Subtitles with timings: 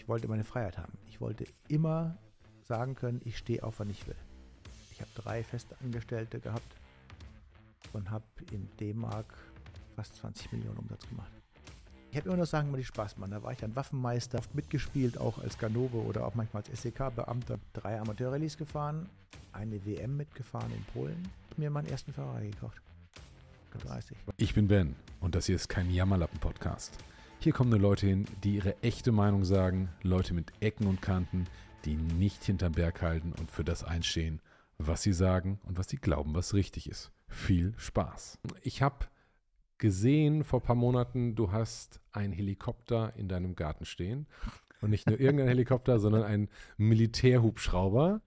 [0.00, 0.96] ich wollte meine Freiheit haben.
[1.08, 2.16] Ich wollte immer
[2.62, 4.16] sagen können, ich stehe auf, wann ich will.
[4.92, 6.74] Ich habe drei Festangestellte gehabt
[7.92, 9.36] und habe in D-Mark
[9.96, 11.30] fast 20 Millionen Umsatz gemacht.
[12.10, 13.32] Ich habe immer nur sagen, die Spaß machen.
[13.32, 17.58] Da war ich dann Waffenmeister, oft mitgespielt, auch als Ganove oder auch manchmal als SEK-Beamter.
[17.74, 19.06] Drei Amateurrallyes gefahren,
[19.52, 21.28] eine WM mitgefahren in Polen,
[21.58, 22.80] mir meinen ersten Ferrari gekauft.
[23.86, 24.16] 30.
[24.38, 26.96] Ich bin Ben und das hier ist kein Jammerlappen-Podcast.
[27.42, 31.46] Hier kommen nur Leute hin, die ihre echte Meinung sagen, Leute mit Ecken und Kanten,
[31.86, 34.42] die nicht hinterm Berg halten und für das einstehen,
[34.76, 37.12] was sie sagen und was sie glauben, was richtig ist.
[37.28, 38.38] Viel Spaß.
[38.60, 39.06] Ich habe
[39.78, 44.26] gesehen vor ein paar Monaten, du hast einen Helikopter in deinem Garten stehen.
[44.82, 48.20] Und nicht nur irgendein Helikopter, sondern ein Militärhubschrauber.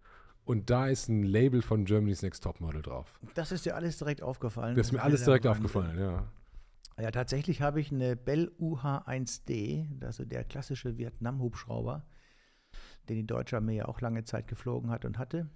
[0.43, 3.19] Und da ist ein Label von Germany's Next Topmodel drauf.
[3.35, 4.75] Das ist dir alles direkt aufgefallen.
[4.75, 6.25] Das ist mir alles direkt aufgefallen, ja.
[6.99, 12.05] Ja, tatsächlich habe ich eine Bell UH-1D, also der klassische Vietnam-Hubschrauber,
[13.09, 15.49] den die deutsche Armee ja auch lange Zeit geflogen hat und hatte.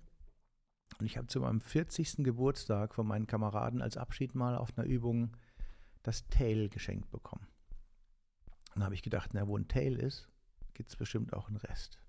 [1.00, 2.24] Und ich habe zu meinem 40.
[2.24, 5.38] Geburtstag von meinen Kameraden als Abschied mal auf einer Übung
[6.02, 7.48] das Tail geschenkt bekommen.
[8.74, 10.30] Dann habe ich gedacht, na, wo ein Tail ist,
[10.74, 12.00] gibt es bestimmt auch einen Rest.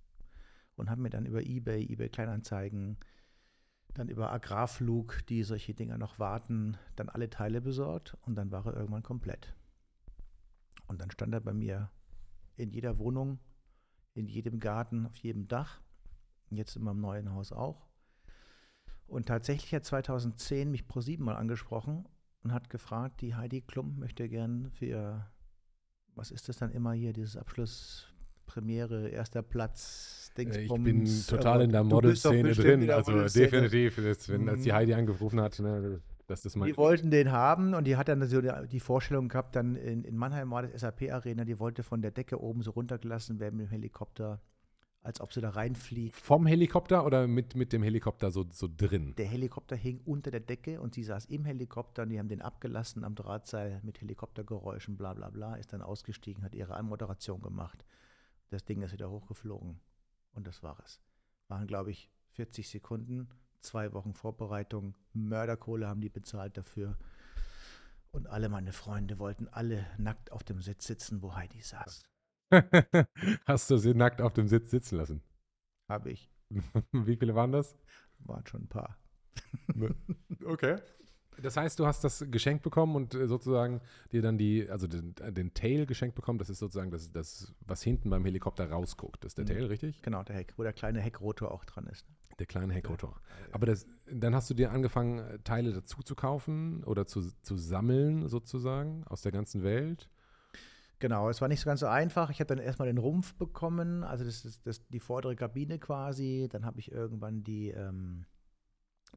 [0.77, 2.99] Und habe mir dann über Ebay, Ebay Kleinanzeigen,
[3.99, 8.67] dann über Agrarflug, die solche Dinger noch warten, dann alle Teile besorgt und dann war
[8.67, 9.55] er irgendwann komplett.
[10.87, 11.91] Und dann stand er bei mir
[12.57, 13.39] in jeder Wohnung,
[14.15, 15.81] in jedem Garten, auf jedem Dach,
[16.51, 17.87] jetzt in meinem neuen Haus auch.
[19.07, 22.07] Und tatsächlich hat 2010 mich ProSieben mal angesprochen
[22.43, 25.31] und hat gefragt, die Heidi Klump möchte gern für,
[26.15, 30.28] was ist das dann immer hier, dieses Abschlusspremiere, erster Platz.
[30.39, 34.75] Ich bin total in der Model-Szene drin, also definitiv, das, wenn, als die mhm.
[34.75, 38.25] Heidi angerufen hat, ne, dass das mal die wollten den haben und die hat dann
[38.27, 42.11] so die Vorstellung gehabt, dann in, in Mannheim war das SAP-Arena, die wollte von der
[42.11, 44.41] Decke oben so runtergelassen werden mit dem Helikopter
[45.01, 46.17] als ob sie da reinfliegt.
[46.17, 49.15] Vom Helikopter oder mit, mit dem Helikopter so, so drin?
[49.17, 52.43] Der Helikopter hing unter der Decke und sie saß im Helikopter und die haben den
[52.43, 57.85] abgelassen am Drahtseil mit Helikoptergeräuschen, bla bla bla, ist dann ausgestiegen, hat ihre Anmoderation gemacht.
[58.51, 59.81] Das Ding ist wieder hochgeflogen
[60.39, 61.01] und das war es.
[61.49, 63.29] Waren, glaube ich, 40 Sekunden,
[63.61, 66.97] zwei Wochen Vorbereitung, Mörderkohle haben die bezahlt dafür.
[68.13, 72.05] Und alle meine Freunde wollten alle nackt auf dem Sitz sitzen, wo Heidi saß.
[73.47, 75.23] Hast du sie nackt auf dem Sitz sitzen lassen?
[75.89, 76.31] Habe ich.
[76.93, 77.77] Wie viele waren das?
[78.21, 78.97] Waren schon ein paar.
[79.75, 79.95] Ne?
[80.47, 80.81] okay.
[81.43, 83.81] Das heißt, du hast das geschenkt bekommen und äh, sozusagen
[84.13, 86.39] dir dann die, also den, den Tail geschenkt bekommen.
[86.39, 89.25] Das ist sozusagen das, das, was hinten beim Helikopter rausguckt.
[89.25, 89.61] Das ist der mhm.
[89.61, 90.03] Tail, richtig?
[90.03, 92.07] Genau, der Heck, wo der kleine Heckrotor auch dran ist.
[92.39, 93.21] Der kleine Heckrotor.
[93.51, 98.29] Aber das, dann hast du dir angefangen, Teile dazu zu kaufen oder zu, zu sammeln,
[98.29, 100.09] sozusagen, aus der ganzen Welt.
[101.01, 102.31] Genau, es war nicht so ganz so einfach.
[102.31, 106.49] Ich habe dann erstmal den Rumpf bekommen, also das ist das, die vordere Kabine quasi.
[106.51, 108.25] Dann habe ich irgendwann die, ähm,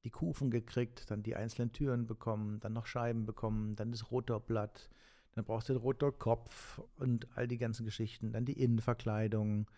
[0.03, 4.89] die Kufen gekriegt, dann die einzelnen Türen bekommen, dann noch Scheiben bekommen, dann das Rotorblatt.
[5.33, 8.33] Dann brauchst du den Rotorkopf und all die ganzen Geschichten.
[8.33, 9.69] Dann die Innenverkleidung.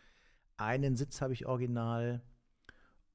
[0.58, 2.24] Einen Sitz habe ich original.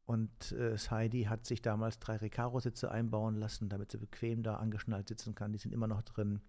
[0.04, 5.08] Und äh, Heidi hat sich damals drei Recaro-Sitze einbauen lassen, damit sie bequem da angeschnallt
[5.08, 5.52] sitzen kann.
[5.52, 6.40] Die sind immer noch drin.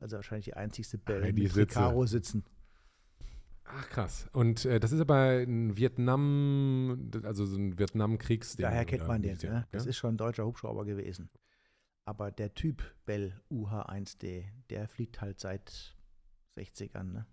[0.00, 2.44] Also wahrscheinlich die einzigste Bell die mit Recaro sitzen.
[3.64, 4.28] Ach krass.
[4.32, 8.62] Und äh, das ist aber ein Vietnam, also so ein Vietnam-Kriegsding.
[8.62, 9.38] Daher kennt man den.
[9.42, 9.66] Ne?
[9.72, 11.30] Das ist schon ein deutscher Hubschrauber gewesen.
[12.04, 15.96] Aber der Typ Bell UH-1D, der fliegt halt seit
[16.56, 17.12] 60ern.
[17.12, 17.26] Ne?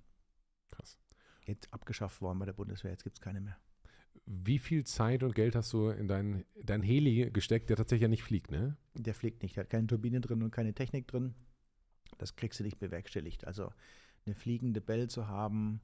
[0.70, 0.98] Krass.
[1.46, 3.58] Jetzt abgeschafft worden bei der Bundeswehr, jetzt gibt es keine mehr.
[4.26, 8.08] Wie viel Zeit und Geld hast du in dein, dein Heli gesteckt, der tatsächlich ja
[8.08, 8.78] nicht fliegt, ne?
[8.94, 11.34] Der fliegt nicht, der hat keine Turbine drin und keine Technik drin.
[12.18, 13.46] Das kriegst du nicht bewerkstelligt.
[13.48, 13.72] Also
[14.26, 15.82] eine fliegende Bell zu haben,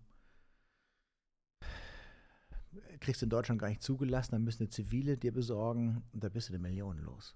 [2.99, 4.31] kriegst du in Deutschland gar nicht zugelassen.
[4.31, 7.35] Dann müssen eine zivile dir besorgen und da bist du eine Million los.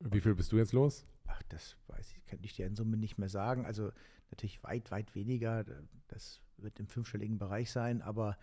[0.00, 1.06] Wie viel bist du jetzt los?
[1.26, 3.64] Ach, das weiß ich, kann ich dir in Summe nicht mehr sagen.
[3.66, 3.90] Also
[4.30, 5.64] natürlich weit, weit weniger.
[6.08, 8.36] Das wird im fünfstelligen Bereich sein, aber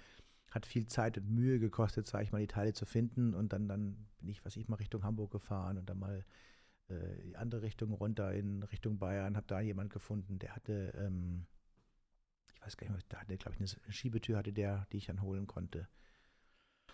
[0.52, 3.34] hat viel Zeit und Mühe gekostet, sage ich mal, die Teile zu finden.
[3.34, 6.26] Und dann, dann bin ich, was ich mal Richtung Hamburg gefahren und dann mal
[6.90, 11.46] äh, die andere Richtung runter in Richtung Bayern, habe da jemand gefunden, der hatte, ähm,
[12.66, 15.22] weiß gar nicht mehr, da hatte, glaube ich, eine Schiebetür hatte der, die ich dann
[15.22, 15.88] holen konnte.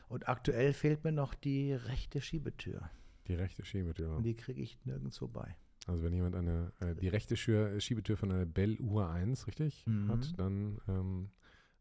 [0.08, 2.90] Und aktuell fehlt mir noch die rechte Schiebetür.
[3.28, 4.16] Die rechte Schiebetür.
[4.16, 5.56] Und die kriege ich nirgendwo bei.
[5.86, 10.10] Also wenn jemand eine, äh, die rechte Schür, Schiebetür von einer Bell UR1, richtig, mhm.
[10.10, 11.30] hat, dann ähm,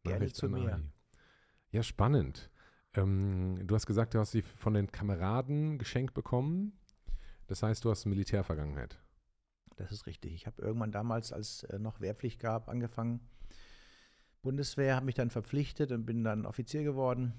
[0.02, 0.80] Gerne zu mir.
[1.70, 2.50] Ja, spannend.
[2.94, 6.78] Ähm, du hast gesagt, du hast sie von den Kameraden geschenkt bekommen.
[7.46, 8.06] Das heißt, du hast
[14.42, 17.32] Bundeswehr, habe mich dann verpflichtet und bin dann Offizier geworden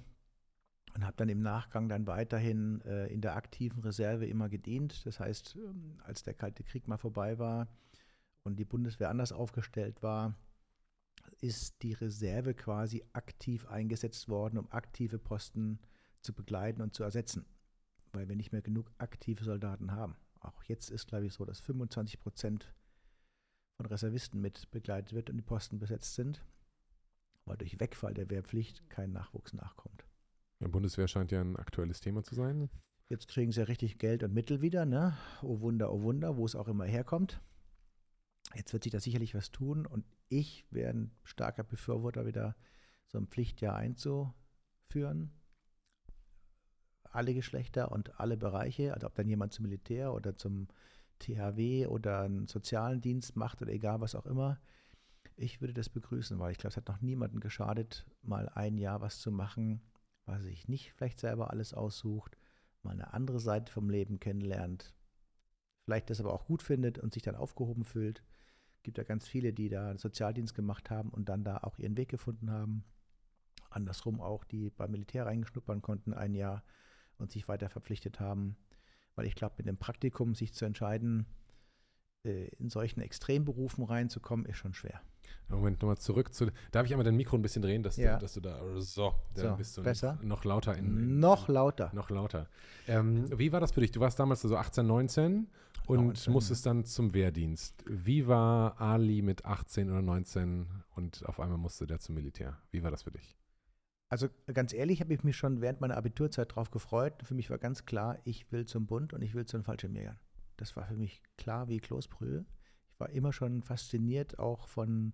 [0.95, 5.05] und habe dann im Nachgang dann weiterhin äh, in der aktiven Reserve immer gedient.
[5.05, 7.67] Das heißt, ähm, als der Kalte Krieg mal vorbei war
[8.43, 10.35] und die Bundeswehr anders aufgestellt war,
[11.41, 15.79] ist die Reserve quasi aktiv eingesetzt worden, um aktive Posten
[16.21, 17.45] zu begleiten und zu ersetzen,
[18.11, 20.15] weil wir nicht mehr genug aktive Soldaten haben.
[20.41, 22.73] Auch jetzt ist, glaube ich, so, dass 25 Prozent
[23.77, 26.43] von Reservisten mit begleitet wird und die Posten besetzt sind,
[27.49, 30.05] weil durch Wegfall der Wehrpflicht kein Nachwuchs nachkommt.
[30.61, 32.69] Die Bundeswehr scheint ja ein aktuelles Thema zu sein.
[33.07, 35.17] Jetzt kriegen sie ja richtig Geld und Mittel wieder, ne?
[35.41, 37.41] Oh Wunder, oh Wunder, wo es auch immer herkommt.
[38.55, 42.55] Jetzt wird sich da sicherlich was tun und ich wäre ein starker Befürworter, wieder
[43.07, 45.31] so ein Pflichtjahr einzuführen.
[47.03, 50.67] Alle Geschlechter und alle Bereiche, also ob dann jemand zum Militär oder zum
[51.17, 54.59] THW oder einen sozialen Dienst macht oder egal was auch immer.
[55.41, 58.99] Ich würde das begrüßen, weil ich glaube, es hat noch niemandem geschadet, mal ein Jahr
[58.99, 59.79] was zu machen,
[60.25, 62.37] was sich nicht vielleicht selber alles aussucht,
[62.83, 64.93] mal eine andere Seite vom Leben kennenlernt,
[65.85, 68.21] vielleicht das aber auch gut findet und sich dann aufgehoben fühlt.
[68.75, 71.79] Es gibt ja ganz viele, die da einen Sozialdienst gemacht haben und dann da auch
[71.79, 72.83] ihren Weg gefunden haben.
[73.69, 76.65] Andersrum auch, die beim Militär reingeschnuppern konnten ein Jahr
[77.17, 78.57] und sich weiter verpflichtet haben.
[79.15, 81.27] Weil ich glaube, mit dem Praktikum sich zu entscheiden,
[82.25, 85.01] äh, in solchen Extremberufen reinzukommen, ist schon schwer.
[85.47, 86.47] Moment, nochmal zurück zu.
[86.71, 88.13] Darf ich einmal dein Mikro ein bisschen drehen, dass, Ja.
[88.15, 88.59] du, dass du da.
[88.81, 90.19] So, da So, bist du besser?
[90.21, 90.85] noch lauter in.
[90.85, 91.89] in Noch lauter.
[91.93, 92.47] Noch lauter.
[92.87, 93.91] Ähm, wie war das für dich?
[93.91, 95.47] Du warst damals so 18, 19
[95.87, 97.83] und 19, musstest dann zum Wehrdienst.
[97.87, 102.57] Wie war Ali mit 18 oder 19 und auf einmal musste der zum Militär?
[102.71, 103.35] Wie war das für dich?
[104.11, 107.13] Also ganz ehrlich, habe ich mich schon während meiner Abiturzeit darauf gefreut.
[107.23, 110.17] Für mich war ganz klar, ich will zum Bund und ich will zu den Fallschirmjägern.
[110.57, 112.43] Das war für mich klar wie Kloßbrühe.
[112.99, 115.13] War immer schon fasziniert auch von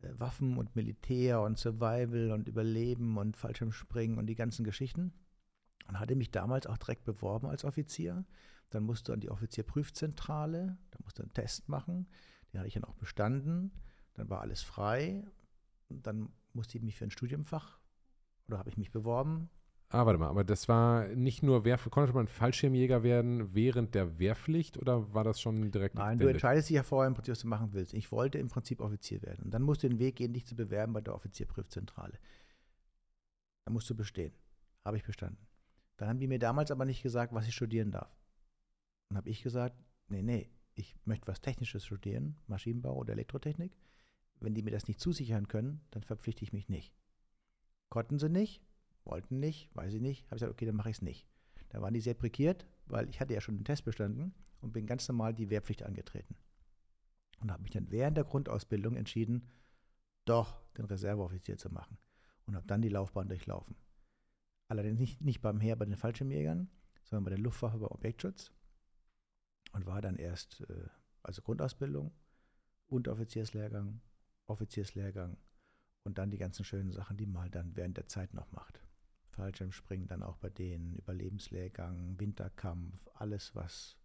[0.00, 5.12] äh, Waffen und Militär und Survival und Überleben und Fallschirmspringen und die ganzen Geschichten.
[5.86, 8.26] Und hatte mich damals auch direkt beworben als Offizier.
[8.70, 12.06] Dann musste an die Offizierprüfzentrale, da musste einen Test machen.
[12.52, 13.72] Den hatte ich dann auch bestanden.
[14.14, 15.24] Dann war alles frei.
[15.88, 17.78] Und dann musste ich mich für ein Studiumfach
[18.46, 19.48] oder habe ich mich beworben.
[19.90, 21.92] Ah, warte mal, aber das war nicht nur Wehrpflicht.
[21.92, 25.94] Konnte man Fallschirmjäger werden während der Wehrpflicht oder war das schon direkt?
[25.94, 27.94] Nein, du entscheidest dich ja vorher im Prinzip, was du machen willst.
[27.94, 29.44] Ich wollte im Prinzip Offizier werden.
[29.46, 32.18] Und dann musst du den Weg gehen, dich zu bewerben bei der Offizierprüfzentrale.
[33.64, 34.34] Da musst du bestehen.
[34.84, 35.46] Habe ich bestanden.
[35.96, 38.14] Dann haben die mir damals aber nicht gesagt, was ich studieren darf.
[39.08, 39.74] Dann habe ich gesagt,
[40.08, 43.72] nee, nee, ich möchte was Technisches studieren, Maschinenbau oder Elektrotechnik.
[44.40, 46.94] Wenn die mir das nicht zusichern können, dann verpflichte ich mich nicht.
[47.88, 48.62] Konnten sie nicht,
[49.08, 50.24] wollten nicht, weiß ich nicht.
[50.26, 51.26] Habe ich gesagt, okay, dann mache ich es nicht.
[51.70, 54.86] Da waren die sehr prekiert, weil ich hatte ja schon den Test bestanden und bin
[54.86, 56.36] ganz normal die Wehrpflicht angetreten.
[57.40, 59.46] Und habe mich dann während der Grundausbildung entschieden,
[60.24, 61.98] doch den Reserveoffizier zu machen.
[62.46, 63.76] Und habe dann die Laufbahn durchlaufen.
[64.68, 66.70] Allerdings nicht, nicht beim Heer bei den Fallschirmjägern,
[67.04, 68.52] sondern bei der Luftwaffe beim Objektschutz.
[69.72, 70.88] Und war dann erst, äh,
[71.22, 72.12] also Grundausbildung,
[72.86, 74.00] Unteroffizierslehrgang,
[74.46, 75.36] Offizierslehrgang
[76.04, 78.80] und dann die ganzen schönen Sachen, die man halt dann während der Zeit noch macht.
[79.38, 83.96] Fallschirmspringen dann auch bei denen, Überlebenslehrgang, Winterkampf, alles was.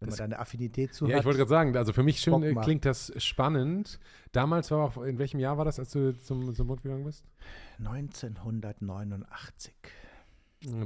[0.00, 1.20] Wenn Das- man da eine Affinität zu Ja, hat.
[1.20, 4.00] ich wollte gerade sagen, also für mich schön, äh, klingt das spannend.
[4.32, 7.24] Damals war auch, in welchem Jahr war das, als du zum, zum Bund gegangen bist?
[7.78, 9.74] 1989.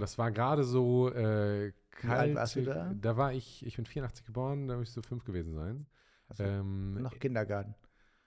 [0.00, 1.28] Das war gerade so äh, Wie
[1.64, 2.34] alt kalt.
[2.34, 2.92] warst du da?
[2.94, 5.86] Da war ich, ich bin 84 geboren, da müsste ich so fünf gewesen sein.
[6.28, 7.74] Also Ähm, noch Kindergarten.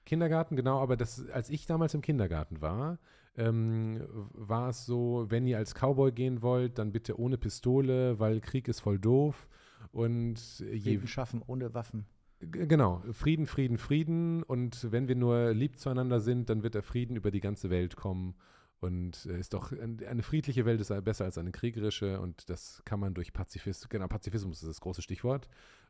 [0.09, 2.97] Kindergarten, genau, aber das, als ich damals im Kindergarten war,
[3.37, 4.01] ähm,
[4.33, 8.67] war es so, wenn ihr als Cowboy gehen wollt, dann bitte ohne Pistole, weil Krieg
[8.67, 9.47] ist voll doof.
[9.91, 10.39] Und
[10.83, 12.05] Frieden schaffen ohne Waffen.
[12.41, 14.43] Genau, Frieden, Frieden, Frieden.
[14.43, 17.95] Und wenn wir nur lieb zueinander sind, dann wird der Frieden über die ganze Welt
[17.95, 18.35] kommen.
[18.81, 22.19] Und äh, ist doch ein- eine friedliche Welt ist besser als eine kriegerische.
[22.21, 25.49] Und das kann man durch Pazifismus, genau, Pazifismus ist das große Stichwort.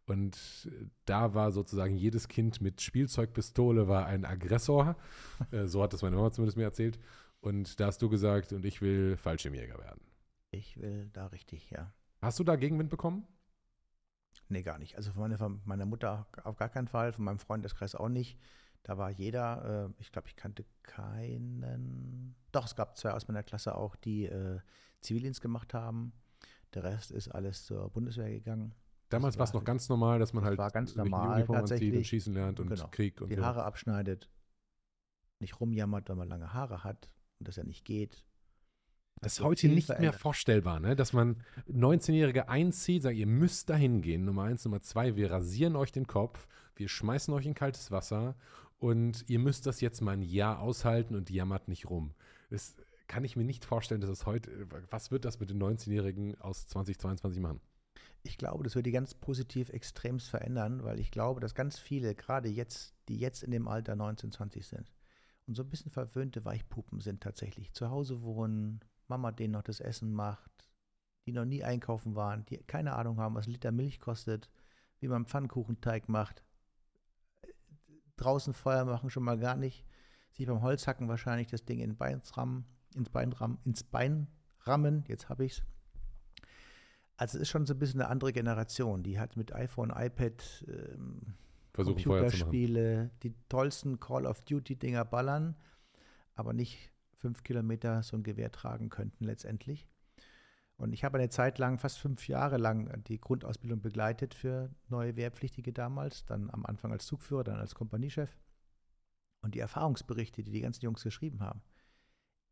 [0.10, 0.68] Und
[1.06, 4.96] da war sozusagen jedes Kind mit Spielzeugpistole war ein Aggressor.
[5.52, 7.00] äh, so hat das meine Mama zumindest mir erzählt.
[7.42, 10.02] Und da hast du gesagt, und ich will Fallschirmjäger werden.
[10.50, 11.94] Ich will da richtig, ja.
[12.24, 13.28] Hast du da Gegenwind bekommen?
[14.48, 14.96] Nee, gar nicht.
[14.96, 18.40] Also von meiner, von meiner Mutter auf gar keinen Fall, von meinem Freundeskreis auch nicht.
[18.82, 22.36] Da war jeder, äh, ich glaube, ich kannte keinen.
[22.52, 24.60] Doch, es gab zwei aus meiner Klasse auch, die äh,
[25.02, 26.14] Zivildienst gemacht haben.
[26.74, 28.74] Der Rest ist alles zur Bundeswehr gegangen.
[29.10, 31.38] Damals Das war es noch ganz normal, dass man das halt war ganz die normal,
[31.38, 32.08] Uniform anzieht und tatsächlich.
[32.10, 32.88] schießen lernt und Genau.
[32.92, 33.44] Krieg und Die so.
[33.46, 34.30] Haare abschneidet,
[35.40, 38.24] nicht rumjammert, weil man lange Haare hat und das ja nicht geht.
[39.22, 40.16] Das ist heute nicht mehr verändert.
[40.22, 40.96] vorstellbar, ne?
[40.96, 44.24] dass man 19-Jährige einzieht, sagt, ihr müsst dahin gehen.
[44.24, 48.36] Nummer eins, Nummer zwei, wir rasieren euch den Kopf, wir schmeißen euch in kaltes Wasser
[48.78, 52.14] und ihr müsst das jetzt mal ein Jahr aushalten und jammert nicht rum.
[52.50, 56.40] Das kann ich mir nicht vorstellen, dass es heute, was wird das mit den 19-Jährigen
[56.40, 57.60] aus 2022 machen?
[58.24, 62.16] Ich glaube, das wird die ganz positiv extremst verändern, weil ich glaube, dass ganz viele,
[62.16, 64.92] gerade jetzt, die jetzt in dem Alter 19, 20 sind
[65.48, 69.80] und so ein bisschen verwöhnte Weichpuppen sind tatsächlich, zu Hause wohnen, Mama denen noch das
[69.80, 70.52] Essen macht,
[71.26, 74.50] die noch nie einkaufen waren, die keine Ahnung haben, was ein Liter Milch kostet,
[75.00, 76.44] wie man Pfannkuchenteig macht,
[78.18, 79.86] draußen Feuer machen schon mal gar nicht,
[80.32, 82.22] sich beim Holzhacken wahrscheinlich das Ding in Bein
[82.96, 84.28] ins Bein rammen, ins Bein
[84.62, 85.64] rammen, jetzt habe ich es.
[87.20, 90.66] Also es ist schon so ein bisschen eine andere Generation, die hat mit iPhone, iPad,
[90.70, 91.36] ähm,
[91.74, 95.58] Computerspiele, die tollsten Call of Duty Dinger ballern,
[96.36, 99.90] aber nicht fünf Kilometer so ein Gewehr tragen könnten letztendlich.
[100.78, 105.18] Und ich habe eine Zeit lang, fast fünf Jahre lang, die Grundausbildung begleitet für neue
[105.18, 108.34] Wehrpflichtige damals, dann am Anfang als Zugführer, dann als Kompaniechef.
[109.42, 111.62] Und die Erfahrungsberichte, die die ganzen Jungs geschrieben haben,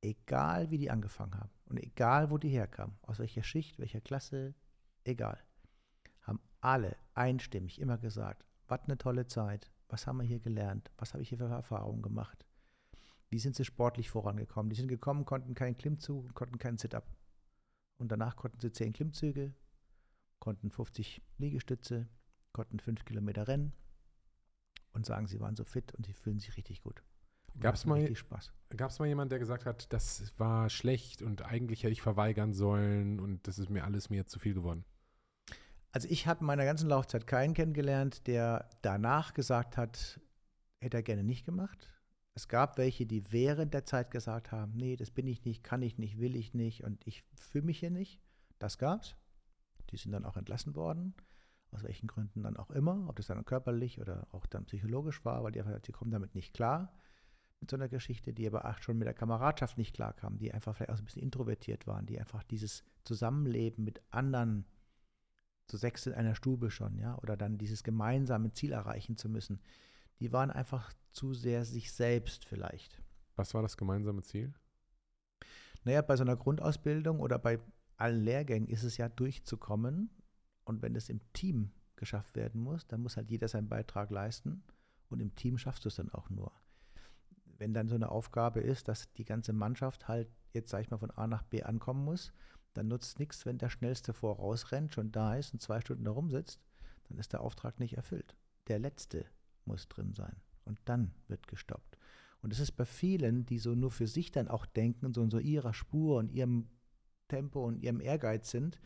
[0.01, 4.53] egal wie die angefangen haben und egal wo die herkamen, aus welcher Schicht, welcher Klasse,
[5.03, 5.39] egal,
[6.21, 11.13] haben alle einstimmig immer gesagt, was eine tolle Zeit, was haben wir hier gelernt, was
[11.13, 12.45] habe ich hier für Erfahrungen gemacht,
[13.29, 14.69] wie sind sie sportlich vorangekommen.
[14.69, 17.05] Die sind gekommen, konnten keinen Klimmzug, konnten keinen Sit-up.
[17.97, 19.53] Und danach konnten sie 10 Klimmzüge,
[20.39, 22.07] konnten 50 Liegestütze,
[22.53, 23.73] konnten 5 Kilometer rennen
[24.93, 27.03] und sagen, sie waren so fit und sie fühlen sich richtig gut.
[27.59, 27.97] Gab es mal,
[28.99, 33.47] mal jemanden, der gesagt hat, das war schlecht und eigentlich hätte ich verweigern sollen und
[33.47, 34.85] das ist mir alles mir zu viel geworden?
[35.91, 40.19] Also ich habe in meiner ganzen Laufzeit keinen kennengelernt, der danach gesagt hat,
[40.79, 41.91] hätte er gerne nicht gemacht.
[42.35, 45.81] Es gab welche, die während der Zeit gesagt haben, nee, das bin ich nicht, kann
[45.81, 48.21] ich nicht, will ich nicht und ich fühle mich hier nicht.
[48.59, 49.15] Das gab's.
[49.89, 51.15] Die sind dann auch entlassen worden,
[51.71, 55.43] aus welchen Gründen dann auch immer, ob das dann körperlich oder auch dann psychologisch war,
[55.43, 56.93] weil die einfach, die kommen damit nicht klar
[57.59, 60.53] mit so einer Geschichte, die aber auch schon mit der Kameradschaft nicht klar kamen, die
[60.53, 64.65] einfach vielleicht auch so ein bisschen introvertiert waren, die einfach dieses Zusammenleben mit anderen
[65.67, 69.59] zu sechs in einer Stube schon, ja, oder dann dieses gemeinsame Ziel erreichen zu müssen,
[70.19, 73.01] die waren einfach zu sehr sich selbst vielleicht.
[73.35, 74.53] Was war das gemeinsame Ziel?
[75.83, 77.59] Naja, bei so einer Grundausbildung oder bei
[77.97, 80.09] allen Lehrgängen ist es ja durchzukommen.
[80.63, 84.63] Und wenn es im Team geschafft werden muss, dann muss halt jeder seinen Beitrag leisten.
[85.09, 86.51] Und im Team schaffst du es dann auch nur.
[87.57, 90.97] Wenn dann so eine Aufgabe ist, dass die ganze Mannschaft halt jetzt, sag ich mal,
[90.97, 92.31] von A nach B ankommen muss,
[92.73, 96.61] dann nutzt nichts, wenn der Schnellste vorausrennt, schon da ist und zwei Stunden da rumsitzt,
[97.09, 98.35] dann ist der Auftrag nicht erfüllt.
[98.67, 99.25] Der Letzte
[99.65, 100.35] muss drin sein.
[100.65, 101.97] Und dann wird gestoppt.
[102.41, 105.31] Und es ist bei vielen, die so nur für sich dann auch denken, so in
[105.31, 106.69] so ihrer Spur und ihrem
[107.27, 108.79] Tempo und ihrem Ehrgeiz sind,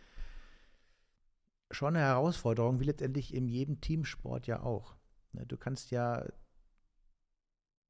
[1.70, 4.96] schon eine Herausforderung, wie letztendlich in jedem Teamsport ja auch.
[5.34, 6.25] Ne, du kannst ja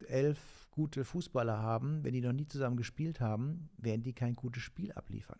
[0.04, 4.64] elf gute Fußballer haben, wenn die noch nie zusammen gespielt haben, werden die kein gutes
[4.64, 5.40] Spiel abliefern.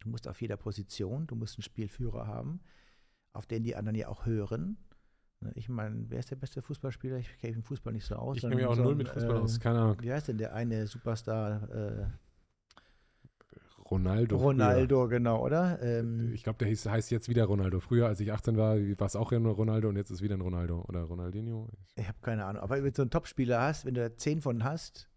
[0.00, 2.60] Du musst auf jeder Position, du musst einen Spielführer haben,
[3.32, 4.78] auf den die anderen ja auch hören.
[5.40, 7.16] Ne, ich meine, wer ist der beste Fußballspieler?
[7.16, 8.36] Ich kenne den Fußball nicht so aus.
[8.36, 9.96] Ich kenne mich auch so null mit Fußball äh, aus, keine Ahnung.
[10.00, 11.70] Wie heißt denn der eine Superstar?
[11.70, 12.06] Äh,
[13.90, 14.36] Ronaldo.
[14.36, 15.08] Ronaldo, früher.
[15.08, 15.82] genau, oder?
[15.82, 17.80] Ähm, ich glaube, der hieß, heißt jetzt wieder Ronaldo.
[17.80, 20.40] Früher, als ich 18 war, war es auch nur Ronaldo und jetzt ist wieder ein
[20.40, 21.68] Ronaldo oder Ronaldinho.
[21.72, 22.62] Ich, ich habe keine Ahnung.
[22.62, 25.08] Aber wenn du so einen Topspieler hast, wenn du zehn von hast,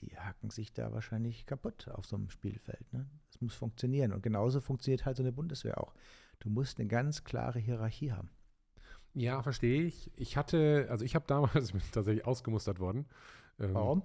[0.00, 2.92] die hacken sich da wahrscheinlich kaputt auf so einem Spielfeld.
[2.92, 3.06] Ne?
[3.30, 4.12] Das muss funktionieren.
[4.12, 5.94] Und genauso funktioniert halt so eine Bundeswehr auch.
[6.40, 8.30] Du musst eine ganz klare Hierarchie haben.
[9.14, 10.10] Ja, verstehe ich.
[10.16, 13.06] Ich hatte, also ich habe damals tatsächlich ausgemustert worden.
[13.58, 13.98] Ähm, Warum?
[13.98, 14.04] Ähm,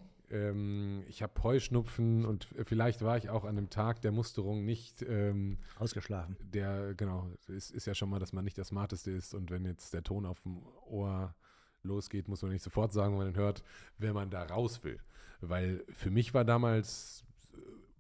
[1.08, 5.58] ich habe Heuschnupfen und vielleicht war ich auch an dem Tag der Musterung nicht ähm,
[5.78, 6.38] ausgeschlafen.
[6.40, 9.66] Der, genau, es ist ja schon mal, dass man nicht der Smarteste ist und wenn
[9.66, 11.36] jetzt der Ton auf dem Ohr
[11.84, 13.64] losgeht, muss man nicht sofort sagen, wenn man hört,
[13.98, 15.00] wenn man da raus will.
[15.42, 17.26] Weil für mich war damals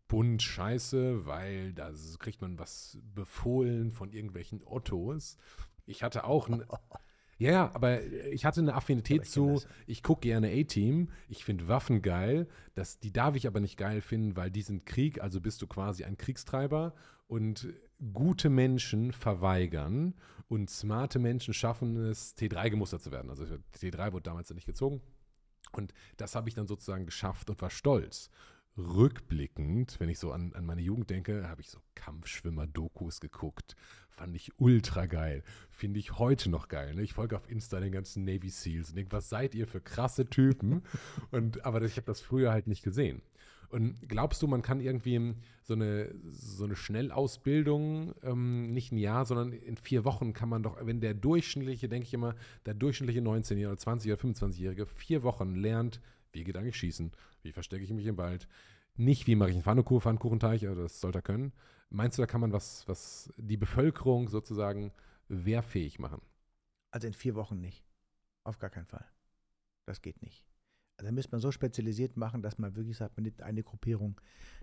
[0.07, 5.37] bunt scheiße, weil da kriegt man was befohlen von irgendwelchen Ottos
[5.85, 6.63] ich hatte auch ein.
[7.41, 12.47] Ja, aber ich hatte eine Affinität zu, ich gucke gerne A-Team, ich finde Waffen geil,
[12.75, 15.65] das, die darf ich aber nicht geil finden, weil die sind Krieg, also bist du
[15.65, 16.93] quasi ein Kriegstreiber.
[17.25, 17.73] Und
[18.13, 20.13] gute Menschen verweigern
[20.49, 23.31] und smarte Menschen schaffen es, T3 gemustert zu werden.
[23.31, 23.45] Also
[23.75, 25.01] T3 wurde damals ja nicht gezogen.
[25.71, 28.29] Und das habe ich dann sozusagen geschafft und war stolz.
[28.77, 33.75] Rückblickend, wenn ich so an, an meine Jugend denke, habe ich so Kampfschwimmer-Dokus geguckt.
[34.11, 35.43] Fand ich ultra geil.
[35.69, 36.93] Finde ich heute noch geil.
[36.95, 37.01] Ne?
[37.01, 40.29] Ich folge auf Insta den ganzen Navy Seals und denke, was seid ihr für krasse
[40.29, 40.83] Typen?
[41.31, 43.21] und, aber ich habe das früher halt nicht gesehen.
[43.71, 49.23] Und glaubst du, man kann irgendwie so eine, so eine Schnellausbildung, ähm, nicht ein Jahr,
[49.23, 53.21] sondern in vier Wochen kann man doch, wenn der durchschnittliche, denke ich immer, der durchschnittliche
[53.21, 56.01] 19- oder 20- oder 25-Jährige vier Wochen lernt,
[56.33, 57.11] wie geht eigentlich Schießen,
[57.43, 58.47] wie verstecke ich mich im Wald,
[58.97, 61.53] nicht wie mache ich einen Pfannkuchen, Pfannkuchenteig, das sollte er können.
[61.93, 64.93] Meinst du, da kann man was, was die Bevölkerung sozusagen
[65.27, 66.21] wehrfähig machen?
[66.89, 67.85] Also in vier Wochen nicht.
[68.45, 69.05] Auf gar keinen Fall.
[69.85, 70.45] Das geht nicht.
[70.95, 74.21] Also da müsste man so spezialisiert machen, dass man wirklich sagt, man nimmt eine Gruppierung,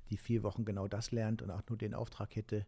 [0.09, 2.67] die vier Wochen genau das lernt und auch nur den Auftrag hätte,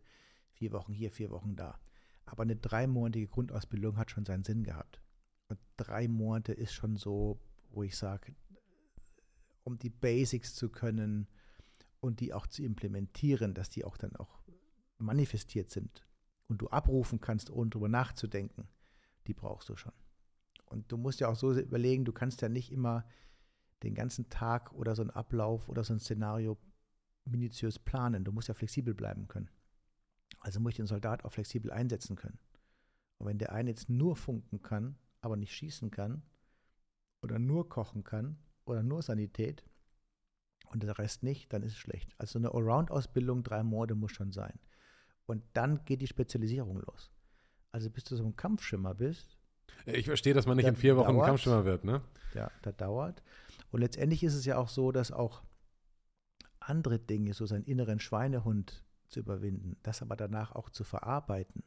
[0.51, 1.81] vier Wochen hier, vier Wochen da.
[2.27, 5.01] Aber eine dreimonatige Grundausbildung hat schon seinen Sinn gehabt.
[5.49, 7.41] Und drei Monate ist schon so,
[7.71, 8.35] wo ich sage,
[9.65, 11.29] um die Basics zu können
[12.01, 14.40] und die auch zu implementieren, dass die auch dann auch
[15.01, 16.07] manifestiert sind
[16.49, 18.69] und du abrufen kannst, ohne drüber nachzudenken,
[19.27, 19.93] die brauchst du schon.
[20.67, 23.05] Und du musst ja auch so überlegen, du kannst ja nicht immer
[23.83, 26.59] den ganzen Tag oder so einen Ablauf oder so ein Szenario
[27.25, 28.25] minutiös planen.
[28.25, 29.51] Du musst ja flexibel bleiben können.
[30.41, 32.39] Also muss ich den Soldat auch flexibel einsetzen können.
[33.19, 36.23] Und wenn der eine jetzt nur funken kann, aber nicht schießen kann,
[37.23, 39.65] oder nur kochen kann, oder nur Sanität,
[40.71, 42.15] und der Rest nicht, dann ist es schlecht.
[42.19, 44.59] Also eine Allround-Ausbildung, drei Morde muss schon sein.
[45.31, 47.13] Und dann geht die Spezialisierung los.
[47.71, 49.39] Also bis du so ein Kampfschimmer bist.
[49.87, 52.03] Ich verstehe, dass man nicht in vier Wochen dauert, ein Kampfschimmer wird, ne?
[52.35, 53.23] Ja, das dauert.
[53.71, 55.45] Und letztendlich ist es ja auch so, dass auch
[56.59, 61.63] andere Dinge, so seinen inneren Schweinehund zu überwinden, das aber danach auch zu verarbeiten,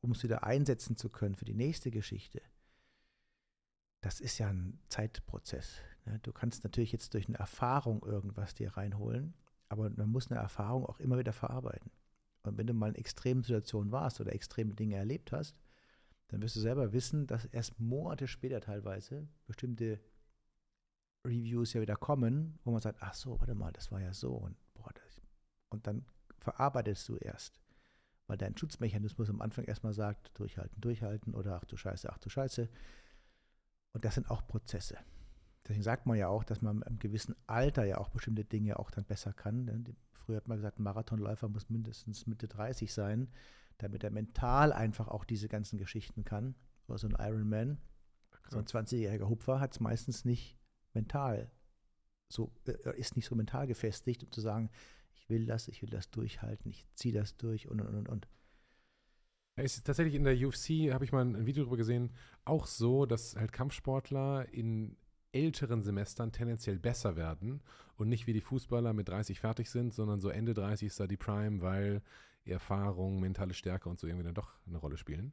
[0.00, 2.40] um es wieder einsetzen zu können für die nächste Geschichte,
[4.00, 5.80] das ist ja ein Zeitprozess.
[6.04, 6.20] Ne?
[6.22, 9.34] Du kannst natürlich jetzt durch eine Erfahrung irgendwas dir reinholen,
[9.68, 11.90] aber man muss eine Erfahrung auch immer wieder verarbeiten.
[12.42, 15.56] Und wenn du mal in extremen Situationen warst oder extreme Dinge erlebt hast,
[16.28, 20.00] dann wirst du selber wissen, dass erst Monate später teilweise bestimmte
[21.26, 24.32] Reviews ja wieder kommen, wo man sagt, ach so, warte mal, das war ja so
[24.32, 25.20] und boah, das,
[25.68, 26.04] und dann
[26.38, 27.60] verarbeitest du erst,
[28.26, 32.28] weil dein Schutzmechanismus am Anfang erstmal sagt, durchhalten, durchhalten oder ach du Scheiße, ach du
[32.28, 32.68] Scheiße.
[33.92, 34.96] Und das sind auch Prozesse.
[35.64, 38.90] Deswegen sagt man ja auch, dass man im gewissen Alter ja auch bestimmte Dinge auch
[38.90, 39.94] dann besser kann.
[40.12, 43.28] Früher hat man gesagt, ein Marathonläufer muss mindestens Mitte 30 sein,
[43.78, 46.54] damit er mental einfach auch diese ganzen Geschichten kann.
[46.88, 47.78] Oder so ein Ironman.
[48.50, 50.58] So ein 20-jähriger Hupfer hat es meistens nicht
[50.92, 51.50] mental
[52.32, 54.70] so, äh, ist nicht so mental gefestigt, um zu sagen,
[55.14, 58.28] ich will das, ich will das durchhalten, ich ziehe das durch und und und und.
[59.56, 62.10] Es ist tatsächlich in der UFC, habe ich mal ein Video darüber gesehen,
[62.44, 64.96] auch so, dass halt Kampfsportler in
[65.32, 67.62] älteren Semestern tendenziell besser werden
[67.96, 71.06] und nicht wie die Fußballer mit 30 fertig sind, sondern so Ende 30 ist da
[71.06, 72.02] die Prime, weil
[72.44, 75.32] Erfahrung, mentale Stärke und so irgendwie dann doch eine Rolle spielen.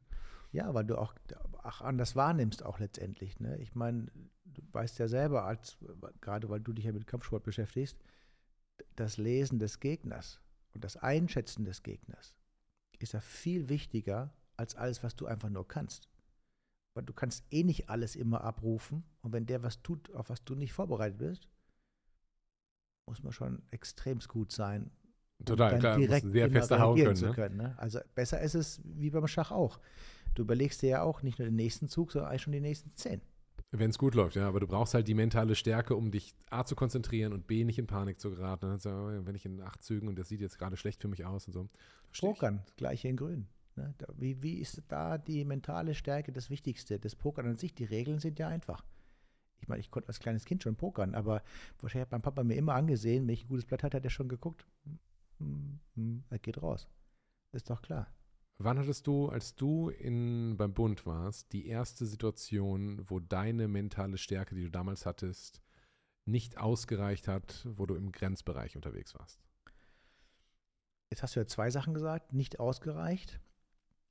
[0.52, 1.14] Ja, weil du auch,
[1.62, 3.38] auch anders wahrnimmst, auch letztendlich.
[3.38, 3.58] Ne?
[3.58, 4.10] Ich meine,
[4.44, 5.78] du weißt ja selber, als,
[6.20, 7.96] gerade weil du dich ja mit Kampfsport beschäftigst,
[8.96, 10.40] das Lesen des Gegners
[10.72, 12.34] und das Einschätzen des Gegners
[12.98, 16.09] ist ja viel wichtiger als alles, was du einfach nur kannst.
[16.94, 20.44] Weil du kannst eh nicht alles immer abrufen und wenn der was tut, auf was
[20.44, 21.48] du nicht vorbereitet bist,
[23.06, 24.90] muss man schon extrem gut sein.
[25.44, 27.20] Total, klar, direkt sehr fester hauen können.
[27.20, 27.32] Ne?
[27.32, 27.74] können ne?
[27.78, 29.80] Also besser ist es wie beim Schach auch.
[30.34, 32.94] Du überlegst dir ja auch nicht nur den nächsten Zug, sondern eigentlich schon die nächsten
[32.94, 33.22] zehn.
[33.72, 36.64] Wenn es gut läuft, ja, aber du brauchst halt die mentale Stärke, um dich A
[36.64, 38.66] zu konzentrieren und B nicht in Panik zu geraten.
[38.66, 41.46] Also, wenn ich in acht Zügen und das sieht jetzt gerade schlecht für mich aus
[41.46, 41.68] und so.
[42.18, 43.46] Pokern, gleiche in Grün.
[43.80, 43.94] Ne?
[44.16, 46.98] Wie, wie ist da die mentale Stärke das Wichtigste?
[46.98, 48.84] Das Pokern an sich, die Regeln sind ja einfach.
[49.60, 51.42] Ich meine, ich konnte als kleines Kind schon pokern, aber
[51.80, 54.10] wahrscheinlich hat mein Papa mir immer angesehen, wenn ich ein gutes Blatt hatte, hat er
[54.10, 54.66] schon geguckt.
[55.38, 56.88] Hm, hm, er geht raus.
[57.52, 58.06] Ist doch klar.
[58.58, 64.18] Wann hattest du, als du in, beim Bund warst, die erste Situation, wo deine mentale
[64.18, 65.62] Stärke, die du damals hattest,
[66.26, 69.40] nicht ausgereicht hat, wo du im Grenzbereich unterwegs warst?
[71.10, 73.40] Jetzt hast du ja zwei Sachen gesagt, nicht ausgereicht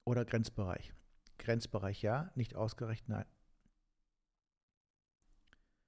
[0.10, 0.91] oder Grenzbereich.
[1.38, 3.26] Grenzbereich ja, nicht ausgereicht nein.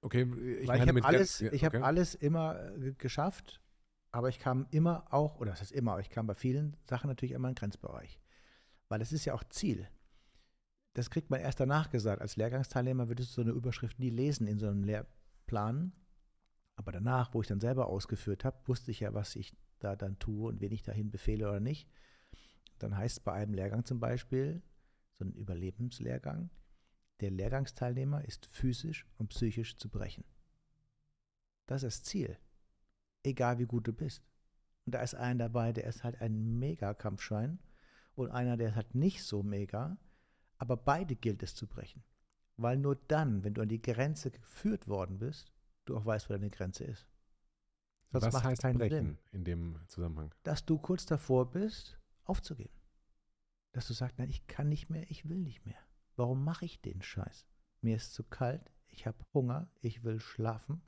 [0.00, 0.22] Okay,
[0.60, 1.66] ich Weil ich habe alles, ja, okay.
[1.66, 3.60] hab alles immer äh, geschafft,
[4.12, 7.32] aber ich kam immer auch, oder das heißt immer, ich kam bei vielen Sachen natürlich
[7.32, 8.20] immer in den Grenzbereich.
[8.88, 9.88] Weil das ist ja auch Ziel.
[10.94, 12.22] Das kriegt man erst danach gesagt.
[12.22, 15.92] Als Lehrgangsteilnehmer würdest du so eine Überschrift nie lesen in so einem Lehrplan.
[16.76, 20.18] Aber danach, wo ich dann selber ausgeführt habe, wusste ich ja, was ich da dann
[20.20, 21.88] tue und wen ich dahin befehle oder nicht.
[22.82, 24.60] Dann heißt es bei einem Lehrgang zum Beispiel,
[25.18, 26.50] so ein Überlebenslehrgang,
[27.20, 30.24] der Lehrgangsteilnehmer ist physisch und psychisch zu brechen.
[31.66, 32.36] Das ist das Ziel.
[33.22, 34.24] Egal wie gut du bist.
[34.84, 37.60] Und da ist einer dabei, der ist halt ein Mega-Kampfschwein
[38.16, 39.96] und einer, der ist halt nicht so mega,
[40.58, 42.02] aber beide gilt es zu brechen.
[42.56, 45.52] Weil nur dann, wenn du an die Grenze geführt worden bist,
[45.84, 47.06] du auch weißt, wo deine Grenze ist.
[48.10, 49.18] Das Was macht heißt keinen brechen Sinn.
[49.30, 50.34] in dem Zusammenhang?
[50.42, 52.74] Dass du kurz davor bist, aufzugeben.
[53.72, 55.78] Dass du sagst, nein, ich kann nicht mehr, ich will nicht mehr.
[56.16, 57.46] Warum mache ich den Scheiß?
[57.80, 60.82] Mir ist zu kalt, ich habe Hunger, ich will schlafen.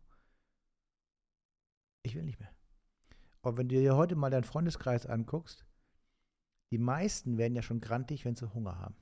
[2.03, 2.55] Ich will nicht mehr.
[3.41, 5.67] Und wenn du dir heute mal deinen Freundeskreis anguckst,
[6.71, 8.97] die meisten werden ja schon grantig, wenn sie Hunger haben.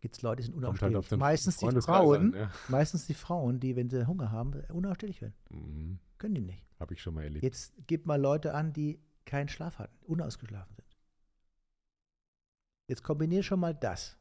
[0.00, 1.08] Gibt es Leute, die sind halt unausstehlich.
[1.08, 2.50] den meistens die Frauen, an, ja.
[2.68, 5.34] meistens die Frauen, die, wenn sie Hunger haben, unausstehlich werden.
[5.50, 5.98] Mhm.
[6.16, 6.66] Können die nicht.
[6.78, 7.44] Habe ich schon mal erlebt.
[7.44, 10.89] Jetzt gib mal Leute an, die keinen Schlaf hatten, unausgeschlafen sind.
[12.90, 14.18] Jetzt kombinier schon mal das.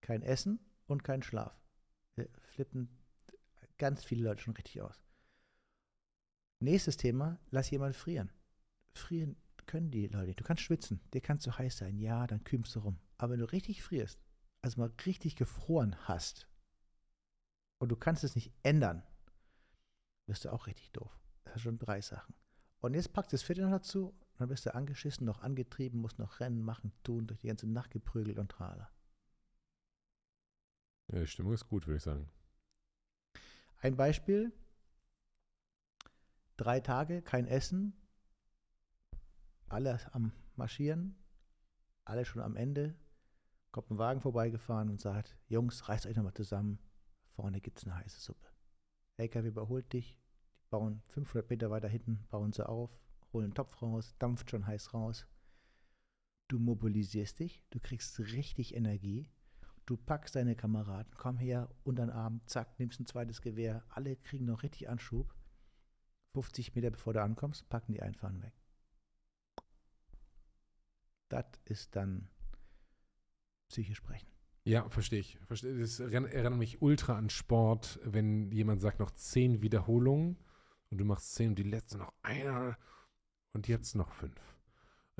[0.00, 0.58] Kein Essen
[0.88, 1.56] und kein Schlaf.
[2.16, 2.88] Wir flippen
[3.78, 5.00] ganz viele Leute schon richtig aus.
[6.58, 8.32] Nächstes Thema, lass jemand frieren.
[8.94, 10.34] Frieren können die Leute.
[10.34, 12.98] Du kannst schwitzen, dir kann zu heiß sein, ja, dann kümmst du rum.
[13.16, 14.20] Aber wenn du richtig frierst,
[14.62, 16.48] also mal richtig gefroren hast
[17.78, 19.04] und du kannst es nicht ändern,
[20.26, 21.16] wirst du auch richtig doof.
[21.44, 22.34] Das sind schon drei Sachen.
[22.80, 26.38] Und jetzt packt das vierte noch dazu, dann bist du angeschissen, noch angetrieben, musst noch
[26.38, 28.88] rennen, machen, tun, durch die ganze Nacht geprügelt und trala.
[31.08, 32.30] Ja, die Stimmung ist gut, würde ich sagen.
[33.80, 34.52] Ein Beispiel:
[36.56, 37.94] drei Tage, kein Essen,
[39.68, 41.16] alle am Marschieren,
[42.04, 42.94] alle schon am Ende.
[43.72, 46.78] Kommt ein Wagen vorbeigefahren und sagt: Jungs, reißt euch nochmal zusammen,
[47.34, 48.46] vorne gibt es eine heiße Suppe.
[49.16, 50.16] LKW überholt dich,
[50.62, 53.00] die bauen 500 Meter weiter hinten, bauen sie auf,
[53.32, 55.26] holen einen Topf raus, dampft schon heiß raus.
[56.48, 59.28] Du mobilisierst dich, du kriegst richtig Energie,
[59.86, 64.16] du packst deine Kameraden, komm her, unter den Arm, zack, nimmst ein zweites Gewehr, alle
[64.16, 65.34] kriegen noch richtig Anschub.
[66.34, 68.54] 50 Meter bevor du ankommst, packen die einfahren weg.
[71.28, 72.30] Das ist dann
[73.68, 74.28] psychisch brechen.
[74.64, 75.38] Ja, verstehe ich.
[75.46, 75.78] Verstehe.
[75.78, 80.36] Das erinnert mich ultra an Sport, wenn jemand sagt noch zehn Wiederholungen
[80.90, 82.76] und du machst zehn und die letzte noch eine
[83.52, 84.40] und jetzt noch fünf.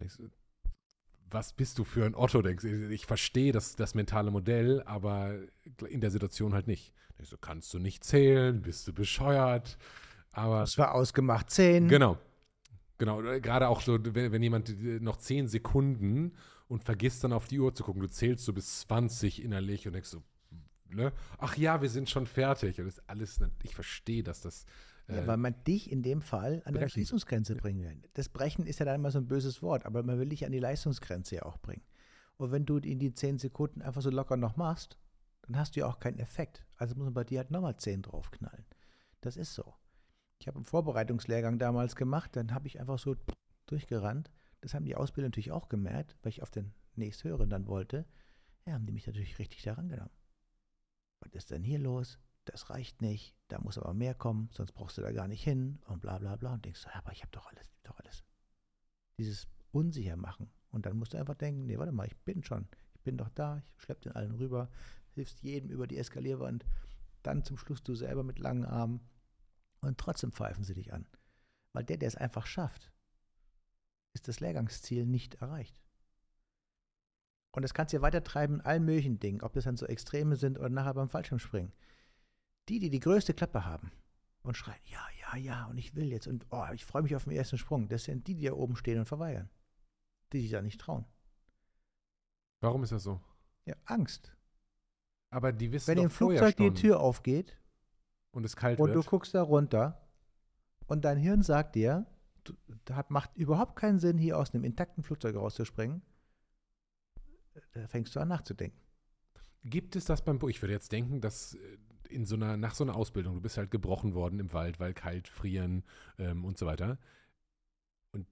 [0.07, 0.25] So,
[1.31, 2.65] was bist du für ein Otto, denkst?
[2.65, 5.35] Ich verstehe das, das mentale Modell, aber
[5.89, 6.95] in der Situation halt nicht.
[7.19, 9.77] Ich so, kannst du nicht zählen, bist du bescheuert.
[10.31, 11.89] Aber Das war ausgemacht 10.
[11.89, 12.17] Genau.
[12.99, 16.33] Genau, gerade auch so, wenn, jemand äh, noch 10 Sekunden
[16.67, 19.93] und vergisst dann auf die Uhr zu gucken, du zählst so bis 20 innerlich und
[19.93, 20.23] denkst so,
[20.91, 21.13] ne?
[21.39, 22.81] Ach ja, wir sind schon fertig.
[22.81, 24.65] Und das ist alles, ich verstehe, dass das.
[25.09, 26.81] Ja, äh, weil man dich in dem Fall an die.
[26.81, 28.03] Leistungsgrenze bringen will.
[28.15, 30.53] Das Brechen ist ja dann immer so ein böses Wort, aber man will dich an
[30.53, 31.83] die Leistungsgrenze ja auch bringen.
[32.37, 34.99] Und wenn du in die 10 Sekunden einfach so locker noch machst,
[35.43, 36.65] dann hast du ja auch keinen Effekt.
[36.77, 38.65] Also muss man bei dir halt nochmal 10 draufknallen.
[39.21, 39.75] Das ist so.
[40.39, 43.17] Ich habe einen Vorbereitungslehrgang damals gemacht, dann habe ich einfach so
[43.67, 44.31] durchgerannt.
[44.61, 48.07] Das haben die Ausbilder natürlich auch gemerkt, weil ich auf den nächsthöheren dann wollte.
[48.67, 50.11] Ja, haben die mich natürlich richtig daran genommen.
[51.21, 52.21] Was ist denn hier los?
[52.49, 55.81] Das reicht nicht, da muss aber mehr kommen, sonst brauchst du da gar nicht hin
[55.87, 56.55] und bla bla bla.
[56.55, 58.25] Und denkst du, aber ich habe doch alles, ich doch alles.
[59.19, 60.51] Dieses unsicher machen.
[60.71, 63.29] Und dann musst du einfach denken, nee, warte mal, ich bin schon, ich bin doch
[63.29, 64.71] da, ich schlepp den allen rüber,
[65.11, 66.65] hilfst jedem über die Eskalierwand,
[67.23, 69.07] dann zum Schluss du selber mit langen Armen
[69.83, 71.07] und trotzdem pfeifen sie dich an.
[71.75, 72.91] Weil der, der es einfach schafft,
[74.15, 75.83] ist das Lehrgangsziel nicht erreicht.
[77.53, 80.37] Und das kannst du ja weitertreiben in allen möglichen Dingen, ob das dann so Extreme
[80.37, 81.73] sind oder nachher beim Fallschirmspringen.
[82.69, 83.91] Die, die die größte Klappe haben
[84.43, 87.25] und schreien, ja, ja, ja, und ich will jetzt und oh, ich freue mich auf
[87.25, 89.51] den ersten Sprung, das sind die, die da oben stehen und verweigern.
[90.33, 91.07] Die sich da nicht trauen.
[92.61, 93.21] warum ist das so?
[93.65, 94.35] Ja, Angst.
[95.31, 97.59] Aber die wissen Wenn im Flugzeug die Tür aufgeht
[98.31, 99.07] und es kalt und du wird.
[99.07, 100.09] guckst da runter
[100.87, 102.07] und dein Hirn sagt dir,
[102.45, 102.55] du,
[102.85, 106.03] das hat, macht überhaupt keinen Sinn, hier aus einem intakten Flugzeug rauszuspringen,
[107.73, 108.81] da fängst du an nachzudenken.
[109.65, 111.79] Gibt es das beim Bo Ich würde jetzt denken, dass äh,
[112.11, 114.95] in so einer, nach so einer Ausbildung, du bist halt gebrochen worden im Wald, weil
[114.95, 115.85] kalt, frieren
[116.19, 116.99] ähm, und so weiter.
[118.13, 118.27] Und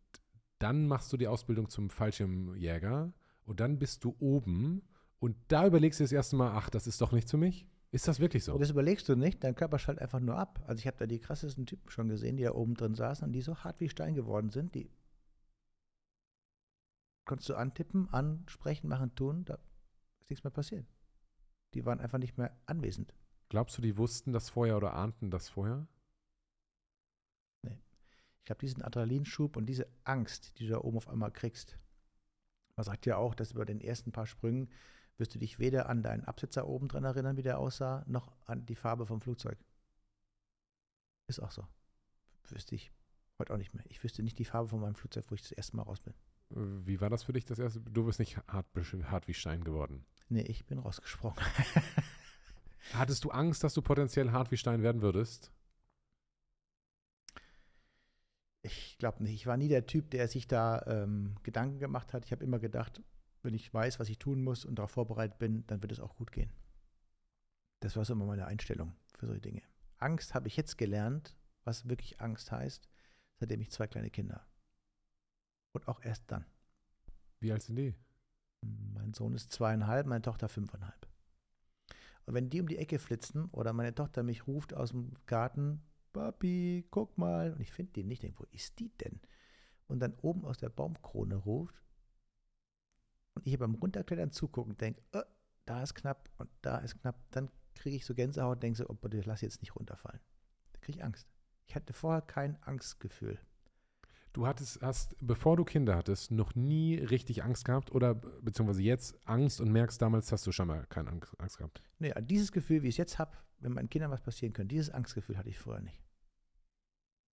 [0.59, 3.13] dann machst du die Ausbildung zum Fallschirmjäger
[3.45, 4.83] und dann bist du oben
[5.19, 7.67] und da überlegst du das erste Mal, ach, das ist doch nicht für mich.
[7.93, 8.53] Ist das wirklich so?
[8.53, 10.63] Und das überlegst du nicht, dein Körper schaltet einfach nur ab.
[10.67, 13.33] Also ich habe da die krassesten Typen schon gesehen, die da oben drin saßen und
[13.33, 14.91] die so hart wie Stein geworden sind, die
[17.25, 19.59] konntest du antippen, ansprechen, machen, tun, da
[20.21, 20.87] ist nichts mehr passiert.
[21.75, 23.15] Die waren einfach nicht mehr anwesend.
[23.49, 25.87] Glaubst du, die wussten das vorher oder ahnten das vorher?
[28.47, 31.79] Ich habe diesen Adrenalinschub und diese Angst, die du da oben auf einmal kriegst.
[32.77, 34.71] Man sagt ja auch, dass über den ersten paar Sprüngen
[35.19, 38.65] wirst du dich weder an deinen Absitzer oben dran erinnern, wie der aussah, noch an
[38.65, 39.59] die Farbe vom Flugzeug.
[41.27, 41.67] Ist auch so.
[42.49, 42.93] Wüsste ich
[43.41, 43.85] heute auch nicht mehr.
[43.89, 46.15] Ich wüsste nicht die Farbe von meinem Flugzeug, wo ich das erste Mal raus bin.
[46.51, 47.81] Wie war das für dich das erste?
[47.81, 50.05] Du bist nicht hart, hart wie Stein geworden.
[50.29, 51.39] Nee, ich bin rausgesprungen.
[52.93, 55.53] Hattest du Angst, dass du potenziell hart wie Stein werden würdest?
[58.63, 59.35] Ich glaube nicht.
[59.35, 62.25] Ich war nie der Typ, der sich da ähm, Gedanken gemacht hat.
[62.25, 63.01] Ich habe immer gedacht,
[63.43, 66.17] wenn ich weiß, was ich tun muss und darauf vorbereitet bin, dann wird es auch
[66.17, 66.51] gut gehen.
[67.81, 69.63] Das war so immer meine Einstellung für solche Dinge.
[69.99, 72.89] Angst habe ich jetzt gelernt, was wirklich Angst heißt,
[73.37, 74.47] seitdem ich zwei kleine Kinder habe.
[75.73, 76.45] Und auch erst dann.
[77.39, 77.95] Wie alt sind die?
[78.63, 81.07] Mein Sohn ist zweieinhalb, meine Tochter fünfeinhalb.
[82.27, 85.83] Und wenn die um die Ecke flitzen oder meine Tochter mich ruft aus dem Garten,
[86.13, 89.21] Papi, guck mal, und ich finde die nicht, denke, wo ist die denn?
[89.87, 91.83] Und dann oben aus der Baumkrone ruft
[93.35, 95.23] und ich beim Runterklettern zugucken denke, oh,
[95.67, 98.89] da ist knapp und da ist knapp, dann kriege ich so Gänsehaut und denke so,
[98.89, 100.21] oh, bitte lass jetzt nicht runterfallen.
[100.73, 101.29] Da kriege ich Angst.
[101.67, 103.39] Ich hatte vorher kein Angstgefühl.
[104.37, 109.17] Du hattest, hast, bevor du Kinder hattest, noch nie richtig Angst gehabt oder beziehungsweise jetzt
[109.25, 111.83] Angst und merkst, damals hast du schon mal keine Angst, Angst gehabt?
[112.01, 114.91] Nee, dieses Gefühl, wie ich es jetzt habe, wenn meinen Kindern was passieren könnte, dieses
[114.91, 116.03] Angstgefühl hatte ich vorher nicht.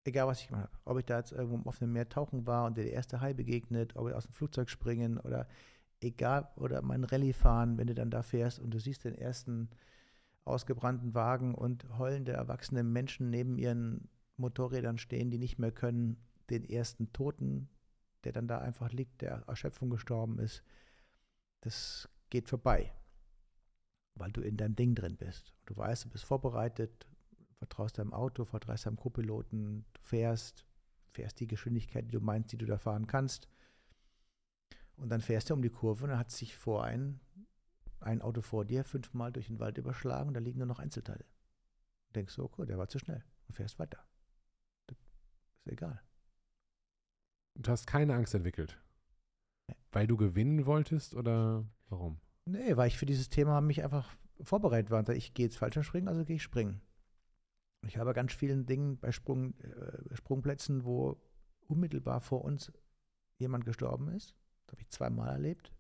[0.06, 0.78] Egal, was ich gemacht habe.
[0.86, 3.98] Ob ich da jetzt irgendwo auf dem Meer tauchen war und der erste Hai begegnet,
[3.98, 5.50] ob ich aus dem Flugzeug springen oder
[6.00, 9.70] egal, oder mein Rallye fahren, wenn du dann da fährst und du siehst den ersten
[10.46, 16.16] ausgebrannten Wagen und heulende erwachsene Menschen neben ihren Motorrädern stehen, die nicht mehr können,
[16.50, 17.70] den ersten Toten,
[18.24, 20.64] der dann da einfach liegt, der Erschöpfung gestorben ist,
[21.62, 22.94] das geht vorbei,
[24.16, 25.54] weil du in deinem Ding drin bist.
[25.66, 27.08] Du weißt, du bist vorbereitet,
[27.58, 30.66] vertraust deinem Auto, vertraust deinem Co-Piloten, du fährst,
[31.12, 33.48] fährst die Geschwindigkeit, die du meinst, die du da fahren kannst.
[34.96, 37.20] Und dann fährst du um die Kurve und dann hat sich vor ein,
[38.00, 41.26] ein Auto vor dir fünfmal durch den Wald überschlagen und da liegen nur noch Einzelteile.
[42.08, 44.06] Du denkst so, okay, der war zu schnell und fährst weiter.
[44.88, 46.02] Das ist egal.
[47.56, 48.80] Du hast keine Angst entwickelt.
[49.92, 52.20] Weil du gewinnen wolltest oder warum?
[52.46, 54.10] Nee, weil ich für dieses Thema mich einfach
[54.42, 55.08] vorbereitet war.
[55.10, 56.82] Ich gehe jetzt falscher springen, also gehe ich springen.
[57.86, 61.22] Ich habe ganz vielen Dingen bei Sprung, äh, Sprungplätzen, wo
[61.68, 62.72] unmittelbar vor uns
[63.40, 64.36] jemand gestorben ist.
[64.66, 65.74] Das habe ich zweimal erlebt.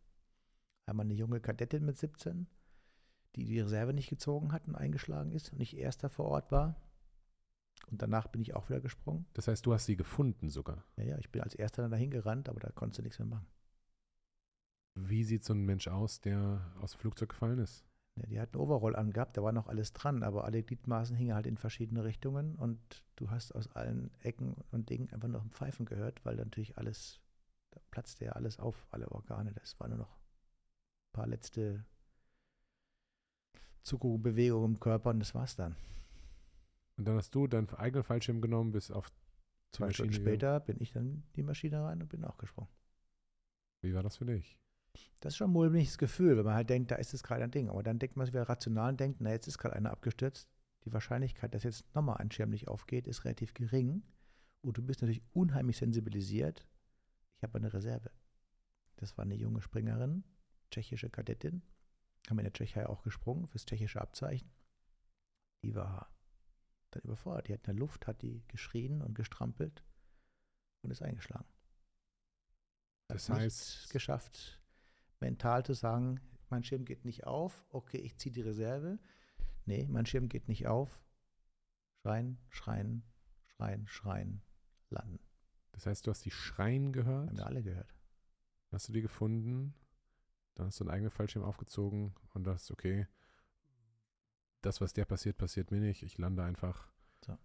[0.85, 2.47] Einmal eine junge Kadettin mit 17,
[3.35, 6.75] die die Reserve nicht gezogen hat und eingeschlagen ist und ich erster vor Ort war.
[7.87, 9.25] Und danach bin ich auch wieder gesprungen.
[9.33, 10.83] Das heißt, du hast sie gefunden sogar.
[10.97, 13.27] Ja, ja, ich bin als erster dann dahin gerannt, aber da konntest du nichts mehr
[13.27, 13.47] machen.
[14.95, 17.85] Wie sieht so ein Mensch aus, der aus dem Flugzeug gefallen ist?
[18.15, 21.33] Ja, die hat einen Overall angehabt, da war noch alles dran, aber alle Gliedmaßen hingen
[21.33, 25.49] halt in verschiedene Richtungen und du hast aus allen Ecken und Dingen einfach noch ein
[25.49, 27.21] Pfeifen gehört, weil natürlich alles,
[27.71, 29.51] da platzte ja alles auf, alle Organe.
[29.53, 31.85] Das war nur noch ein paar letzte
[33.81, 35.75] Zuckerbewegungen im Körper und das war's dann.
[36.97, 39.11] Und dann hast du deinen eigenen Fallschirm genommen, bis auf
[39.73, 42.69] Zwei Stunden später bin ich dann in die Maschine rein und bin auch gesprungen.
[43.81, 44.59] Wie war das für dich?
[45.19, 47.49] Das ist schon ein mulmiges Gefühl, wenn man halt denkt, da ist es gerade ein
[47.49, 47.69] Ding.
[47.69, 50.47] Aber dann denkt man sich wieder rational und denkt, na, jetzt ist gerade einer abgestürzt.
[50.85, 54.03] Die Wahrscheinlichkeit, dass jetzt nochmal ein Schirm nicht aufgeht, ist relativ gering.
[54.61, 56.67] Und du bist natürlich unheimlich sensibilisiert.
[57.37, 58.11] Ich habe eine Reserve.
[58.97, 60.23] Das war eine junge Springerin,
[60.69, 61.63] tschechische Kadettin.
[62.29, 64.51] Haben in der Tschechei auch gesprungen fürs tschechische Abzeichen.
[65.63, 66.13] Die war
[66.95, 67.47] dann überfordert.
[67.47, 69.83] Die hat in der Luft, hat die geschrien und gestrampelt
[70.81, 71.47] und ist eingeschlagen.
[73.09, 74.61] Hat das heißt, geschafft,
[75.19, 78.99] mental zu sagen, mein Schirm geht nicht auf, okay, ich ziehe die Reserve.
[79.65, 81.01] Nee, mein Schirm geht nicht auf.
[82.01, 83.03] Schreien, schreien,
[83.45, 84.41] schreien, schreien,
[84.89, 85.19] landen.
[85.71, 87.29] Das heißt, du hast die Schreien gehört?
[87.29, 87.95] Haben wir alle gehört.
[88.71, 89.73] Hast du die gefunden?
[90.55, 93.07] Dann hast du einen eigenen Fallschirm aufgezogen und das, okay,
[94.65, 96.03] das, was der passiert, passiert mir nicht.
[96.03, 96.87] Ich lande einfach.
[97.25, 97.37] So.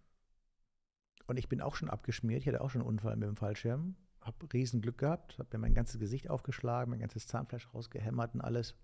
[1.27, 2.41] Und ich bin auch schon abgeschmiert.
[2.41, 3.95] Ich hatte auch schon einen Unfall mit dem Fallschirm.
[4.21, 5.37] Habe riesen Glück gehabt.
[5.37, 8.75] Habe mir mein ganzes Gesicht aufgeschlagen, mein ganzes Zahnfleisch rausgehämmert und alles.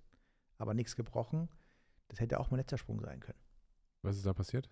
[0.57, 1.49] Aber nichts gebrochen.
[2.07, 3.39] Das hätte auch mein letzter Sprung sein können.
[4.01, 4.69] Was ist da passiert?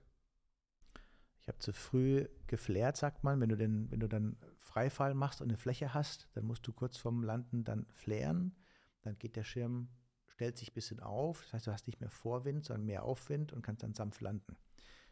[1.40, 3.42] Ich habe zu früh geflärt, sagt man.
[3.42, 6.74] Wenn du, den, wenn du dann Freifall machst und eine Fläche hast, dann musst du
[6.74, 8.56] kurz vorm Landen dann flären.
[9.02, 9.90] Dann geht der Schirm
[10.34, 11.42] stellt sich ein bisschen auf.
[11.44, 14.58] Das heißt, du hast nicht mehr Vorwind, sondern mehr Aufwind und kannst dann sanft landen.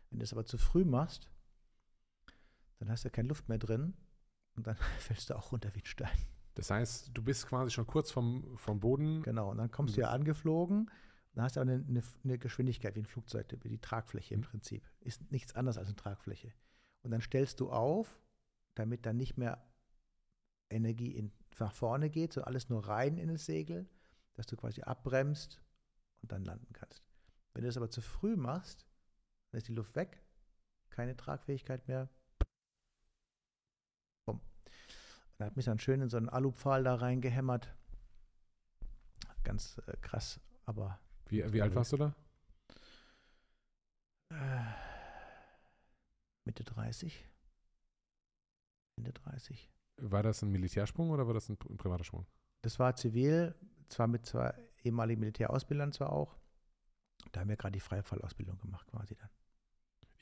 [0.10, 1.30] Wenn du es aber zu früh machst,
[2.80, 3.94] dann hast du keine Luft mehr drin
[4.56, 6.18] und dann fällst du auch runter wie ein Stein.
[6.56, 9.22] Das heißt, du bist quasi schon kurz vom, vom Boden.
[9.22, 10.92] Genau, und dann kommst du ja angeflogen.
[11.34, 14.42] Dann hast du aber eine, eine, eine Geschwindigkeit wie ein Flugzeug, über die Tragfläche im
[14.42, 14.46] mhm.
[14.46, 14.84] Prinzip.
[15.00, 16.52] Ist nichts anderes als eine Tragfläche.
[17.04, 18.20] Und dann stellst du auf,
[18.76, 19.66] damit dann nicht mehr
[20.70, 23.88] Energie in, nach vorne geht, sondern alles nur rein in das Segel
[24.36, 25.62] dass du quasi abbremst
[26.22, 27.04] und dann landen kannst.
[27.54, 28.86] Wenn du das aber zu früh machst,
[29.52, 30.24] dann ist die Luft weg,
[30.90, 32.10] keine Tragfähigkeit mehr.
[34.26, 34.40] Bumm.
[34.40, 37.74] Und er hat mich dann schön in so einen Alupfahl da reingehämmert.
[39.44, 41.00] Ganz äh, krass, aber.
[41.28, 42.16] Wie, wie alt warst du da?
[44.30, 44.64] Äh,
[46.46, 47.26] Mitte 30.
[48.98, 49.72] Ende Ende 30.
[49.98, 52.26] War das ein Militärsprung oder war das ein, ein privater Sprung?
[52.62, 53.56] Das war zivil,
[53.90, 56.38] zwar mit zwei ehemaligen Militärausbildern zwar auch.
[57.32, 59.30] Da haben wir gerade die Freifallausbildung gemacht quasi dann.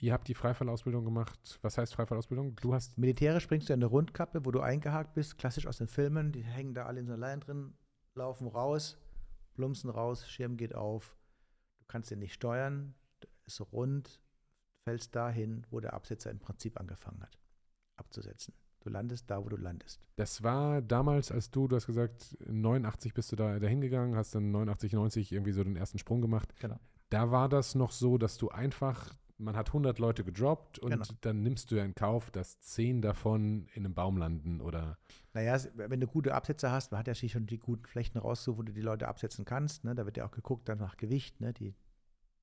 [0.02, 1.60] Ihr habt die Freifallausbildung gemacht.
[1.62, 2.56] Was heißt Freifallausbildung?
[2.56, 2.98] Du hast.
[2.98, 6.32] Militärisch springst du in eine Rundkappe, wo du eingehakt bist, klassisch aus den Filmen.
[6.32, 7.74] Die hängen da alle in so einer Leine drin,
[8.16, 8.98] laufen raus,
[9.56, 11.18] plumpsen raus, Schirm geht auf.
[11.80, 12.96] Du kannst den nicht steuern,
[13.46, 14.22] ist rund,
[14.86, 17.38] fällst dahin, wo der Absetzer im Prinzip angefangen hat,
[17.98, 18.54] abzusetzen.
[18.82, 20.00] Du landest da, wo du landest.
[20.16, 24.36] Das war damals, als du, du hast gesagt, 89 bist du da dahin gegangen, hast
[24.36, 26.54] dann 89, 90 irgendwie so den ersten Sprung gemacht.
[26.60, 26.80] Genau.
[27.10, 31.06] Da war das noch so, dass du einfach, man hat 100 Leute gedroppt und Genau.
[31.22, 34.98] dann nimmst du ja in Kauf, dass 10 davon in einem Baum landen oder
[35.34, 38.64] Naja, wenn du gute Absetzer hast, man hat ja schon die guten Flächen rausgesucht, wo
[38.64, 39.84] du die Leute absetzen kannst.
[39.84, 39.94] Ne?
[39.96, 41.42] Da wird ja auch geguckt dann nach Gewicht.
[41.42, 41.52] Ne?
[41.54, 41.76] Die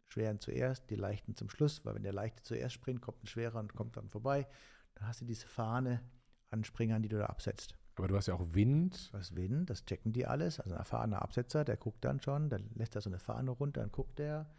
[0.08, 3.58] schweren zuerst, die leichten zum Schluss, weil wenn der leichte zuerst springt, kommt ein schwerer
[3.58, 4.46] und kommt dann vorbei.
[4.94, 6.00] Dann hast du diese Fahne
[6.50, 7.74] an Springern, die du da absetzt.
[7.96, 9.08] aber du hast ja auch Wind.
[9.12, 10.60] Was Wind, das checken die alles.
[10.60, 13.80] Also ein erfahrener Absetzer, der guckt dann schon, dann lässt er so eine Fahne runter,
[13.80, 14.50] dann guckt er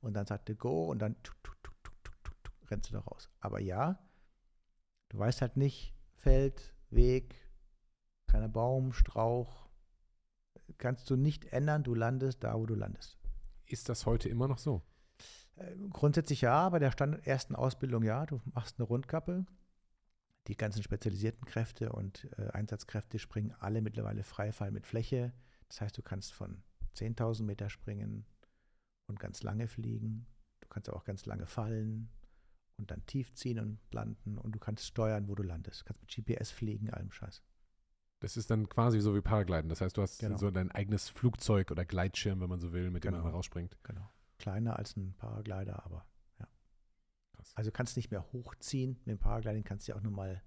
[0.00, 1.74] und dann sagt er Go und dann tuk, tuk, tuk,
[2.70, 3.30] rennst du da raus.
[3.40, 3.98] Aber ja,
[5.08, 7.36] du weißt halt nicht, Feld, Weg,
[8.26, 9.68] kleiner Baum, Strauch,
[10.78, 13.18] kannst du nicht ändern, du landest da, wo du landest.
[13.66, 14.82] Ist das heute immer noch so?
[15.56, 18.26] Äh, Grundsätzlich ja, bei der Stand ersten Ausbildung ja.
[18.26, 19.46] Du machst eine Rundkappe.
[20.48, 25.32] Die ganzen spezialisierten Kräfte und äh, Einsatzkräfte springen alle mittlerweile Freifall mit Fläche.
[25.68, 26.62] Das heißt, du kannst von
[26.96, 28.24] 10.000 Meter springen
[29.08, 30.26] und ganz lange fliegen.
[30.60, 32.08] Du kannst auch ganz lange fallen
[32.76, 34.38] und dann tief ziehen und landen.
[34.38, 35.80] Und du kannst steuern, wo du landest.
[35.80, 37.42] Du kannst mit GPS fliegen, allem Scheiß.
[38.20, 39.68] Das ist dann quasi so wie Paragliden.
[39.68, 40.36] Das heißt, du hast Genau.
[40.38, 43.24] so dein eigenes Flugzeug oder Gleitschirm, wenn man so will, mit dem Genau.
[43.24, 43.76] man rausspringt.
[43.82, 44.08] Genau.
[44.38, 46.06] Kleiner als ein Paraglider, aber.
[47.46, 47.56] Krass.
[47.56, 48.98] Also kannst nicht mehr hochziehen.
[49.04, 50.42] Mit dem Paragliding kannst du ja auch nur mal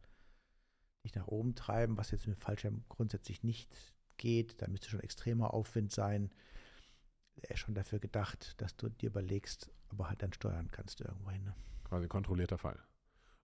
[1.03, 4.61] dich nach oben treiben, was jetzt mit dem Fallschirm grundsätzlich nicht geht.
[4.61, 6.31] Da müsste schon extremer Aufwind sein.
[7.41, 11.05] Er ist schon dafür gedacht, dass du dir überlegst, aber halt dann steuern kannst du
[11.05, 11.43] irgendwo hin.
[11.43, 11.55] Ne?
[11.85, 12.77] Quasi kontrollierter Fall.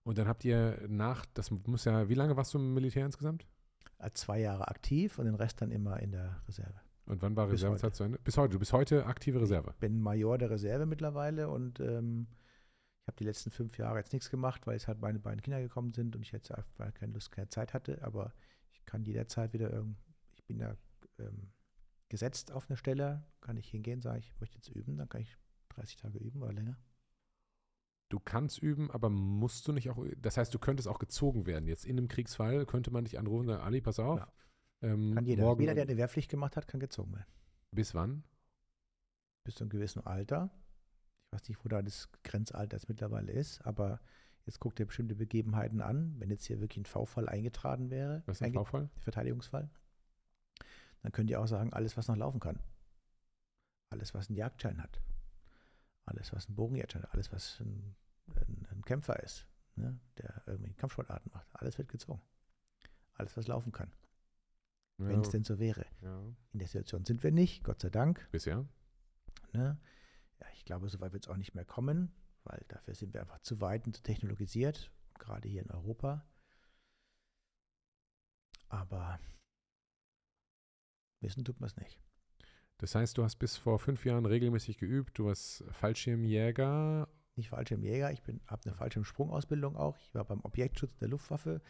[0.04, 3.46] Und dann habt ihr nach, das muss ja, wie lange warst du im Militär insgesamt?
[3.98, 6.80] Als zwei Jahre aktiv und den Rest dann immer in der Reserve.
[7.06, 8.18] Und wann war Reservezeit zu Ende?
[8.18, 8.52] Bis heute.
[8.52, 9.74] Du bist heute aktive Reserve.
[9.80, 12.26] bin Major der Reserve mittlerweile und ähm,
[13.06, 15.62] ich habe die letzten fünf Jahre jetzt nichts gemacht, weil jetzt halt meine beiden Kinder
[15.62, 18.02] gekommen sind und ich jetzt einfach keine Lust, keine Zeit hatte.
[18.02, 18.32] Aber
[18.72, 19.96] ich kann jederzeit wieder irgend,
[20.34, 20.76] ich bin ja
[21.20, 21.52] ähm,
[22.08, 25.38] gesetzt auf eine Stelle, kann ich hingehen, sage ich, möchte jetzt üben, dann kann ich
[25.68, 26.76] 30 Tage üben oder länger.
[28.08, 31.68] Du kannst üben, aber musst du nicht auch, das heißt, du könntest auch gezogen werden.
[31.68, 34.18] Jetzt in einem Kriegsfall könnte man dich anrufen und sagen, Ali, pass auf.
[34.18, 34.32] Ja.
[34.82, 35.44] Ähm, Kann jeder.
[35.44, 37.30] Morgen, Jeder, der eine Wehrpflicht gemacht hat, kann gezogen werden.
[37.70, 38.24] bis wann?
[39.44, 40.50] Bis zu einem gewissen Alter.
[41.30, 44.00] Ich weiß nicht, wo da das Grenzalter jetzt mittlerweile ist, aber
[44.46, 46.14] jetzt guckt ihr bestimmte Begebenheiten an.
[46.18, 48.88] Wenn jetzt hier wirklich ein V-Fall eingetragen wäre, Was ist ein V-Fall?
[48.98, 49.68] Verteidigungsfall,
[51.02, 52.60] dann könnt ihr auch sagen, alles, was noch laufen kann.
[53.90, 55.00] Alles, was einen Jagdschein hat.
[56.04, 57.12] Alles, was einen Bogenjagdschein hat.
[57.12, 57.96] Alles, was ein,
[58.34, 61.48] ein, ein Kämpfer ist, ne, der irgendwie Kampfsportarten macht.
[61.52, 62.22] Alles wird gezogen.
[63.14, 63.92] Alles, was laufen kann.
[64.98, 65.84] Wenn es ja, denn so wäre.
[66.02, 66.20] ja.
[66.52, 68.26] In der Situation sind wir nicht, Gott sei Dank.
[68.30, 68.64] Bisher.
[69.52, 69.78] Ne?
[70.40, 72.12] Ja, ich glaube, so weit wird es auch nicht mehr kommen,
[72.44, 76.26] weil dafür sind wir einfach zu weit und zu technologisiert, gerade hier in Europa.
[78.68, 79.18] Aber
[81.20, 82.00] wissen tut man es nicht.
[82.78, 85.18] Das heißt, du hast bis vor fünf Jahren regelmäßig geübt.
[85.18, 87.08] Du warst Fallschirmjäger.
[87.36, 89.98] Nicht Fallschirmjäger, ich habe eine Fallschirmsprungausbildung auch.
[89.98, 91.60] Ich war beim Objektschutz der Luftwaffe.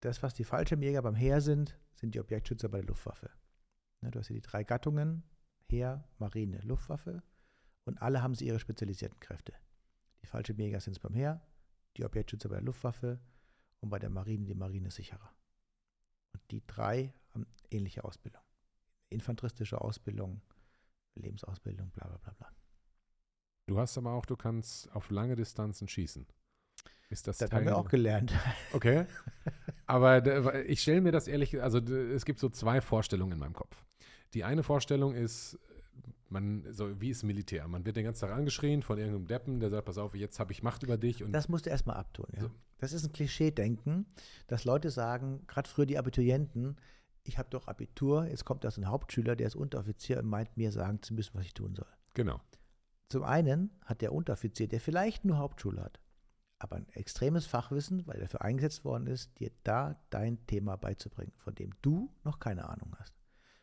[0.00, 3.30] Das, was die Fallschirmjäger beim Heer sind, sind die Objektschützer bei der Luftwaffe.
[4.00, 5.24] Ne, du hast hier die drei Gattungen,
[5.68, 7.22] Heer, Marine, Luftwaffe.
[7.90, 9.52] Und alle haben sie ihre spezialisierten Kräfte.
[10.22, 11.44] Die Fallschirmjäger sind es beim Heer,
[11.96, 13.18] die Objektschützer bei der Luftwaffe
[13.80, 15.34] und bei der Marine die Marinesicherer.
[16.32, 18.42] Und die drei haben ähnliche Ausbildung.
[19.08, 20.40] Infanteristische Ausbildung,
[21.16, 22.52] Lebensausbildung, bla bla bla bla.
[23.66, 26.28] Du hast aber auch, du kannst auf lange Distanzen schießen.
[27.08, 28.32] Ist das, Das Teil haben wir auch gelernt.
[28.72, 29.04] Okay.
[29.86, 33.84] Aber ich stelle mir das ehrlich, also es gibt so zwei Vorstellungen in meinem Kopf.
[34.32, 35.58] Die eine Vorstellung ist,
[36.30, 37.66] man, so wie ist Militär?
[37.68, 40.52] Man wird den ganzen Tag angeschrien von irgendeinem Deppen, der sagt, pass auf, jetzt habe
[40.52, 42.26] ich Macht über dich und Das musst du erstmal abtun.
[42.34, 42.42] Ja.
[42.42, 42.50] So.
[42.78, 44.06] Das ist ein Klischee-Denken,
[44.46, 46.76] dass Leute sagen, gerade früher die Abiturienten,
[47.24, 50.56] ich habe doch Abitur, jetzt kommt da so ein Hauptschüler, der ist Unteroffizier und meint
[50.56, 51.88] mir sagen zu müssen, was ich tun soll.
[52.14, 52.40] genau.
[53.08, 55.98] Zum einen hat der Unteroffizier, der vielleicht nur Hauptschule hat,
[56.60, 61.32] aber ein extremes Fachwissen, weil er dafür eingesetzt worden ist, dir da dein Thema beizubringen,
[61.38, 63.12] von dem du noch keine Ahnung hast.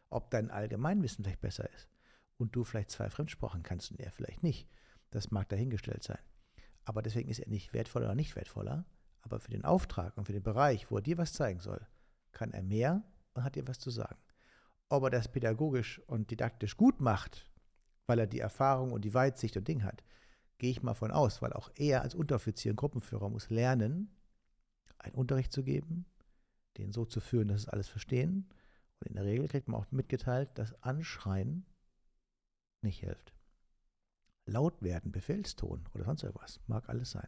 [0.10, 1.88] Ob dein Allgemeinwissen vielleicht besser ist
[2.38, 4.70] und du vielleicht zwei Fremdsprachen kannst und er vielleicht nicht,
[5.12, 6.20] das mag dahingestellt sein.
[6.86, 8.86] Aber deswegen ist er nicht wertvoller oder nicht wertvoller.
[9.22, 11.86] Aber für den Auftrag und für den Bereich, wo er dir was zeigen soll,
[12.32, 14.18] kann er mehr und hat dir was zu sagen.
[14.90, 17.52] Ob er das pädagogisch und didaktisch gut macht,
[18.06, 20.04] weil er die Erfahrung und die Weitsicht und Ding hat,
[20.60, 24.16] gehe ich mal von aus, weil auch er als Unteroffizier und Gruppenführer muss lernen,
[24.98, 26.06] einen Unterricht zu geben,
[26.78, 28.48] den so zu führen, dass es alles verstehen.
[29.00, 31.66] Und in der Regel kriegt man auch mitgeteilt, dass Anschreien
[32.82, 33.34] nicht hilft.
[34.46, 37.28] Laut werden, Befehlston oder sonst irgendwas, mag alles sein.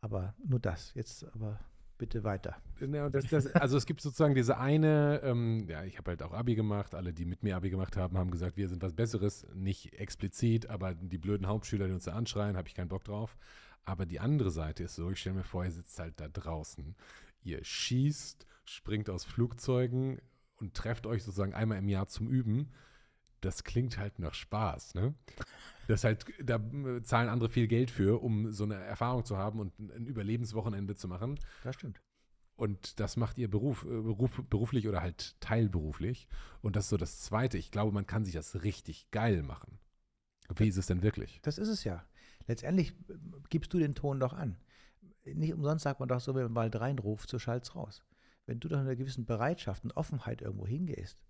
[0.00, 0.92] Aber nur das.
[0.94, 1.58] Jetzt aber
[1.98, 2.56] bitte weiter.
[2.80, 6.32] Ja, das, das, also es gibt sozusagen diese eine, ähm, ja, ich habe halt auch
[6.32, 9.46] Abi gemacht, alle, die mit mir Abi gemacht haben, haben gesagt, wir sind was Besseres,
[9.54, 13.36] nicht explizit, aber die blöden Hauptschüler, die uns da anschreien, habe ich keinen Bock drauf.
[13.84, 16.96] Aber die andere Seite ist so, ich stelle mir vor, ihr sitzt halt da draußen,
[17.42, 20.20] ihr schießt, springt aus Flugzeugen
[20.56, 22.72] und trefft euch sozusagen einmal im Jahr zum Üben.
[23.40, 25.14] Das klingt halt nach Spaß, ne?
[25.88, 29.60] Das halt, da äh, zahlen andere viel Geld für, um so eine Erfahrung zu haben
[29.60, 31.38] und ein Überlebenswochenende zu machen.
[31.62, 32.00] Das stimmt.
[32.56, 36.26] Und das macht ihr Beruf, äh, Beruf, beruflich oder halt teilberuflich.
[36.62, 37.58] Und das ist so das Zweite.
[37.58, 39.78] Ich glaube, man kann sich das richtig geil machen.
[40.54, 41.40] Wie ist es denn wirklich?
[41.42, 42.04] Das ist es ja.
[42.46, 43.14] Letztendlich äh,
[43.50, 44.56] gibst du den Ton doch an.
[45.24, 48.02] Nicht umsonst sagt man doch so, wenn man bald reinruft, so schallt's raus.
[48.46, 51.20] Wenn du doch in einer gewissen Bereitschaft und Offenheit irgendwo hingehst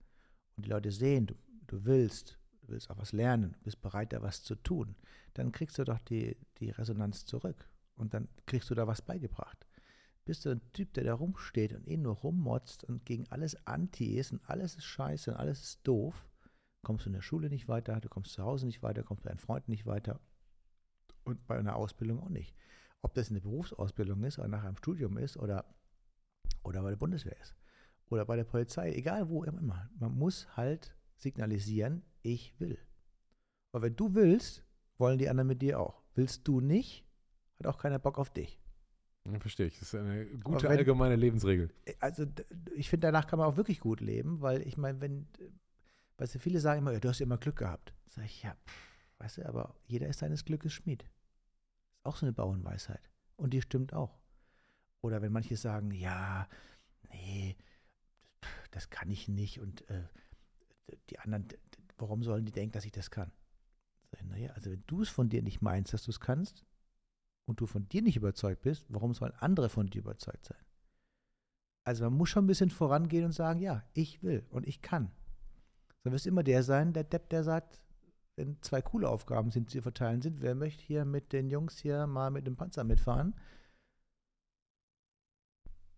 [0.57, 1.35] und die Leute sehen, du,
[1.67, 4.97] du willst, du willst auch was lernen, du bist bereit, da was zu tun,
[5.35, 9.67] dann kriegst du doch die, die Resonanz zurück und dann kriegst du da was beigebracht.
[10.25, 14.17] Bist du ein Typ, der da rumsteht und eh nur rummotzt und gegen alles anti
[14.17, 16.27] ist und alles ist scheiße und alles ist doof,
[16.83, 19.31] kommst du in der Schule nicht weiter, du kommst zu Hause nicht weiter, kommst bei
[19.31, 20.21] deinen Freunden nicht weiter
[21.25, 22.55] und bei einer Ausbildung auch nicht.
[23.03, 25.64] Ob das eine Berufsausbildung ist oder nach einem Studium ist oder,
[26.64, 27.55] oder bei der Bundeswehr ist
[28.09, 29.91] oder bei der Polizei, egal wo immer.
[29.99, 32.79] Man muss halt signalisieren, ich will.
[33.73, 34.64] Aber wenn du willst,
[34.99, 36.03] wollen die anderen mit dir auch.
[36.14, 37.07] Willst du nicht,
[37.59, 38.61] hat auch keiner Bock auf dich.
[39.25, 39.79] Ja, verstehe ich.
[39.79, 41.71] Das ist eine gute wenn, allgemeine Lebensregel.
[42.01, 42.27] Also
[42.75, 45.27] ich finde, danach kann man auch wirklich gut leben, weil ich meine, wenn,
[46.19, 47.93] weißt du, viele sagen immer, ja, du hast ja immer Glück gehabt.
[48.09, 51.03] Sag ich, ja, pff, weißt du, aber jeder ist seines Glückes Schmied.
[51.03, 53.11] Ist auch so eine Bauernweisheit.
[53.37, 54.19] Und die stimmt auch.
[55.03, 56.49] Oder wenn manche sagen, ja,
[57.11, 57.57] nee,
[58.71, 60.05] das kann ich nicht und äh,
[61.11, 61.49] die anderen,
[61.99, 63.32] warum sollen die denken, dass ich das kann?
[64.24, 66.64] Naja, also wenn du es von dir nicht meinst, dass du es kannst
[67.45, 70.64] und du von dir nicht überzeugt bist, warum sollen andere von dir überzeugt sein?
[71.84, 75.12] Also man muss schon ein bisschen vorangehen und sagen, ja, ich will und ich kann.
[76.03, 77.80] Dann wirst du immer der sein, der Depp, der sagt,
[78.37, 82.07] wenn zwei coole Aufgaben sind, zu verteilen sind, wer möchte hier mit den Jungs hier
[82.07, 83.34] mal mit dem Panzer mitfahren?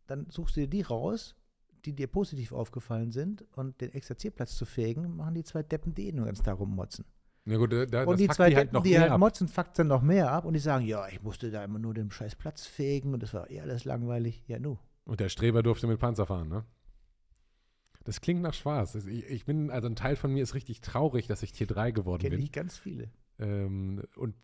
[0.07, 1.37] Dann suchst du dir die raus
[1.89, 6.09] die dir positiv aufgefallen sind und den Exerzierplatz zu fegen, machen die zwei Deppen, die
[6.09, 7.07] eh nur ganz Tag rummotzen.
[7.47, 9.19] Ja gut, da, und die zwei die halt Deppen, die halt ab.
[9.19, 11.95] motzen, fuckt dann noch mehr ab und die sagen, ja, ich musste da immer nur
[11.95, 14.43] den scheiß Platz fegen und das war eh alles langweilig.
[14.47, 14.79] Ja, nu.
[15.07, 16.65] Und der Streber durfte mit Panzer fahren, ne?
[18.05, 19.07] Das klingt nach Spaß.
[19.07, 21.91] Ich, ich, bin, also ein Teil von mir ist richtig traurig, dass ich Tier 3
[21.91, 22.39] geworden Kenn bin.
[22.39, 23.11] Kenne ich ganz viele.
[23.39, 24.35] Ähm, und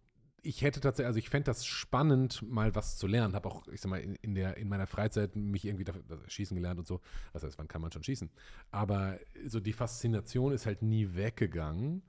[0.44, 3.34] ich hätte tatsächlich, also ich fände das spannend, mal was zu lernen.
[3.34, 6.54] Habe auch, ich sag mal, in, in, der, in meiner Freizeit mich irgendwie dafür, schießen
[6.54, 7.00] gelernt und so.
[7.32, 8.30] Was heißt, wann kann man schon schießen?
[8.70, 12.02] Aber so die Faszination ist halt nie weggegangen.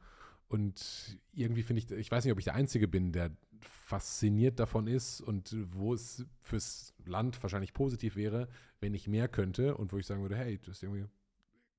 [0.47, 3.31] Und irgendwie finde ich, ich weiß nicht, ob ich der Einzige bin, der
[3.61, 9.75] fasziniert davon ist und wo es fürs Land wahrscheinlich positiv wäre, wenn ich mehr könnte
[9.77, 11.05] und wo ich sagen würde, hey, das irgendwie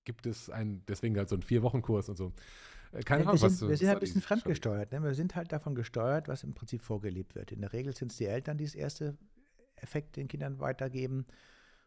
[0.05, 2.33] gibt es ein, deswegen halt so ein Vier-Wochen-Kurs und so.
[2.97, 4.93] Äh, keine Ahnung, wir sind, was Wir sind halt ein bisschen fremdgesteuert.
[4.93, 5.03] Ne?
[5.03, 7.53] Wir sind halt davon gesteuert, was im Prinzip vorgelebt wird.
[7.53, 9.17] In der Regel sind es die Eltern, die das erste
[9.77, 11.27] Effekt den Kindern weitergeben.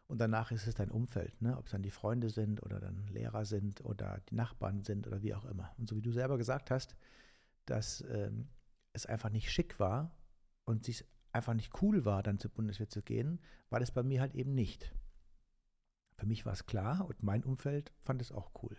[0.06, 1.56] Und danach ist es dein Umfeld, ne?
[1.56, 5.22] ob es dann die Freunde sind oder dann Lehrer sind oder die Nachbarn sind oder
[5.22, 5.72] wie auch immer.
[5.78, 6.96] Und so wie du selber gesagt hast,
[7.64, 8.48] dass ähm,
[8.92, 10.12] es einfach nicht schick war
[10.64, 14.20] und sich einfach nicht cool war, dann zur Bundeswehr zu gehen, war das bei mir
[14.20, 14.92] halt eben nicht.
[16.16, 18.76] Für mich war es klar und mein Umfeld fand es auch cool.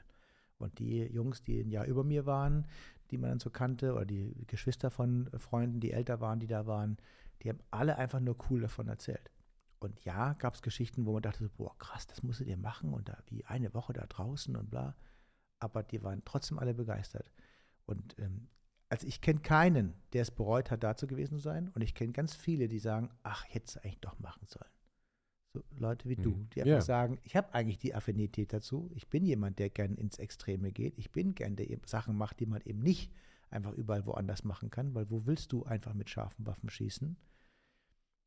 [0.62, 2.68] Und die Jungs, die ein Jahr über mir waren,
[3.10, 6.66] die man dann so kannte, oder die Geschwister von Freunden, die älter waren, die da
[6.66, 6.98] waren,
[7.42, 9.32] die haben alle einfach nur cool davon erzählt.
[9.80, 12.94] Und ja, gab es Geschichten, wo man dachte, so, boah, krass, das musstet ihr machen
[12.94, 14.96] und da wie eine Woche da draußen und bla.
[15.60, 17.32] Aber die waren trotzdem alle begeistert.
[17.86, 18.48] Und ähm,
[18.90, 21.70] also ich kenne keinen, der es bereut hat, dazu gewesen zu sein.
[21.70, 24.70] Und ich kenne ganz viele, die sagen, ach, hätte es eigentlich doch machen sollen.
[25.54, 26.24] So Leute wie mhm.
[26.24, 26.82] du, die einfach yeah.
[26.82, 28.90] sagen, ich habe eigentlich die Affinität dazu.
[28.96, 30.98] Ich bin jemand, der gern ins Extreme geht.
[30.98, 33.12] Ich bin gern, der eben Sachen macht, die man eben nicht
[33.50, 37.18] einfach überall woanders machen kann, weil wo willst du einfach mit scharfen Waffen schießen?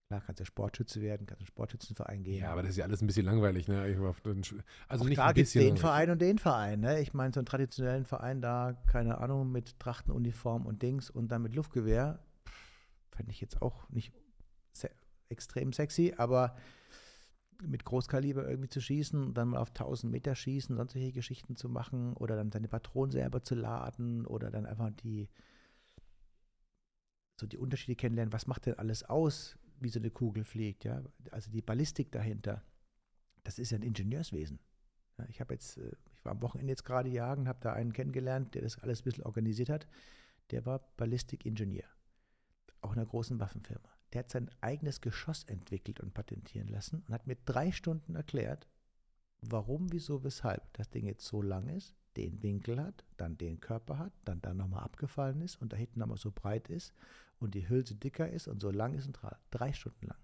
[0.08, 2.42] Klar, kannst du Sportschütze werden, kannst du einen Sportschützenverein gehen.
[2.42, 3.80] Ja, aber das ist ja alles ein bisschen langweilig, ne?
[3.80, 7.00] Also Auch nicht da gibt es den Verein und den Verein, ne?
[7.00, 11.40] Ich meine, so einen traditionellen Verein da, keine Ahnung, mit Trachtenuniform und Dings und dann
[11.40, 12.18] mit Luftgewehr,
[13.12, 14.12] fände ich jetzt auch nicht
[15.30, 16.54] extrem sexy, aber
[17.62, 21.68] mit Großkaliber irgendwie zu schießen, dann mal auf 1000 Meter schießen, sonst solche Geschichten zu
[21.68, 25.28] machen oder dann seine Patronen selber zu laden oder dann einfach die,
[27.40, 31.02] so die Unterschiede kennenlernen, was macht denn alles aus, wie so eine Kugel fliegt, ja,
[31.30, 32.62] also die Ballistik dahinter,
[33.42, 34.58] das ist ja ein Ingenieurswesen.
[35.18, 37.92] Ja, ich habe jetzt, äh, ich war am Wochenende jetzt gerade jagen, habe da einen
[37.92, 39.86] kennengelernt, der das alles ein bisschen organisiert hat,
[40.50, 41.88] der war Ballistikingenieur,
[42.80, 43.93] auch in einer großen Waffenfirma.
[44.14, 48.68] Der hat sein eigenes Geschoss entwickelt und patentieren lassen und hat mir drei Stunden erklärt,
[49.40, 53.98] warum, wieso, weshalb das Ding jetzt so lang ist, den Winkel hat, dann den Körper
[53.98, 56.94] hat, dann da nochmal abgefallen ist und da hinten nochmal so breit ist
[57.40, 59.18] und die Hülse dicker ist und so lang ist und
[59.50, 60.18] drei Stunden lang.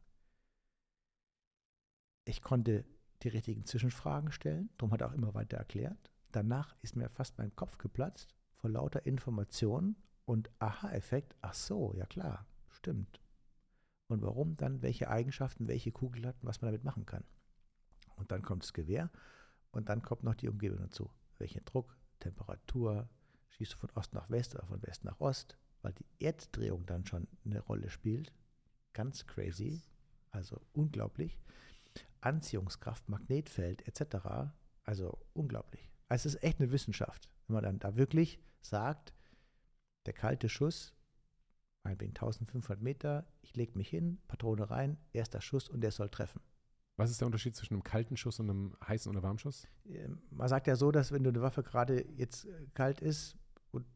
[2.25, 2.85] Ich konnte
[3.25, 6.13] die richtigen Zwischenfragen stellen, darum hat er auch immer weiter erklärt.
[6.31, 11.35] Danach ist mir fast mein Kopf geplatzt vor lauter Informationen und Aha-Effekt.
[11.41, 13.21] Ach so, ja klar, stimmt
[14.11, 17.25] und warum dann welche Eigenschaften welche Kugel hat und was man damit machen kann.
[18.17, 19.11] Und dann kommt das Gewehr
[19.71, 21.11] und dann kommt noch die Umgebung dazu.
[21.39, 23.09] Welchen Druck, Temperatur,
[23.51, 27.07] schießt du von Ost nach West oder von West nach Ost, weil die Erddrehung dann
[27.07, 28.33] schon eine Rolle spielt.
[28.93, 29.83] Ganz crazy,
[30.31, 31.39] also unglaublich.
[32.21, 34.53] Anziehungskraft, Magnetfeld etc.
[34.85, 35.91] Also unglaublich.
[36.09, 39.15] Also es ist echt eine Wissenschaft, wenn man dann da wirklich sagt,
[40.07, 40.93] der kalte Schuss
[41.83, 46.41] meinetwegen 1500 Meter, ich lege mich hin, Patrone rein, erster Schuss und der soll treffen.
[46.97, 49.67] Was ist der Unterschied zwischen einem kalten Schuss und einem heißen oder warmen Schuss?
[49.87, 53.39] Ähm, man sagt ja so, dass wenn du eine Waffe gerade jetzt äh, kalt ist
[53.71, 53.87] und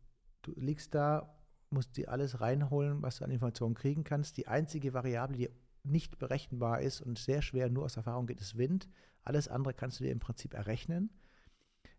[0.43, 1.39] du liegst da,
[1.71, 4.39] musst du alles reinholen, was du an Informationen kriegen kannst.
[4.39, 5.51] Die einzige Variable, die
[5.83, 8.89] nicht berechenbar ist und sehr schwer nur aus Erfahrung geht, ist Wind.
[9.23, 11.11] Alles andere kannst du dir im Prinzip errechnen.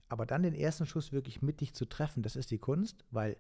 [0.07, 3.37] Aber dann den ersten Schuss wirklich mittig zu treffen, das ist die Kunst, weil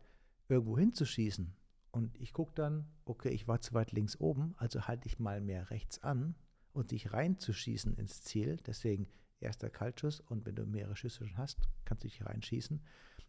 [0.49, 1.55] irgendwo hinzuschießen,
[1.95, 5.39] und ich gucke dann, okay, ich war zu weit links oben, also halte ich mal
[5.39, 6.35] mehr rechts an
[6.73, 8.57] und dich reinzuschießen ins Ziel.
[8.57, 9.07] Deswegen
[9.39, 12.83] erster Kaltschuss und wenn du mehrere Schüsse schon hast, kannst du dich reinschießen.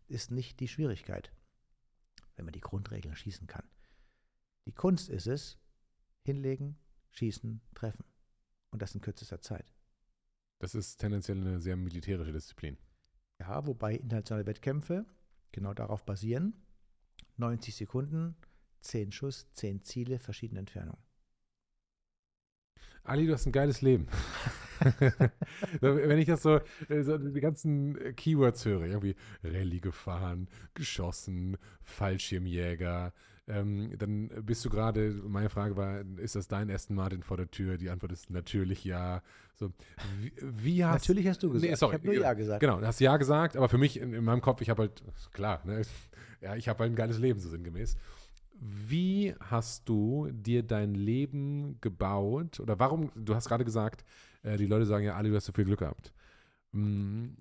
[0.09, 1.33] Ist nicht die Schwierigkeit,
[2.35, 3.63] wenn man die Grundregeln schießen kann.
[4.67, 5.61] Die Kunst ist es,
[6.25, 6.77] hinlegen,
[7.11, 8.05] schießen, treffen.
[8.71, 9.73] Und das in kürzester Zeit.
[10.59, 12.77] Das ist tendenziell eine sehr militärische Disziplin.
[13.39, 15.07] Ja, wobei internationale Wettkämpfe
[15.53, 16.67] genau darauf basieren.
[17.37, 18.37] 90 Sekunden,
[18.81, 21.03] zehn Schuss, zehn Ziele, verschiedene Entfernungen.
[23.05, 24.09] Ali, du hast ein geiles Leben.
[25.81, 29.15] Wenn ich das so, äh, so, die ganzen Keywords höre, irgendwie
[29.45, 33.13] Rallye gefahren, geschossen, Fallschirmjäger,
[33.49, 37.49] ähm, dann bist du gerade, meine Frage war, ist das dein Aston Martin vor der
[37.49, 37.77] Tür?
[37.77, 39.23] Die Antwort ist natürlich ja.
[39.55, 39.73] So,
[40.19, 41.71] wie, wie hast, natürlich hast du gesagt.
[41.71, 42.61] Nee, sorry, ich habe nur Ja gesagt.
[42.61, 45.05] Genau, du hast Ja gesagt, aber für mich in, in meinem Kopf, ich habe halt,
[45.33, 45.83] klar, ne,
[46.41, 47.97] ja, ich habe halt ein geiles Leben, so sinngemäß.
[48.61, 52.61] Wie hast du dir dein Leben gebaut?
[52.61, 54.05] Oder warum, du hast gerade gesagt,
[54.43, 56.13] äh, die Leute sagen ja, Ali, du hast so viel Glück gehabt.
[56.73, 57.37] Hm,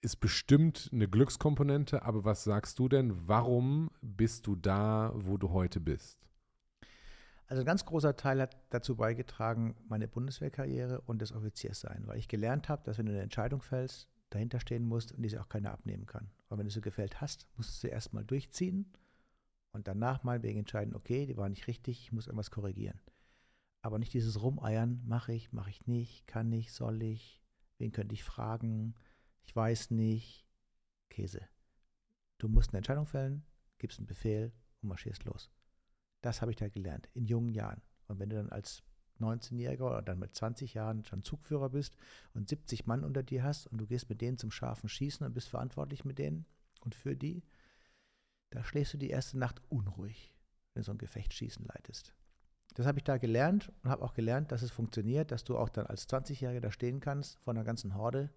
[0.00, 3.28] ist bestimmt eine Glückskomponente, aber was sagst du denn?
[3.28, 6.18] Warum bist du da, wo du heute bist?
[7.46, 12.28] Also ein ganz großer Teil hat dazu beigetragen, meine Bundeswehrkarriere und das Offizierssein, weil ich
[12.28, 15.70] gelernt habe, dass wenn du eine Entscheidung fällst, dahinter stehen musst und diese auch keiner
[15.70, 16.30] abnehmen kann.
[16.48, 18.86] Aber wenn du sie gefällt hast, musst du sie erstmal durchziehen
[19.72, 23.00] und danach meinetwegen entscheiden, okay, die war nicht richtig, ich muss irgendwas korrigieren.
[23.80, 27.42] Aber nicht dieses Rumeiern, mache ich, mache ich nicht, kann ich, soll ich,
[27.78, 28.94] wen könnte ich fragen,
[29.42, 30.46] ich weiß nicht,
[31.10, 31.40] Käse.
[32.38, 33.44] Du musst eine Entscheidung fällen,
[33.78, 35.50] gibst einen Befehl und marschierst los.
[36.20, 37.82] Das habe ich da gelernt, in jungen Jahren.
[38.06, 38.84] Und wenn du dann als
[39.20, 41.96] 19-Jähriger oder dann mit 20 Jahren schon Zugführer bist
[42.34, 45.34] und 70 Mann unter dir hast und du gehst mit denen zum scharfen Schießen und
[45.34, 46.46] bist verantwortlich mit denen
[46.80, 47.42] und für die,
[48.52, 50.34] da schläfst du die erste Nacht unruhig,
[50.72, 52.14] wenn du so ein Gefecht schießen leitest.
[52.74, 55.68] Das habe ich da gelernt und habe auch gelernt, dass es funktioniert, dass du auch
[55.68, 58.30] dann als 20-Jähriger da stehen kannst vor einer ganzen Horde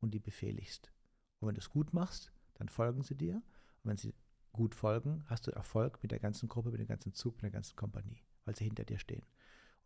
[0.00, 0.92] und die befehligst.
[1.40, 3.36] Und wenn du es gut machst, dann folgen sie dir.
[3.36, 4.14] Und wenn sie
[4.52, 7.50] gut folgen, hast du Erfolg mit der ganzen Gruppe, mit dem ganzen Zug, mit der
[7.50, 9.24] ganzen Kompanie, weil sie hinter dir stehen.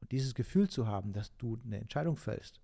[0.00, 2.60] Und dieses Gefühl zu haben, dass du eine Entscheidung fällst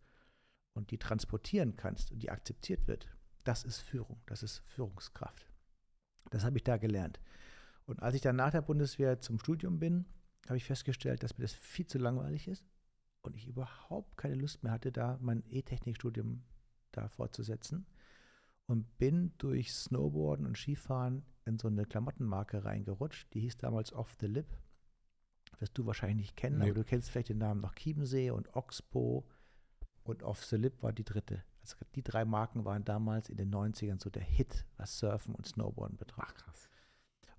[0.75, 3.09] und die transportieren kannst und die akzeptiert wird,
[3.45, 5.54] das ist Führung, das ist Führungskraft.
[6.31, 7.20] Das habe ich da gelernt.
[7.87, 10.07] Und als ich dann nach der Bundeswehr zum Studium bin,
[10.47, 12.64] habe ich festgestellt, dass mir das viel zu langweilig ist
[13.22, 16.43] und ich überhaupt keine Lust mehr hatte, da mein E-Technik-Studium
[16.93, 17.87] da fortzusetzen.
[18.66, 23.33] Und bin durch Snowboarden und Skifahren in so eine Klamottenmarke reingerutscht.
[23.35, 24.47] Die hieß damals Off the Lip.
[25.59, 26.64] Wirst du wahrscheinlich nicht kennen, nee.
[26.64, 29.27] aber du kennst vielleicht den Namen noch Chiemsee und Oxbow.
[30.03, 31.45] Und Off the Lip war die dritte.
[31.65, 35.47] Also die drei Marken waren damals in den 90ern so der Hit, was Surfen und
[35.47, 36.27] Snowboarden betraf.
[36.29, 36.69] Ach, krass.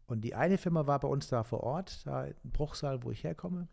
[0.07, 3.23] Und die eine Firma war bei uns da vor Ort, da in Bruchsal, wo ich
[3.23, 3.67] herkomme.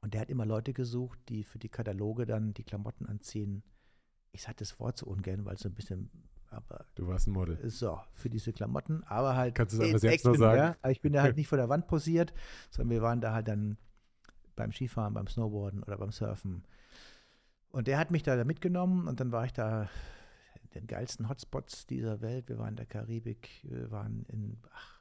[0.00, 3.62] Und der hat immer Leute gesucht, die für die Kataloge dann die Klamotten anziehen.
[4.32, 6.10] Ich sage das Wort so ungern, weil es so ein bisschen,
[6.50, 7.58] aber Du warst ein Model.
[7.70, 9.54] so, für diese Klamotten, aber halt.
[9.54, 10.58] Kannst du es aber selbst Action, sagen?
[10.58, 10.76] Ja?
[10.82, 12.32] Aber ich bin da halt nicht vor der Wand posiert,
[12.70, 13.78] sondern wir waren da halt dann
[14.54, 16.64] beim Skifahren, beim Snowboarden oder beim Surfen.
[17.70, 19.88] Und der hat mich da mitgenommen und dann war ich da
[20.62, 22.48] in den geilsten Hotspots dieser Welt.
[22.48, 25.00] Wir waren in der Karibik, wir waren in, ach,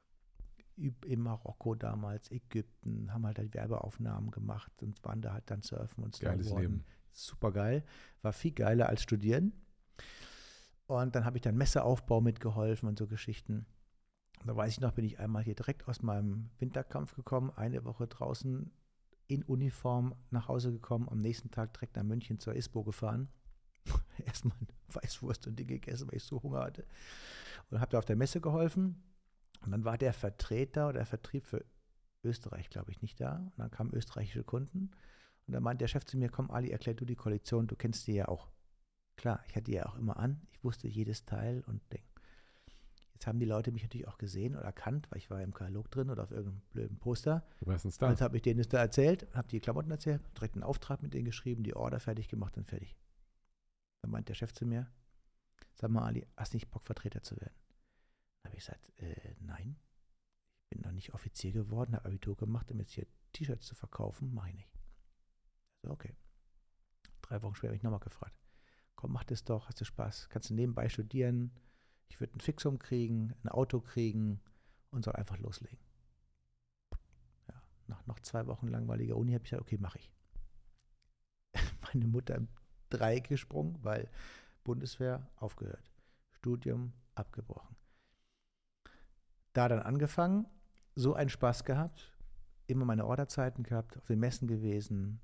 [0.76, 6.03] in Marokko damals, Ägypten, haben halt, halt Werbeaufnahmen gemacht und waren da halt dann surfen
[6.03, 6.51] und Geiles.
[6.53, 6.86] Leben.
[7.11, 7.84] Super geil.
[8.22, 9.53] War viel geiler als studieren.
[10.86, 13.65] Und dann habe ich dann Messeaufbau mitgeholfen und so Geschichten.
[14.45, 18.07] Da weiß ich noch, bin ich einmal hier direkt aus meinem Winterkampf gekommen, eine Woche
[18.07, 18.72] draußen
[19.28, 23.28] in Uniform nach Hause gekommen, am nächsten Tag direkt nach München zur ISPO gefahren.
[24.25, 24.57] Erstmal
[24.89, 26.86] Weißwurst und Dinge gegessen, weil ich so Hunger hatte.
[27.69, 29.03] Und habe da auf der Messe geholfen.
[29.61, 31.65] Und dann war der Vertreter oder der Vertrieb für
[32.23, 33.38] Österreich, glaube ich, nicht da.
[33.38, 34.91] Und dann kamen österreichische Kunden.
[35.45, 38.07] Und dann meinte der Chef zu mir, komm Ali, erklär du die Kollektion, du kennst
[38.07, 38.49] die ja auch.
[39.15, 40.41] Klar, ich hatte die ja auch immer an.
[40.51, 42.03] Ich wusste jedes Teil und Ding.
[43.18, 45.89] Jetzt haben die Leute mich natürlich auch gesehen oder erkannt, weil ich war im Katalog
[45.89, 47.43] drin oder auf irgendeinem blöden Poster.
[47.59, 48.09] Du warst ein Star.
[48.09, 51.15] Also habe ich denen das da erzählt, habe die Klamotten erzählt, direkt einen Auftrag mit
[51.15, 52.95] denen geschrieben, die Order fertig gemacht und fertig.
[54.03, 54.88] Dann meint der Chef zu mir,
[55.74, 57.55] sag mal Ali, hast nicht Bock Vertreter zu werden?
[58.43, 59.78] Dann habe ich gesagt, äh, nein,
[60.61, 64.32] ich bin noch nicht Offizier geworden, habe Abitur gemacht, um jetzt hier T-Shirts zu verkaufen,
[64.32, 64.70] mache ich nicht.
[65.82, 66.15] Also okay.
[67.24, 68.38] Drei Wochen später habe ich nochmal gefragt,
[68.95, 71.51] komm, mach das doch, hast du Spaß, kannst du nebenbei studieren,
[72.10, 74.41] ich würde ein Fixum kriegen, ein Auto kriegen
[74.91, 75.80] und soll einfach loslegen.
[77.47, 80.12] Ja, nach noch zwei Wochen langweiliger Uni habe ich gesagt, okay, mache ich.
[81.93, 82.47] Meine Mutter im
[82.89, 84.10] Dreieck gesprungen, weil
[84.64, 85.93] Bundeswehr aufgehört.
[86.32, 87.76] Studium abgebrochen.
[89.53, 90.45] Da dann angefangen,
[90.95, 92.18] so einen Spaß gehabt,
[92.68, 95.20] immer meine Orderzeiten gehabt, auf den Messen gewesen,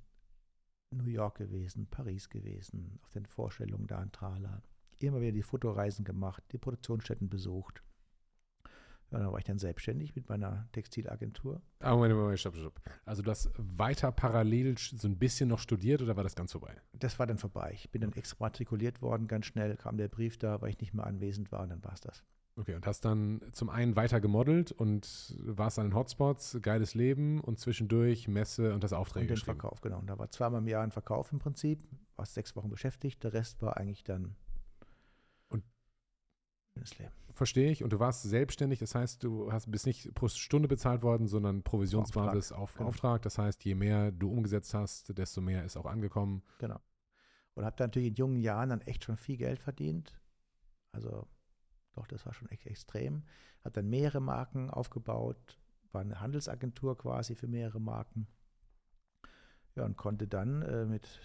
[0.91, 4.61] New York gewesen, Paris gewesen, auf den Vorstellungen da in Trala.
[4.99, 7.83] Immer wieder die Fotoreisen gemacht, die Produktionsstätten besucht.
[9.11, 11.61] Ja, dann war ich dann selbstständig mit meiner Textilagentur.
[11.79, 12.81] Ah, Moment, Moment, stopp, stopp.
[13.05, 16.75] Also du hast weiter parallel so ein bisschen noch studiert oder war das ganz vorbei?
[16.93, 17.71] Das war dann vorbei.
[17.75, 21.05] Ich bin dann exmatrikuliert worden, ganz schnell kam der Brief da, weil ich nicht mehr
[21.05, 22.23] anwesend war und dann war es das.
[22.55, 27.39] Okay, und hast dann zum einen weiter gemodelt und warst an den Hotspots, geiles Leben
[27.39, 29.45] und zwischendurch Messe und das Aufträge Und den.
[29.45, 29.99] Verkauf, genau.
[29.99, 31.83] Und da war zweimal im Jahr ein Verkauf im Prinzip,
[32.15, 34.35] warst sechs Wochen beschäftigt, der Rest war eigentlich dann.
[37.33, 37.83] Verstehe ich.
[37.83, 41.63] Und du warst selbstständig, das heißt, du hast, bist nicht pro Stunde bezahlt worden, sondern
[41.63, 42.89] Provisionsbasis auf genau.
[42.89, 43.21] Auftrag.
[43.23, 46.43] Das heißt, je mehr du umgesetzt hast, desto mehr ist auch angekommen.
[46.59, 46.79] Genau.
[47.55, 50.19] Und habe dann natürlich in jungen Jahren dann echt schon viel Geld verdient.
[50.91, 51.27] Also
[51.93, 53.23] doch, das war schon echt extrem.
[53.63, 55.59] Habe dann mehrere Marken aufgebaut,
[55.91, 58.27] war eine Handelsagentur quasi für mehrere Marken.
[59.75, 61.19] Ja, und konnte dann äh, mit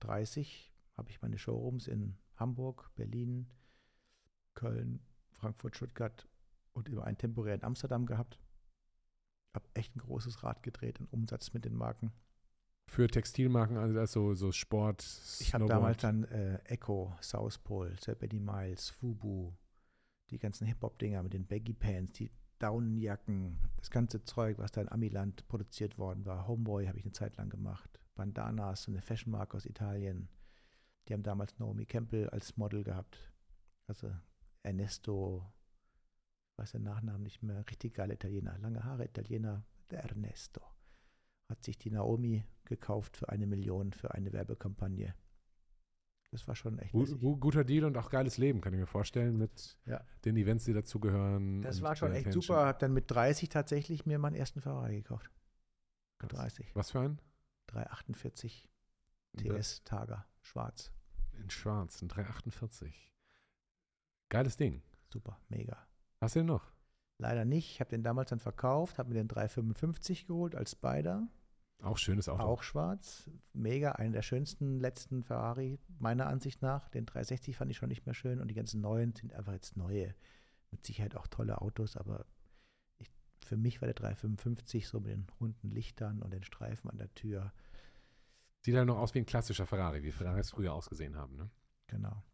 [0.00, 3.48] 30 habe ich meine Showrooms in Hamburg, Berlin,
[4.54, 5.00] Köln,
[5.32, 6.28] Frankfurt, Stuttgart
[6.72, 8.38] und über ein temporär in Amsterdam gehabt.
[9.54, 12.12] Habe echt ein großes Rad gedreht an Umsatz mit den Marken.
[12.86, 15.02] Für Textilmarken, also so, Sport,
[15.40, 15.70] Ich habe Snowboard.
[15.70, 19.52] damals dann äh, Echo, South Pole, Sir Benny Miles, Fubu,
[20.30, 24.90] die ganzen Hip-Hop-Dinger mit den Baggy Pants, die Daunenjacken, das ganze Zeug, was da in
[24.92, 26.46] Amiland produziert worden war.
[26.46, 28.00] Homeboy habe ich eine Zeit lang gemacht.
[28.14, 30.28] Bandanas, so eine Fashion-Marke aus Italien.
[31.08, 33.18] Die haben damals Naomi Campbell als Model gehabt.
[33.86, 34.10] Also
[34.64, 35.44] Ernesto,
[36.52, 40.60] ich weiß den Nachnamen nicht mehr, richtig geile Italiener, lange Haare Italiener, der Ernesto.
[41.48, 45.14] Hat sich die Naomi gekauft für eine Million für eine Werbekampagne.
[46.30, 47.20] Das war schon echt Gu lässig.
[47.20, 50.04] gu guter Deal und auch geiles Leben, kann ich mir vorstellen, mit Ja.
[50.24, 51.62] den Events, die dazugehören.
[51.62, 52.56] Das war schon der echt Attention.
[52.56, 52.66] super.
[52.66, 55.30] Hab dann mit 30 tatsächlich mir meinen ersten Ferrari gekauft.
[56.22, 56.40] Mit Krass.
[56.40, 56.74] 30.
[56.74, 57.20] Was für ein?
[57.68, 58.68] 348
[59.34, 60.92] Das- TS Targa, schwarz.
[61.38, 63.12] In schwarz, ein 348.
[64.28, 64.82] Geiles Ding.
[65.08, 65.86] Super, mega.
[66.20, 66.72] Hast du den noch?
[67.18, 67.70] Leider nicht.
[67.70, 71.28] Ich habe den damals dann verkauft, habe mir den 355 geholt als Spider.
[71.82, 72.42] Auch schönes Auto.
[72.42, 73.30] Auch schwarz.
[73.52, 76.88] Mega, einer der schönsten letzten Ferrari, meiner Ansicht nach.
[76.88, 79.76] Den 360 fand ich schon nicht mehr schön und die ganzen neuen sind einfach jetzt
[79.76, 80.14] neue.
[80.70, 82.26] Mit Sicherheit auch tolle Autos, aber
[82.98, 83.10] ich,
[83.44, 87.14] für mich war der 355 so mit den runden Lichtern und den Streifen an der
[87.14, 87.52] Tür.
[88.64, 91.36] Sieht halt noch aus wie ein klassischer Ferrari, wie Ferraris früher ausgesehen haben.
[91.36, 91.50] Ne?
[91.86, 92.24] Genau.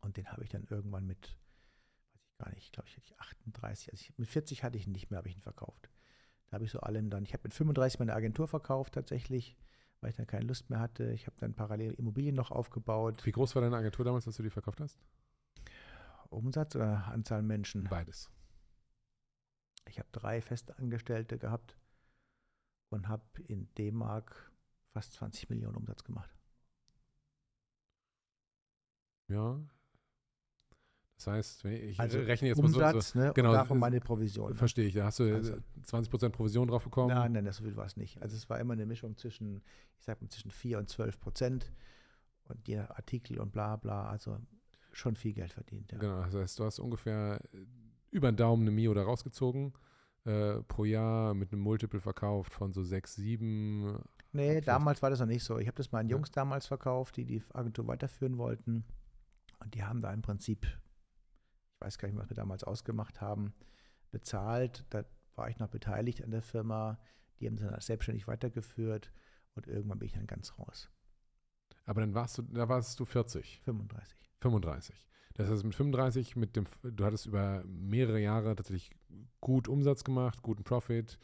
[0.00, 1.36] Und den habe ich dann irgendwann mit,
[2.12, 4.86] weiß ich gar nicht, glaube ich, hatte ich 38, also ich, mit 40 hatte ich
[4.86, 5.90] ihn nicht mehr, habe ich ihn verkauft.
[6.48, 9.56] Da habe ich so allen dann, ich habe mit 35 meine Agentur verkauft tatsächlich,
[10.00, 11.10] weil ich dann keine Lust mehr hatte.
[11.12, 13.24] Ich habe dann parallel Immobilien noch aufgebaut.
[13.26, 14.98] Wie groß war deine Agentur damals, als du die verkauft hast?
[16.30, 17.84] Umsatz oder Anzahl Menschen?
[17.84, 18.30] Beides.
[19.88, 21.76] Ich habe drei Festangestellte gehabt
[22.90, 24.52] und habe in D-Mark
[24.92, 26.34] fast 20 Millionen Umsatz gemacht.
[29.28, 29.60] Ja.
[31.16, 33.28] Das heißt, ich Also rechne jetzt Umsatz, mal so.
[33.28, 33.32] ne?
[33.34, 34.54] genau, davon äh, meine Provision.
[34.54, 34.94] Verstehe ich.
[34.94, 37.08] Da hast du Also- äh, 20% Provision drauf bekommen.
[37.14, 38.20] Nein, nein, das so viel war es nicht.
[38.20, 39.62] Also es war immer eine Mischung zwischen,
[39.98, 41.72] ich sag mal, zwischen 4 und 12 Prozent
[42.48, 44.38] und nach Artikel und bla bla, also
[44.92, 45.90] schon viel Geld verdient.
[45.92, 45.98] Ja.
[45.98, 47.58] Genau, das heißt, du hast ungefähr äh,
[48.10, 49.72] über den Daumen eine Mio da rausgezogen.
[50.24, 53.98] Äh, pro Jahr mit einem Multiple verkauft von so 6, 7.
[54.32, 55.58] Nee, damals war das noch nicht so.
[55.58, 56.16] Ich habe das meinen Ja.
[56.16, 58.84] Jungs damals verkauft, die die Agentur weiterführen wollten.
[59.60, 60.66] Und die haben da im Prinzip,
[61.76, 63.52] ich weiß gar nicht was wir damals ausgemacht haben,
[64.10, 64.84] bezahlt.
[64.90, 65.04] Da
[65.34, 66.98] war ich noch beteiligt an der Firma.
[67.38, 69.12] Die haben es dann selbstständig weitergeführt.
[69.54, 70.90] Und irgendwann bin ich dann ganz raus.
[71.84, 74.30] Aber dann warst du, da warst du 40, 35.
[74.40, 75.08] 35.
[75.34, 78.90] Das heißt, mit 35, mit dem, du hattest über mehrere Jahre tatsächlich
[79.40, 81.18] gut Umsatz gemacht, guten Profit.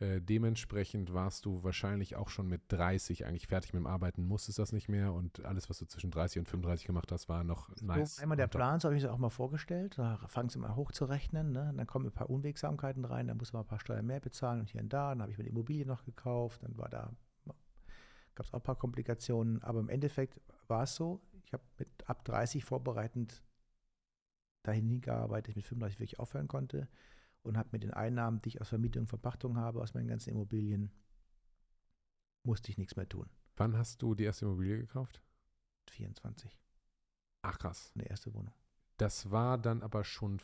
[0.00, 4.60] Äh, dementsprechend warst du wahrscheinlich auch schon mit 30 eigentlich fertig mit dem Arbeiten, musstest
[4.60, 7.68] das nicht mehr und alles, was du zwischen 30 und 35 gemacht hast, war noch
[7.80, 8.14] nice.
[8.14, 8.46] So, einmal der.
[8.46, 9.98] Plan, so habe ich es auch mal vorgestellt.
[9.98, 11.50] Da fangen sie mal hochzurechnen.
[11.50, 11.74] Ne?
[11.76, 14.70] Dann kommen ein paar Unwegsamkeiten rein, dann muss man ein paar Steuern mehr bezahlen und
[14.70, 15.10] hier und da.
[15.10, 17.12] Dann habe ich mir die Immobilie noch gekauft, dann war da,
[18.36, 19.64] gab es auch ein paar Komplikationen.
[19.64, 23.42] Aber im Endeffekt war es so, ich habe mit ab 30 vorbereitend
[24.62, 26.88] dahin hingearbeitet, dass ich mit 35 wirklich aufhören konnte
[27.48, 30.30] und habe mit den Einnahmen, die ich aus Vermietung und Verpachtung habe, aus meinen ganzen
[30.30, 30.90] Immobilien,
[32.44, 33.28] musste ich nichts mehr tun.
[33.56, 35.22] Wann hast du die erste Immobilie gekauft?
[35.90, 36.58] 24,
[37.42, 37.92] Ach krass.
[37.94, 38.54] eine erste Wohnung.
[38.98, 40.40] Das war dann aber schon,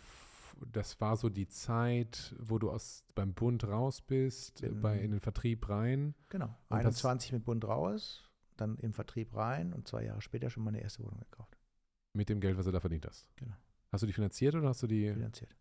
[0.73, 5.01] das war so die Zeit, wo du aus beim Bund raus bist, äh, Bin- bei,
[5.01, 6.15] in den Vertrieb rein.
[6.29, 6.47] Genau.
[6.47, 8.23] Und das- 21 mit Bund raus,
[8.57, 11.59] dann im Vertrieb rein und zwei Jahre später schon meine erste Wohnung gekauft.
[12.13, 13.29] Mit dem Geld, was du da verdient hast.
[13.37, 13.55] Genau.
[13.91, 15.55] Hast du die finanziert oder hast du die Finanziert.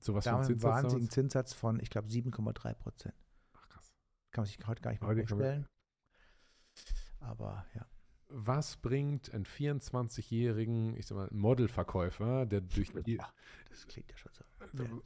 [0.00, 1.10] Zu was für Damals einem einen Zinssatz wahnsinnigen?
[1.10, 3.14] Zinssatz von, ich glaube, 7,3 Prozent.
[3.54, 3.92] Ach krass.
[4.32, 5.66] Kann man sich heute gar nicht mehr vorstellen.
[7.20, 7.86] Aber ja.
[8.28, 13.32] Was bringt einen 24-jährigen, ich sag mal, Modelverkäufer, der durch die, Boah,
[13.70, 14.44] das klingt ja schon so.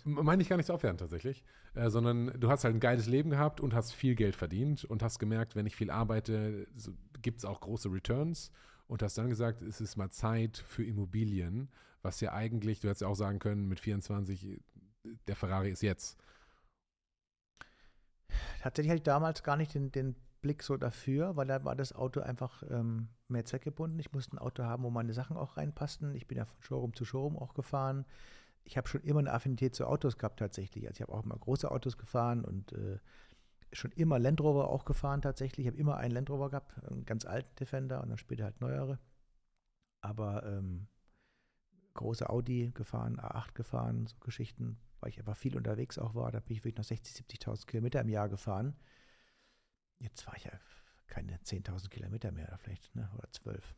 [0.07, 3.07] M- Meine ich gar nicht so aufwärend tatsächlich, äh, sondern du hast halt ein geiles
[3.07, 6.93] Leben gehabt und hast viel Geld verdient und hast gemerkt, wenn ich viel arbeite, so,
[7.20, 8.51] gibt es auch große Returns
[8.86, 11.68] und hast dann gesagt, es ist mal Zeit für Immobilien,
[12.01, 14.61] was ja eigentlich, du hättest ja auch sagen können, mit 24, äh,
[15.05, 16.18] der Ferrari ist jetzt.
[18.62, 21.92] Tatsächlich hatte ich damals gar nicht den, den Blick so dafür, weil da war das
[21.92, 23.98] Auto einfach ähm, mehr zweckgebunden.
[23.98, 26.14] Ich musste ein Auto haben, wo meine Sachen auch reinpassten.
[26.14, 28.05] Ich bin ja von Showroom zu Showroom auch gefahren.
[28.64, 30.86] Ich habe schon immer eine Affinität zu Autos gehabt tatsächlich.
[30.86, 32.98] Also ich habe auch immer große Autos gefahren und äh,
[33.72, 35.66] schon immer Land Rover auch gefahren tatsächlich.
[35.66, 38.61] Ich habe immer einen Land Rover gehabt, einen ganz alten Defender und dann später halt
[38.61, 38.98] neuere.
[40.03, 40.88] Aber ähm,
[41.94, 46.30] große Audi gefahren, A8 gefahren, so Geschichten, weil ich einfach viel unterwegs auch war.
[46.30, 48.76] Da bin ich wirklich noch 60.000, 70.000 Kilometer im Jahr gefahren.
[49.98, 50.53] Jetzt fahre ich ja
[51.07, 53.11] keine 10.000 Kilometer mehr, vielleicht, ne?
[53.16, 53.74] oder 12.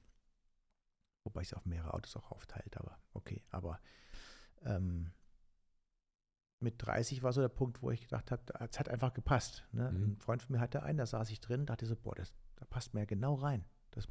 [1.24, 3.42] Wobei ich es auf mehrere Autos auch aufteilt, aber okay.
[3.50, 3.80] Aber
[4.64, 5.12] ähm,
[6.60, 9.64] mit 30 war so der Punkt, wo ich gedacht habe, es hat einfach gepasst.
[9.72, 9.90] Ne?
[9.90, 10.04] Mhm.
[10.04, 12.64] Ein Freund von mir hatte einen, da saß ich drin, dachte so, boah, das, da
[12.64, 13.64] passt mir ja genau rein.
[13.90, 14.06] Das,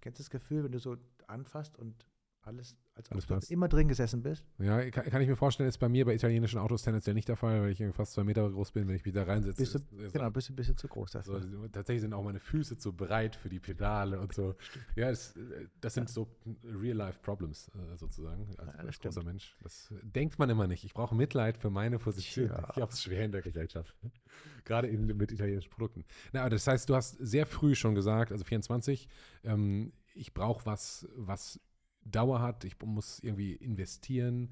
[0.00, 2.06] kennst du das Gefühl, wenn du so anfasst und
[2.44, 3.50] alles, als ob Alles du passt.
[3.50, 4.44] immer drin gesessen bist?
[4.58, 7.36] Ja, kann, kann ich mir vorstellen, ist bei mir bei italienischen Autos tendenziell nicht der
[7.36, 9.62] Fall, weil ich fast zwei Meter groß bin, wenn ich mich da reinsetze.
[9.62, 11.70] Bist du, ist- genau, bist du ein bisschen zu groß So, dafür.
[11.72, 14.54] tatsächlich sind auch meine Füße zu breit für die Pedale und so.
[14.96, 15.34] Ja, das,
[15.80, 16.26] das sind so
[16.64, 19.22] Real-Life-Problems äh, sozusagen als, Ja, das als großer.
[19.24, 19.56] Mensch.
[19.62, 20.84] Das denkt man immer nicht.
[20.84, 22.48] Ich brauche Mitleid für meine Position.
[22.48, 22.68] Tja.
[22.74, 23.94] Ich habe es schwer in der Gesellschaft.
[24.64, 26.04] Gerade in, mit italienischen Produkten.
[26.32, 29.08] Na, aber das heißt, du hast sehr früh schon gesagt, also 24,
[29.44, 31.58] ähm, ich brauche was, was
[32.04, 32.64] Dauer hat.
[32.64, 34.50] Ich muss irgendwie investieren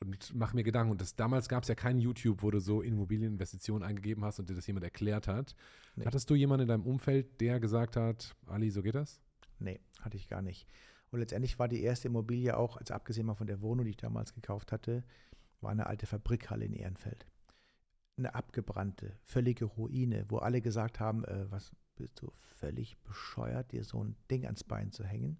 [0.00, 0.92] und mache mir Gedanken.
[0.92, 4.48] Und das, damals gab es ja kein YouTube, wo du so Immobilieninvestitionen eingegeben hast und
[4.48, 5.54] dir das jemand erklärt hat.
[5.96, 6.04] Nee.
[6.04, 9.20] Hattest du jemanden in deinem Umfeld, der gesagt hat, Ali, so geht das?
[9.58, 10.66] Nee, hatte ich gar nicht.
[11.10, 13.96] Und letztendlich war die erste Immobilie auch, also abgesehen mal von der Wohnung, die ich
[13.96, 15.04] damals gekauft hatte,
[15.60, 17.26] war eine alte Fabrikhalle in Ehrenfeld.
[18.18, 23.84] Eine abgebrannte, völlige Ruine, wo alle gesagt haben, äh, was bist du völlig bescheuert, dir
[23.84, 25.38] so ein Ding ans Bein zu hängen.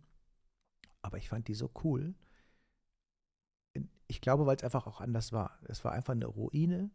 [1.06, 2.16] Aber ich fand die so cool.
[4.08, 5.60] Ich glaube, weil es einfach auch anders war.
[5.68, 6.90] Es war einfach eine Ruine,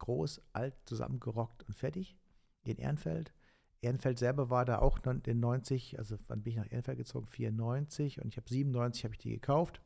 [0.00, 2.18] groß, alt, zusammengerockt und fertig
[2.64, 3.32] in Ehrenfeld.
[3.80, 7.26] Ehrenfeld selber war da auch in 90, also wann bin ich nach Ehrenfeld gezogen?
[7.26, 9.80] 94 und ich habe 97 habe ich die gekauft.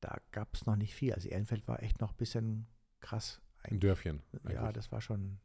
[0.00, 1.12] Da gab es noch nicht viel.
[1.12, 2.68] Also Ehrenfeld war echt noch ein bisschen
[3.00, 3.40] krass.
[3.64, 4.22] Ein Dörfchen.
[4.44, 4.74] Ja, eigentlich.
[4.74, 5.40] das war schon,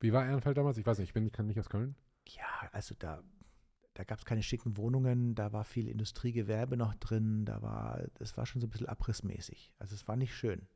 [0.00, 0.78] Wie war Ehrenfeld damals?
[0.78, 1.94] Ich weiß nicht, ich bin, ich kann nicht aus Köln.
[2.26, 3.22] ja, also da,
[3.96, 8.36] da gab es keine schicken Wohnungen, da war viel Industriegewerbe noch drin, da war, das
[8.36, 9.72] war schon so ein bisschen abrissmäßig.
[9.78, 10.68] Also es war nicht schön.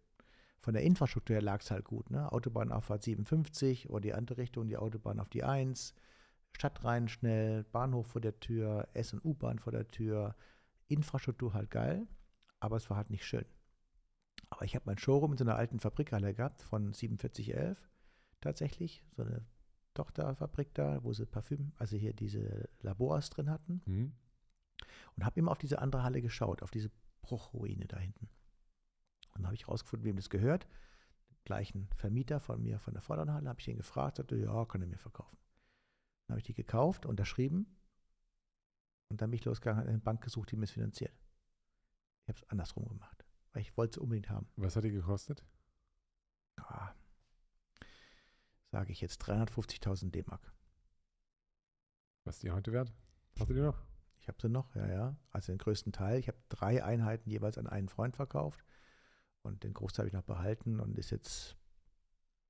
[0.60, 2.10] Von der Infrastruktur her lag es halt gut.
[2.10, 2.32] Ne?
[2.32, 5.94] Autobahnauffahrt 57 oder die andere Richtung, die Autobahn auf die 1,
[6.56, 10.34] Stadt rein schnell, Bahnhof vor der Tür, S- und U-Bahn vor der Tür.
[10.88, 12.06] Infrastruktur halt geil,
[12.58, 13.44] aber es war halt nicht schön.
[14.48, 17.78] Aber ich habe mein Showroom in so einer alten Fabrikhalle gehabt von 4711
[18.40, 19.44] tatsächlich, so eine
[19.94, 23.82] Tochterfabrik da, wo sie Parfüm, also hier diese Labors drin hatten.
[23.86, 24.12] Mhm.
[25.16, 26.90] Und habe immer auf diese andere Halle geschaut, auf diese
[27.22, 28.28] Bruchruine da hinten.
[29.34, 30.66] Und dann habe ich rausgefunden, wem das gehört.
[31.30, 34.64] Den gleichen Vermieter von mir von der vorderen Halle, habe ich ihn gefragt, sagte, ja,
[34.64, 35.38] kann er mir verkaufen.
[36.26, 37.66] Dann habe ich die gekauft, unterschrieben
[39.10, 41.12] und dann bin ich losgegangen, habe eine Bank gesucht, die mir es finanziert.
[42.22, 44.48] Ich habe es andersrum gemacht, weil ich wollte es unbedingt haben.
[44.56, 45.44] Was hat die gekostet?
[46.56, 46.94] Ah,
[48.72, 50.52] Sage ich jetzt 350.000 D-Mark.
[52.24, 52.92] Was ist die heute wert?
[53.38, 53.82] Hast du die noch?
[54.20, 55.16] Ich habe sie noch, ja, ja.
[55.30, 56.18] Also den größten Teil.
[56.18, 58.64] Ich habe drei Einheiten jeweils an einen Freund verkauft
[59.42, 61.56] und den Großteil habe ich noch behalten und ist jetzt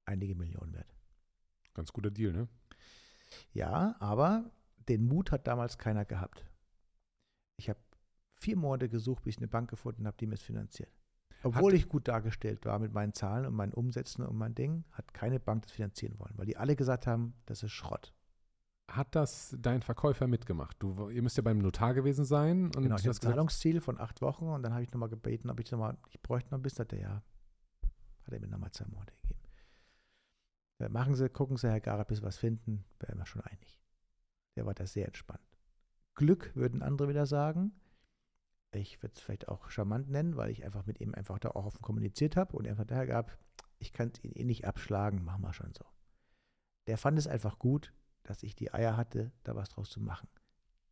[0.04, 0.94] einige Millionen wert.
[1.74, 2.48] Ganz guter Deal, ne?
[3.52, 4.50] Ja, aber
[4.88, 6.44] den Mut hat damals keiner gehabt.
[7.56, 7.80] Ich habe
[8.34, 10.92] vier Monate gesucht, bis ich eine Bank gefunden habe, die mir es finanziert.
[11.42, 14.84] Obwohl Hat- ich gut dargestellt war mit meinen Zahlen und meinen Umsätzen und mein Ding,
[14.92, 18.12] hat keine Bank das finanzieren wollen, weil die alle gesagt haben, das ist Schrott.
[18.90, 20.76] Hat das dein Verkäufer mitgemacht?
[20.80, 24.20] Du, ihr müsst ja beim Notar gewesen sein und genau, ich gesagt, Zahlungsziel von acht
[24.20, 26.84] Wochen und dann habe ich nochmal gebeten, ob ich nochmal, ich bräuchte noch ein bisschen,
[26.84, 27.22] hat er ja,
[28.24, 29.40] hat er mir nochmal zwei Monate gegeben.
[30.80, 33.80] Ja, machen Sie, gucken Sie, Herr Gara, bis Sie was finden, wären wir schon einig.
[34.56, 35.40] Der war da sehr entspannt.
[36.14, 37.72] Glück würden andere wieder sagen.
[38.72, 41.66] Ich würde es vielleicht auch charmant nennen, weil ich einfach mit ihm einfach da auch
[41.66, 43.36] offen kommuniziert habe und er einfach daher gab,
[43.78, 45.84] ich kann es ihn eh nicht abschlagen, machen wir schon so.
[46.86, 47.92] Der fand es einfach gut,
[48.22, 50.28] dass ich die Eier hatte, da was draus zu machen.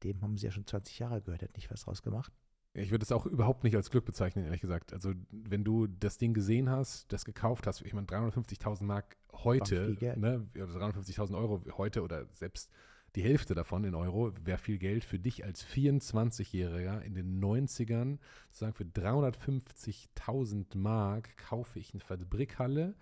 [0.02, 2.32] Dem haben sie ja schon 20 Jahre gehört, hat nicht was draus gemacht.
[2.74, 4.92] ich würde es auch überhaupt nicht als Glück bezeichnen, ehrlich gesagt.
[4.92, 9.96] Also, wenn du das Ding gesehen hast, das gekauft hast, ich meine, 350.000 Mark heute,
[10.16, 12.70] ne, oder 350.000 Euro heute oder selbst
[13.18, 18.18] die Hälfte davon in Euro wäre viel Geld für dich als 24-Jähriger in den 90ern,
[18.52, 22.94] zu sagen, für 350.000 Mark kaufe ich eine Fabrikhalle,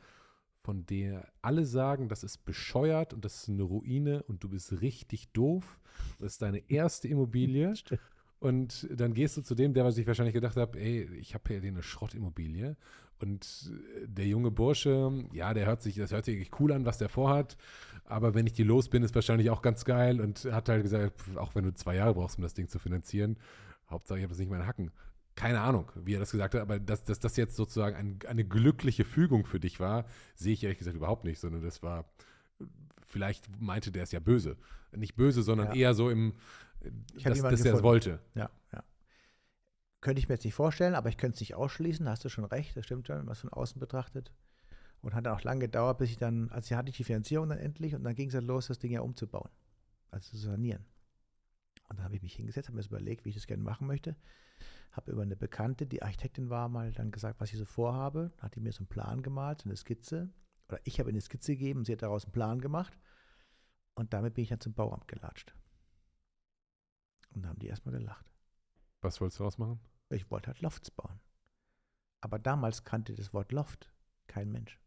[0.62, 4.80] von der alle sagen, das ist bescheuert und das ist eine Ruine und du bist
[4.80, 5.78] richtig doof.
[6.18, 7.74] Das ist deine erste Immobilie.
[8.38, 11.62] Und dann gehst du zu dem, der sich wahrscheinlich gedacht hat, ey, ich habe hier
[11.62, 12.76] eine Schrottimmobilie.
[13.20, 13.70] Und
[14.02, 16.98] äh, der junge Bursche, ja, der hört sich, das hört sich echt cool an, was
[16.98, 17.56] der vorhat.
[18.04, 20.20] Aber wenn ich die los bin, ist wahrscheinlich auch ganz geil.
[20.20, 23.36] Und hat halt gesagt, auch wenn du zwei Jahre brauchst, um das Ding zu finanzieren,
[23.90, 24.90] Hauptsache ich habe das nicht meine Hacken.
[25.34, 28.44] Keine Ahnung, wie er das gesagt hat, aber dass, dass das jetzt sozusagen ein, eine
[28.44, 32.06] glückliche Fügung für dich war, sehe ich ehrlich gesagt überhaupt nicht, sondern das war,
[33.06, 34.56] vielleicht meinte der es ja böse.
[34.92, 35.74] Nicht böse, sondern Ja.
[35.74, 36.32] eher so im,
[37.22, 38.18] dass, dass er es wollte.
[38.34, 38.82] Ja, ja.
[40.06, 42.44] Könnte ich mir jetzt nicht vorstellen, aber ich könnte es nicht ausschließen, hast du schon
[42.44, 44.32] recht, das stimmt schon, es von außen betrachtet.
[45.00, 47.58] Und hat dann auch lange gedauert, bis ich dann, also hatte ich die Finanzierung dann
[47.58, 49.50] endlich und dann ging es dann los, das Ding ja umzubauen,
[50.12, 50.86] also zu sanieren.
[51.88, 53.88] Und dann habe ich mich hingesetzt, habe mir das überlegt, wie ich das gerne machen
[53.88, 54.14] möchte.
[54.92, 58.30] Habe über eine Bekannte, die Architektin war, mal dann gesagt, was ich so vorhabe.
[58.36, 60.32] Dann hat die mir so einen Plan gemalt, so eine Skizze.
[60.68, 62.96] Oder ich habe eine Skizze gegeben, sie hat daraus einen Plan gemacht.
[63.96, 65.52] Und damit bin ich dann zum Bauamt gelatscht.
[67.34, 68.30] Und da haben die erstmal gelacht.
[69.00, 69.80] Was wolltest du ausmachen?
[70.10, 71.20] Ich wollte halt Lofts bauen.
[72.20, 73.92] Aber damals kannte das Wort Loft
[74.26, 74.80] kein Mensch.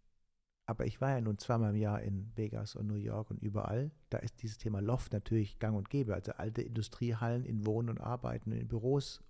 [0.66, 3.92] Aber ich war ja nun zweimal im Jahr in Vegas und New York und überall.
[4.10, 6.14] Da ist dieses Thema Loft natürlich gang und gäbe.
[6.14, 9.24] Also alte Industriehallen in Wohnen und Arbeiten, in Büros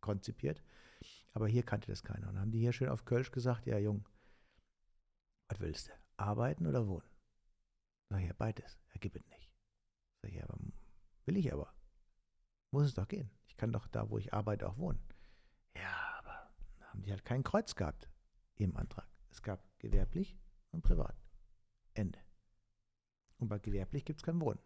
[0.00, 0.62] konzipiert.
[1.32, 2.28] Aber hier kannte das keiner.
[2.28, 4.04] Und dann haben die hier schön auf Kölsch gesagt, ja Jung,
[5.48, 5.92] was willst du?
[6.16, 7.08] Arbeiten oder wohnen?
[8.10, 8.78] Sag ich, ja, beides.
[8.92, 9.48] Er gibt es nicht.
[10.22, 10.46] Sag ich, ja,
[11.26, 11.72] will ich aber.
[12.72, 13.30] Muss es doch gehen.
[13.46, 15.00] Ich kann doch da, wo ich arbeite, auch wohnen.
[15.80, 16.50] Ja, aber
[16.88, 18.08] haben die halt kein Kreuz gehabt
[18.56, 19.08] im Antrag.
[19.30, 20.36] Es gab gewerblich
[20.70, 21.16] und privat.
[21.94, 22.18] Ende.
[23.38, 24.60] Und bei gewerblich gibt es kein Wohnen.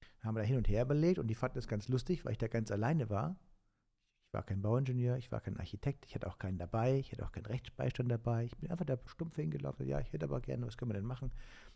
[0.00, 2.32] Dann haben wir da hin und her überlegt und die fanden es ganz lustig, weil
[2.32, 3.36] ich da ganz alleine war.
[4.28, 7.24] Ich war kein Bauingenieur, ich war kein Architekt, ich hatte auch keinen dabei, ich hatte
[7.24, 8.44] auch keinen Rechtsbeistand dabei.
[8.44, 9.86] Ich bin einfach da stumpf hingelaufen.
[9.86, 11.30] Ja, ich hätte aber gerne, was können wir denn machen?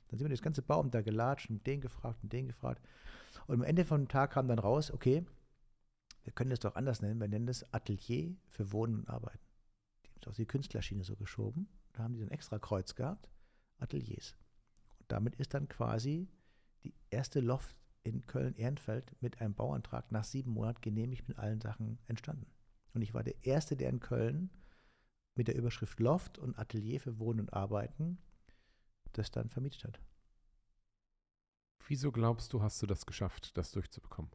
[0.09, 2.83] Dann sind wir das ganze Baum da gelatscht und den gefragt und den gefragt.
[3.47, 5.25] Und am Ende von dem Tag kam dann raus, okay,
[6.23, 9.47] wir können das doch anders nennen, wir nennen das Atelier für Wohnen und Arbeiten.
[10.05, 11.69] Die haben es auf die Künstlerschiene so geschoben.
[11.93, 13.29] Da haben die so ein extra Kreuz gehabt,
[13.79, 14.37] Ateliers.
[14.99, 16.29] Und damit ist dann quasi
[16.85, 21.99] die erste Loft in Köln-Ehrenfeld mit einem Bauantrag nach sieben Monaten genehmigt mit allen Sachen
[22.07, 22.51] entstanden.
[22.93, 24.51] Und ich war der Erste, der in Köln
[25.35, 28.19] mit der Überschrift Loft und Atelier für Wohnen und Arbeiten
[29.13, 30.01] das dann vermietet hat.
[31.87, 34.31] Wieso glaubst du, hast du das geschafft, das durchzubekommen?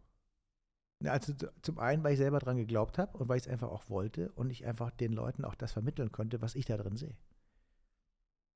[1.03, 3.89] Also zum einen, weil ich selber dran geglaubt habe und weil ich es einfach auch
[3.89, 7.17] wollte und ich einfach den Leuten auch das vermitteln konnte, was ich da drin sehe.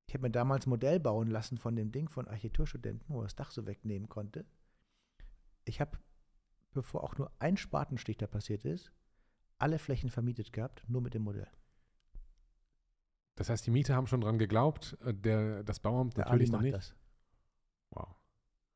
[0.07, 3.35] Ich habe mir damals ein Modell bauen lassen von dem Ding von Architekturstudenten, wo das
[3.35, 4.45] Dach so wegnehmen konnte.
[5.65, 5.99] Ich habe,
[6.71, 8.91] bevor auch nur ein Spatenstich da passiert ist,
[9.59, 11.49] alle Flächen vermietet gehabt, nur mit dem Modell.
[13.35, 16.61] Das heißt, die Mieter haben schon dran geglaubt, äh, der, das Bauamt der natürlich noch
[16.61, 16.73] nicht.
[16.73, 16.95] Das.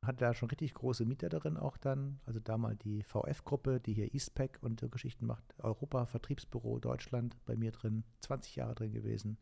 [0.04, 0.08] Wow.
[0.08, 2.20] Hat da schon richtig große Mieter darin auch dann.
[2.26, 5.56] Also da mal die VF-Gruppe, die hier Eastpack und so Geschichten macht.
[5.60, 9.38] Europa, Vertriebsbüro Deutschland bei mir drin, 20 Jahre drin gewesen.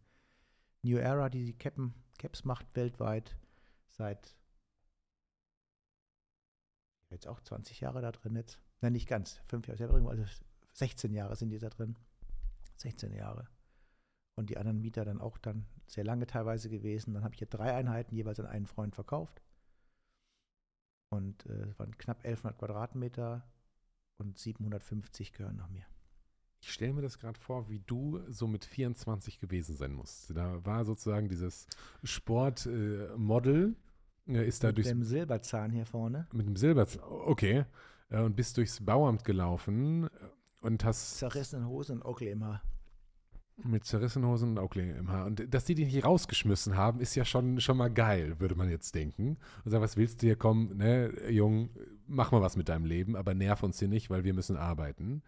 [0.83, 3.37] New Era, die die Cappen, Caps macht weltweit
[3.89, 4.35] seit
[7.09, 8.59] jetzt auch 20 Jahre da drin jetzt.
[8.81, 9.41] Nein, nicht ganz.
[9.47, 10.25] Fünf Jahre selber, also
[10.73, 11.95] 16 Jahre sind die da drin.
[12.77, 13.47] 16 Jahre.
[14.35, 17.13] Und die anderen Mieter dann auch dann sehr lange teilweise gewesen.
[17.13, 19.41] Dann habe ich hier drei Einheiten jeweils an einen Freund verkauft.
[21.11, 23.45] Und äh, es waren knapp 1100 Quadratmeter
[24.17, 25.85] und 750 gehören noch mir.
[26.61, 30.35] Ich stelle mir das gerade vor, wie du so mit 24 gewesen sein musst.
[30.35, 31.67] Da war sozusagen dieses
[32.03, 33.75] Sportmodel,
[34.27, 36.27] äh, äh, ist da mit dem Silberzahn hier vorne.
[36.31, 37.65] Mit dem Silberzahn, okay.
[38.09, 40.07] Äh, und bist durchs Bauamt gelaufen
[40.61, 41.17] und hast.
[41.17, 42.61] Zerrissenen Hosen und Oakley im Haar.
[43.63, 45.25] Mit zerrissenen Hosen und Oakley im Haar.
[45.25, 48.69] Und dass die dich hier rausgeschmissen haben, ist ja schon, schon mal geil, würde man
[48.69, 49.37] jetzt denken.
[49.63, 51.69] Und sagen, was willst du hier kommen, ne, Jung,
[52.07, 55.21] mach mal was mit deinem Leben, aber nerv uns hier nicht, weil wir müssen arbeiten.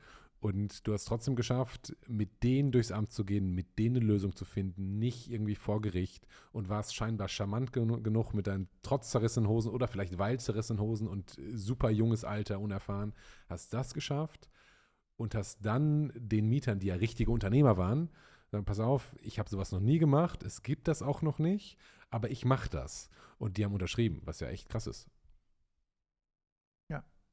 [0.43, 4.36] Und du hast trotzdem geschafft, mit denen durchs Amt zu gehen, mit denen eine Lösung
[4.36, 9.11] zu finden, nicht irgendwie vor Gericht und warst scheinbar charmant genu genug mit deinen trotz
[9.11, 13.13] zerrissenen Hosen oder vielleicht weil zerrissenen Hosen und super junges Alter, unerfahren,
[13.47, 14.49] hast das geschafft
[15.18, 18.09] und hast dann den Mietern, die ja richtige Unternehmer waren,
[18.51, 21.78] sagen, pass auf, ich habe sowas noch nie gemacht, es gibt das auch noch nicht,
[22.09, 23.09] aber ich mache das.
[23.38, 25.07] Und die haben unterschrieben, was ja echt krass ist.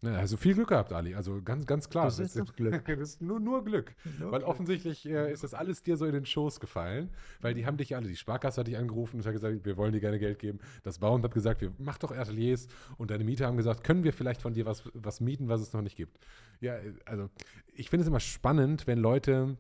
[0.03, 1.15] Ja, also viel Glück gehabt, Ali.
[1.15, 2.07] Also ganz, ganz klar.
[2.07, 2.85] Das ist das Glück.
[2.87, 3.95] das ist nur, nur Glück.
[4.19, 4.49] Nur weil Glück.
[4.51, 7.11] offensichtlich äh, ist das alles dir so in den Schoß gefallen,
[7.43, 9.93] weil die haben dich alle, die Sparkasse hat dich angerufen und hat gesagt, wir wollen
[9.93, 10.59] dir gerne Geld geben.
[10.85, 14.15] Das Bauamt hat gesagt, wir mach doch Ateliers und deine Mieter haben gesagt, können wir
[14.15, 16.19] vielleicht von dir was, was mieten, was es noch nicht gibt.
[16.61, 17.29] Ja, also
[17.75, 19.59] ich finde es immer spannend, wenn Leute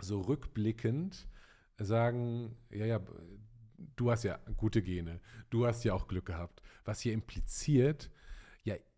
[0.00, 1.26] so rückblickend
[1.78, 3.00] sagen, ja, ja,
[3.96, 5.20] du hast ja gute Gene,
[5.50, 6.62] du hast ja auch Glück gehabt.
[6.84, 8.10] Was hier impliziert,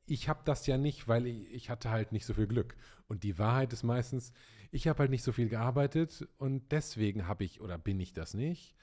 [0.07, 2.77] ich habe das ja nicht, weil ich, ich, hatte halt nicht so viel Glück.
[3.09, 4.33] Und die Wahrheit ist meistens,
[4.71, 8.35] ich habe halt nicht so viel gearbeitet und deswegen habe ich oder bin ich das
[8.35, 8.75] nicht.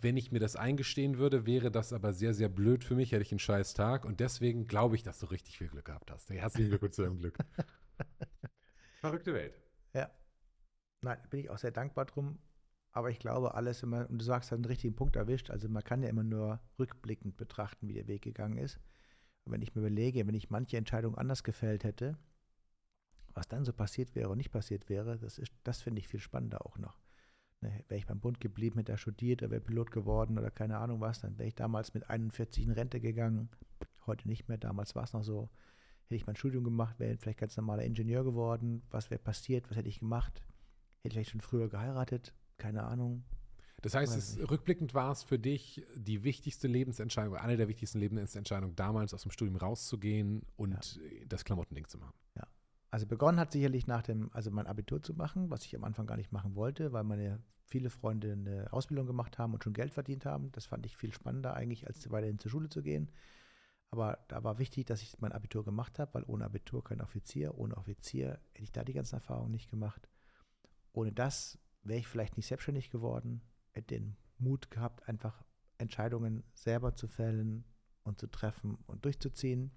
[0.00, 3.22] Wenn ich mir das eingestehen würde, wäre das aber sehr, sehr blöd für mich, hätte
[3.22, 6.30] ich einen scheiß Tag und deswegen glaube ich, dass du richtig viel Glück gehabt hast.
[6.30, 7.36] Herzlichen Glückwunsch zu deinem Glück.
[9.00, 9.60] Verrückte Welt.
[9.92, 10.10] Ja.
[11.02, 12.38] Nein, bin ich auch sehr dankbar drum.
[12.92, 15.50] Aber ich glaube, alles immer, und du sagst, einen richtigen Punkt erwischt.
[15.50, 18.80] Also man kann ja immer nur rückblickend betrachten, wie der Weg gegangen ist.
[19.50, 22.18] Wenn ich mir überlege, wenn ich manche Entscheidung anders gefällt hätte,
[23.34, 26.66] was dann so passiert wäre und nicht passiert wäre, das, das finde ich viel spannender
[26.66, 27.00] auch noch.
[27.60, 30.78] Ne, wäre ich beim Bund geblieben, hätte er studiert, er wäre Pilot geworden oder keine
[30.78, 33.48] Ahnung was, dann wäre ich damals mit 41 in Rente gegangen.
[34.06, 35.50] Heute nicht mehr, damals war es noch so.
[36.04, 38.82] Hätte ich mein Studium gemacht, wäre vielleicht ganz normaler Ingenieur geworden.
[38.90, 39.68] Was wäre passiert?
[39.68, 40.42] Was hätte ich gemacht?
[41.02, 42.32] Hätte ich vielleicht schon früher geheiratet?
[42.56, 43.24] Keine Ahnung.
[43.82, 48.74] Das heißt, es, rückblickend war es für dich die wichtigste Lebensentscheidung, eine der wichtigsten Lebensentscheidungen
[48.74, 51.10] damals aus dem Studium rauszugehen und ja.
[51.28, 52.14] das Klamottending zu machen.
[52.34, 52.48] Ja.
[52.90, 56.06] Also begonnen hat sicherlich nach dem, also mein Abitur zu machen, was ich am Anfang
[56.06, 59.92] gar nicht machen wollte, weil meine viele Freunde eine Ausbildung gemacht haben und schon Geld
[59.92, 60.50] verdient haben.
[60.52, 63.10] Das fand ich viel spannender eigentlich, als weiterhin zur Schule zu gehen.
[63.90, 67.56] Aber da war wichtig, dass ich mein Abitur gemacht habe, weil ohne Abitur kein Offizier,
[67.56, 70.08] ohne Offizier hätte ich da die ganzen Erfahrungen nicht gemacht.
[70.92, 73.40] Ohne das wäre ich vielleicht nicht selbstständig geworden,
[73.82, 75.44] den Mut gehabt, einfach
[75.78, 77.64] Entscheidungen selber zu fällen
[78.02, 79.70] und zu treffen und durchzuziehen.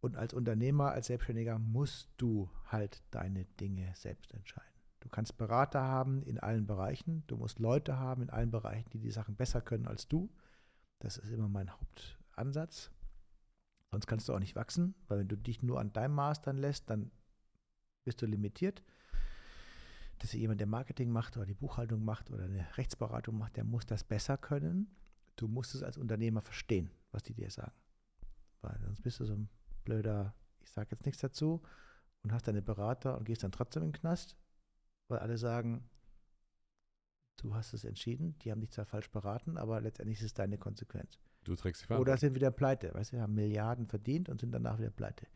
[0.00, 4.68] Und als Unternehmer, als Selbstständiger musst du halt deine Dinge selbst entscheiden.
[5.00, 7.24] Du kannst Berater haben in allen Bereichen.
[7.26, 10.30] Du musst Leute haben in allen Bereichen, die die Sachen besser können als du.
[10.98, 12.90] Das ist immer mein Hauptansatz.
[13.90, 16.90] Sonst kannst du auch nicht wachsen, weil wenn du dich nur an deinem dann lässt,
[16.90, 17.10] dann
[18.04, 18.82] bist du limitiert
[20.18, 23.86] dass jemand, der Marketing macht oder die Buchhaltung macht oder eine Rechtsberatung macht, der muss
[23.86, 24.94] das besser können.
[25.36, 27.72] Du musst es als Unternehmer verstehen, was die dir sagen.
[28.60, 29.48] Weil sonst bist du so ein
[29.84, 31.62] blöder, ich sage jetzt nichts dazu
[32.22, 34.36] und hast deine Berater und gehst dann trotzdem in den Knast,
[35.06, 35.88] weil alle sagen,
[37.36, 40.58] du hast es entschieden, die haben dich zwar falsch beraten, aber letztendlich ist es deine
[40.58, 41.20] Konsequenz.
[41.44, 42.12] Du trägst die Verantwortung.
[42.12, 45.26] Oder sind wieder pleite, weißt du, haben Milliarden verdient und sind danach wieder pleite.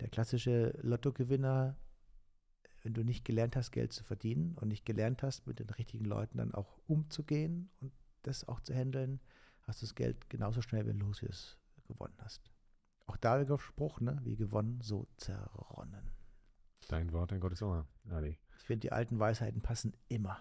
[0.00, 1.76] Der klassische Lottogewinner
[2.88, 6.06] wenn du nicht gelernt hast, Geld zu verdienen und nicht gelernt hast, mit den richtigen
[6.06, 9.20] Leuten dann auch umzugehen und das auch zu handeln,
[9.64, 12.50] hast du das Geld genauso schnell, wenn du es gewonnen hast.
[13.04, 14.18] Auch da der Spruch, ne?
[14.24, 16.14] wie gewonnen, so zerronnen.
[16.88, 18.38] Dein Wort, dein Gottes Ohr, Ali.
[18.56, 20.38] Ich finde, die alten Weisheiten passen immer.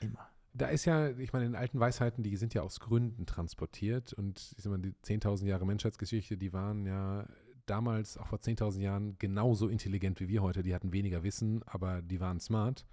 [0.00, 0.28] Immer.
[0.52, 4.52] Da ist ja, ich meine, in alten Weisheiten, die sind ja aus Gründen transportiert und
[4.58, 7.26] ich sag mal, die 10.000 Jahre Menschheitsgeschichte, die waren ja
[7.66, 10.62] damals, auch vor 10.000 Jahren, genauso intelligent wie wir heute.
[10.62, 12.86] Die hatten weniger Wissen, aber die waren smart.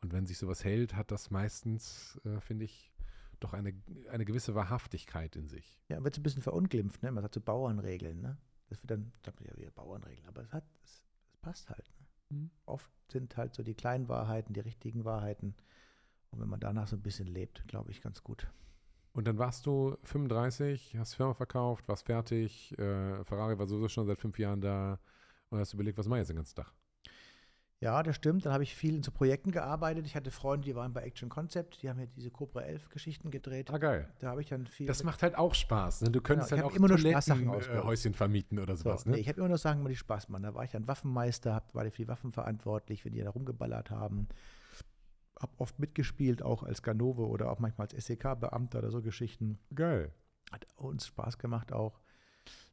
[0.00, 2.92] Und wenn sich sowas hält, hat das meistens, äh, finde ich,
[3.40, 3.74] doch eine,
[4.10, 5.80] eine gewisse Wahrhaftigkeit in sich.
[5.88, 7.12] Ja, wird so ein bisschen verunglimpft, ne?
[7.12, 8.38] Man sagt so Bauernregeln, ne?
[8.68, 11.92] Das wird dann, sagt man ja wieder Bauernregeln, aber es hat, es, es passt halt.
[11.98, 12.36] Ne?
[12.36, 12.50] Mhm.
[12.66, 15.54] Oft sind halt so die kleinen Wahrheiten, die richtigen Wahrheiten.
[16.30, 18.50] Und wenn man danach so ein bisschen lebt, glaube ich, ganz gut.
[19.14, 24.06] Und dann warst du 35, hast Firma verkauft, warst fertig, äh, Ferrari war sowieso schon
[24.06, 24.98] seit fünf Jahren da
[25.50, 26.72] und hast überlegt, was mache ich jetzt den ganzen Tag?
[27.80, 28.46] Ja, das stimmt.
[28.46, 30.06] Dann habe ich viel in so Projekten gearbeitet.
[30.06, 33.30] Ich hatte Freunde, die waren bei Action Concept, die haben ja diese Cobra 11 Geschichten
[33.30, 33.70] gedreht.
[33.70, 34.08] Ah, geil.
[34.20, 34.86] Da habe ich dann viel.
[34.86, 36.02] Das macht halt auch Spaß.
[36.02, 36.10] Ne?
[36.10, 39.06] Du könntest Genau, dann auch immer nur Spaßsachen äh, Häuschen vermieten oder so, sowas.
[39.06, 39.18] nee, ne?
[39.18, 40.44] ich habe immer nur Sachen, die Spaß machen.
[40.44, 43.90] Da war ich dann Waffenmeister, hab, war für die Waffen verantwortlich, wenn die da rumgeballert
[43.90, 44.28] haben.
[45.44, 49.58] Hab oft mitgespielt, auch als Ganove oder auch manchmal als SEK-Beamter oder so Geschichten.
[49.74, 50.10] Geil.
[50.50, 52.00] Hat uns Spaß gemacht auch.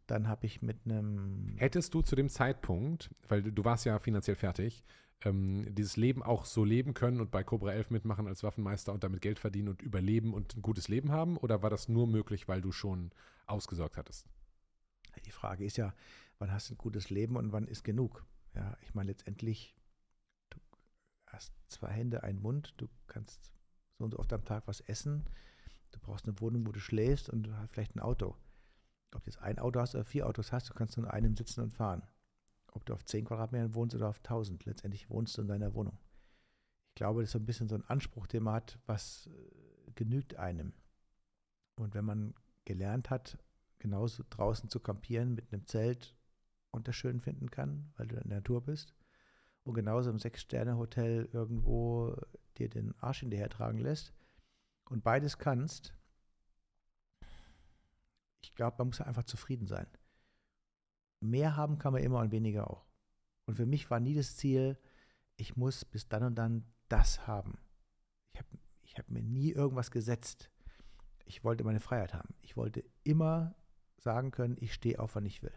[0.07, 3.99] Dann habe ich mit einem Hättest du zu dem Zeitpunkt, weil du, du warst ja
[3.99, 4.86] finanziell fertig,
[5.26, 9.03] ähm, dieses Leben auch so leben können und bei Cobra 11 mitmachen als Waffenmeister und
[9.03, 11.36] damit Geld verdienen und überleben und ein gutes Leben haben?
[11.36, 13.11] Oder war das nur möglich, weil du schon
[13.47, 14.28] ausgesorgt hattest?
[15.26, 15.93] Die Frage ist ja,
[16.39, 18.26] wann hast du ein gutes Leben und wann ist genug?
[18.55, 19.76] Ja, ich meine letztendlich,
[21.41, 23.51] hast zwei Hände, einen Mund, du kannst
[23.97, 25.23] so und so oft am Tag was essen,
[25.91, 28.35] du brauchst eine Wohnung, wo du schläfst und du hast vielleicht ein Auto.
[29.13, 31.35] Ob du jetzt ein Auto hast oder vier Autos hast, du kannst nur in einem
[31.35, 32.03] sitzen und fahren.
[32.71, 35.97] Ob du auf 10 Quadratmetern wohnst oder auf 1000, letztendlich wohnst du in deiner Wohnung.
[36.91, 39.91] Ich glaube, das ist so ein bisschen so ein Anspruch, den man hat, was äh,
[39.95, 40.73] genügt einem.
[41.75, 42.33] Und wenn man
[42.63, 43.37] gelernt hat,
[43.79, 46.15] genauso draußen zu kampieren mit einem Zelt
[46.71, 48.93] und das schön finden kann, weil du in der Natur bist.
[49.64, 52.16] Und genauso im Sechs-Sterne-Hotel irgendwo
[52.57, 54.14] dir den Arsch hinterher tragen lässt
[54.89, 55.93] und beides kannst,
[58.41, 59.88] ich glaube, man muss einfach zufrieden sein.
[61.22, 62.86] Mehr haben kann man immer und weniger auch.
[63.45, 64.80] Und für mich war nie das Ziel,
[65.38, 67.59] ich muss bis dann und dann das haben.
[68.34, 68.49] Ich habe
[68.82, 70.49] ich hab mir nie irgendwas gesetzt.
[71.26, 72.36] Ich wollte meine Freiheit haben.
[72.41, 73.55] Ich wollte immer
[73.97, 75.53] sagen können, ich stehe auf, wann ich will.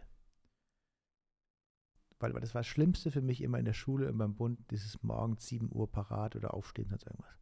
[2.19, 4.59] Weil, weil das war das Schlimmste für mich immer in der Schule, und beim Bund,
[4.71, 7.37] dieses morgens 7 Uhr parat oder aufstehen oder irgendwas.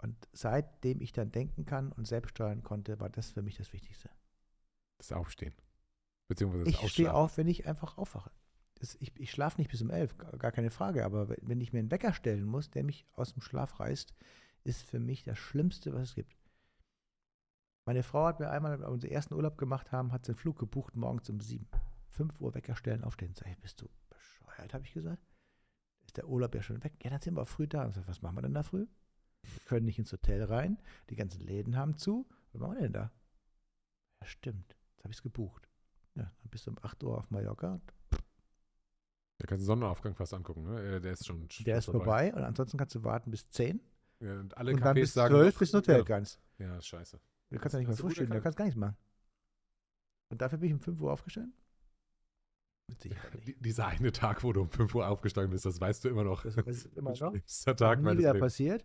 [0.00, 3.72] Und seitdem ich dann denken kann und selbst steuern konnte, war das für mich das
[3.72, 4.10] Wichtigste.
[4.98, 5.54] Das Aufstehen.
[6.28, 8.30] Beziehungsweise das Ich stehe auf, wenn ich einfach aufwache.
[8.76, 11.04] Das, ich ich schlafe nicht bis um elf, gar keine Frage.
[11.04, 14.14] Aber wenn- wenn ich mir einen Wecker stellen muss, der mich aus dem Schlaf reißt,
[14.62, 16.36] ist für mich das Schlimmste, was es gibt.
[17.86, 20.38] Meine Frau hat mir einmal, als wir unseren ersten Urlaub gemacht haben, hat sie einen
[20.38, 21.66] Flug gebucht morgens um sieben.
[22.18, 23.32] Fünf Uhr Wecker stellen, aufstehen.
[23.34, 25.22] Sag ich, bist du bescheuert, habe ich gesagt.
[26.04, 26.92] Ist der Urlaub ja schon weg?
[27.04, 27.84] Ja, dann sind wir früh da.
[27.84, 28.86] Und sag, was machen wir denn da früh?
[29.42, 30.78] Wir können nicht ins Hotel rein.
[31.10, 32.28] Die ganzen Läden haben zu.
[32.52, 33.12] Was machen wir denn da?
[34.20, 34.76] Ja, stimmt.
[34.94, 35.68] Jetzt habe ich es gebucht.
[36.16, 37.80] Ja, dann bist du um 8 Uhr auf Mallorca.
[38.10, 40.64] Da kannst du den Sonnenaufgang fast angucken.
[40.64, 40.96] Ne?
[40.96, 43.80] Äh, Der ist schon Der ist vorbei und ansonsten kannst du warten bis 10
[44.18, 46.40] Ja, und alle und dann Cafés bis sagen 12 noch- bis Hotel Ja, kannst.
[46.58, 47.20] ja, scheiße.
[47.50, 48.96] Du kannst ja nicht mehr frühstücken, du kannst gar nichts machen.
[50.30, 51.54] Und dafür bin ich um 5 Uhr aufgestanden?
[52.88, 53.64] Mit Sicherheit Die, nicht.
[53.64, 56.42] dieser eine Tag, wo du um 5 Uhr aufgestanden bist, das weißt du immer noch.
[56.42, 57.30] Das ist immer noch.
[57.30, 58.46] Schlimmster Tag meines wieder Lebens.
[58.46, 58.84] passiert.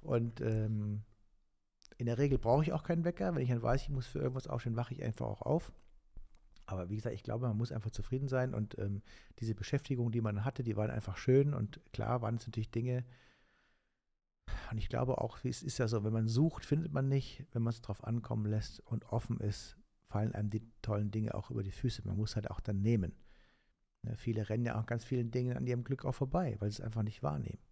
[0.00, 1.02] Und ähm,
[1.96, 3.34] in der Regel brauche ich auch keinen Wecker.
[3.34, 5.72] Wenn ich dann weiß, ich muss für irgendwas aufstehen, wache ich einfach auch auf.
[6.66, 8.54] Aber wie gesagt, ich glaube, man muss einfach zufrieden sein.
[8.54, 9.02] Und ähm,
[9.40, 11.54] diese Beschäftigung, die man hatte, die waren einfach schön.
[11.54, 13.04] Und klar waren es natürlich Dinge.
[14.70, 17.44] Und ich glaube auch, es ist ja so, wenn man sucht, findet man nicht.
[17.52, 19.77] Wenn man es drauf ankommen lässt und offen ist,
[20.08, 22.02] fallen einem die tollen Dinge auch über die Füße.
[22.06, 23.14] Man muss halt auch dann nehmen.
[24.02, 26.78] Ne, viele rennen ja auch ganz vielen Dingen an ihrem Glück auch vorbei, weil sie
[26.78, 27.62] es einfach nicht wahrnehmen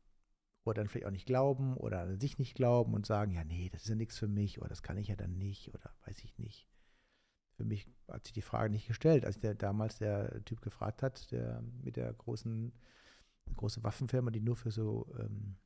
[0.67, 3.71] oder dann vielleicht auch nicht glauben oder an sich nicht glauben und sagen, ja, nee,
[3.71, 6.25] das ist ja nichts für mich oder das kann ich ja dann nicht oder weiß
[6.25, 6.67] ich nicht.
[7.57, 11.31] Für mich hat sich die Frage nicht gestellt, als der damals der Typ gefragt hat,
[11.31, 12.73] der mit der großen
[13.55, 15.57] große Waffenfirma, die nur für so ähm,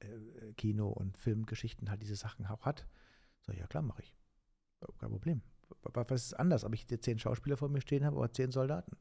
[0.00, 2.86] äh, Kino- und Filmgeschichten halt diese Sachen auch hat.
[3.40, 4.14] So, ja klar, mache ich.
[4.98, 5.40] Kein Problem.
[5.82, 8.96] Was ist anders, ob ich jetzt zehn Schauspieler vor mir stehen habe oder zehn Soldaten?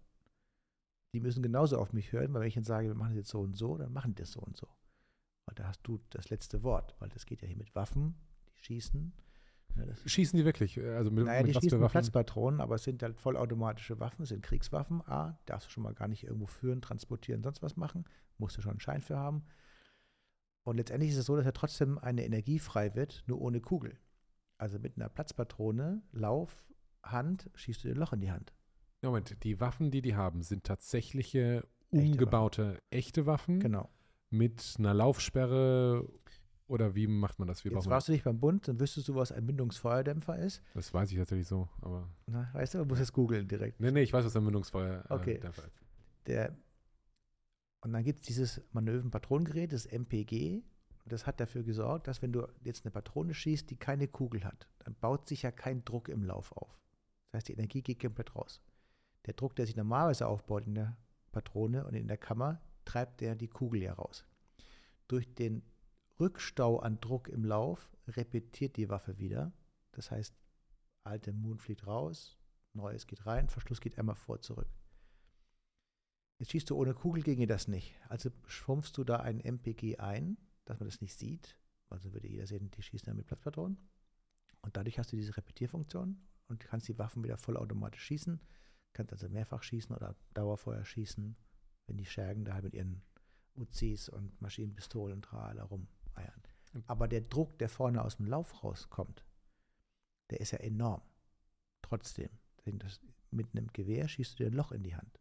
[1.14, 3.30] Die müssen genauso auf mich hören, weil wenn ich ihnen sage, wir machen das jetzt
[3.30, 4.68] so und so, dann machen die das so und so.
[5.46, 8.16] Weil da hast du das letzte Wort, weil das geht ja hier mit Waffen,
[8.48, 9.14] die schießen.
[9.76, 10.80] Ja, das, Schießen die wirklich?
[10.80, 11.92] Also mit, naja, die mit was schießen mit?
[11.92, 15.02] Platzpatronen, aber es sind halt vollautomatische Waffen, es sind Kriegswaffen.
[15.08, 18.06] A, darfst du schon mal gar nicht irgendwo führen, transportieren, sonst was machen.
[18.38, 19.44] Musst du schon einen Schein für haben.
[20.64, 23.98] Und letztendlich ist es so, dass ja trotzdem eine Energie frei wird, nur ohne Kugel.
[24.58, 26.64] Also mit einer Platzpatrone, Lauf,
[27.04, 28.54] Hand, schießt du dir ein Loch in die Hand.
[29.02, 33.90] Moment, die Waffen, die die haben, sind tatsächliche umgebaute echte Waffen Genau.
[34.30, 36.08] mit einer Laufsperre
[36.68, 37.66] oder wie macht man das?
[37.66, 40.64] Wie Jetzt man warst du nicht beim Bund, dann wüsstest du, was ein Mündungsfeuerdämpfer ist.
[40.74, 40.86] das?
[40.86, 42.10] Das weiß ich tatsächlich so, aber.
[42.28, 43.80] Na, weißt du, du musst jetzt googeln direkt.
[43.82, 45.40] Nee, nee, ich weiß, was ein Mündungsfeuer äh, Okay.
[45.44, 45.70] Ist.
[46.28, 46.56] Der,
[47.82, 50.64] und dann gibt es dieses Manövenpatronengerät, das MPG.
[51.04, 54.46] Und das hat dafür gesorgt, dass wenn du jetzt eine Patrone schießt, die keine Kugel
[54.46, 56.80] hat, dann baut sich ja kein Druck im Lauf auf.
[57.32, 58.62] Das heißt, die Energie geht komplett raus.
[59.26, 60.98] Der Druck, der sich normalerweise aufbaut in der
[61.32, 64.26] Patrone und in der Kammer, treibt der die Kugel ja raus.
[65.08, 65.64] Durch den
[66.20, 69.52] Rückstau an Druck im Lauf repetiert die Waffe wieder.
[69.92, 70.36] Das heißt,
[71.04, 72.38] alte Moon fliegt raus,
[72.74, 74.70] neues geht rein, Verschluss geht einmal vor zurück.
[76.40, 77.96] Jetzt schießt du ohne Kugel, ginge das nicht.
[78.10, 81.58] Also schrumpfst du da ein MPG ein, dass man das nicht sieht.
[81.90, 83.78] Also würde jeder sehen, die schießen dann mit Platzpatronen.
[84.62, 88.40] Und dadurch hast du diese Repetierfunktion und kannst die Waffen wieder vollautomatisch schießen.
[88.94, 91.36] Kannst also mehrfach schießen oder Dauerfeuer schießen,
[91.88, 93.02] wenn die Schergen da halt mit ihren
[93.56, 96.42] Uzis und Maschinenpistolen und Trala rumeiern.
[96.88, 99.26] Aber der Druck, der vorne aus dem Lauf rauskommt,
[100.30, 101.02] der ist ja enorm.
[101.82, 102.30] Trotzdem.
[103.32, 105.20] Mit einem Gewehr schießt du dir ein Loch in die Hand.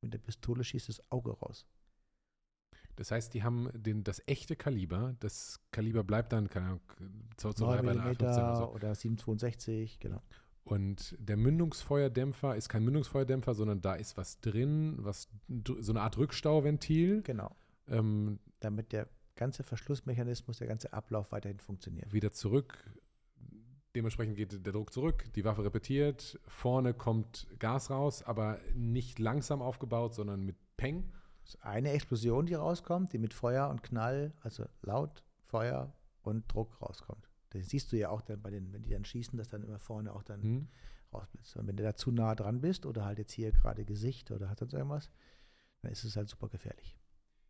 [0.00, 1.66] Mit der Pistole schießt das Auge raus.
[2.98, 6.80] Das heißt, die haben den, das echte Kaliber, das Kaliber bleibt dann, keine Ahnung,
[7.36, 8.72] 223 bei einer 9 A15 oder so.
[8.72, 10.20] oder 762, genau.
[10.64, 15.28] Und der Mündungsfeuerdämpfer ist kein Mündungsfeuerdämpfer, sondern da ist was drin, was
[15.78, 17.22] so eine Art Rückstauventil.
[17.22, 17.54] Genau.
[17.86, 22.12] Ähm, Damit der ganze Verschlussmechanismus, der ganze Ablauf weiterhin funktioniert.
[22.12, 22.84] wieder zurück.
[23.94, 29.62] Dementsprechend geht der Druck zurück, die Waffe repetiert, vorne kommt Gas raus, aber nicht langsam
[29.62, 31.12] aufgebaut, sondern mit Peng.
[31.60, 35.92] Eine Explosion, die rauskommt, die mit Feuer und Knall, also laut, Feuer
[36.22, 37.28] und Druck rauskommt.
[37.50, 39.78] Das siehst du ja auch dann bei den, wenn die dann schießen, dass dann immer
[39.78, 40.68] vorne auch dann Hm?
[41.12, 41.56] rausblitzt.
[41.56, 44.50] Und wenn du da zu nah dran bist oder halt jetzt hier gerade Gesicht oder
[44.50, 45.10] hat sonst irgendwas,
[45.80, 46.96] dann ist es halt super gefährlich.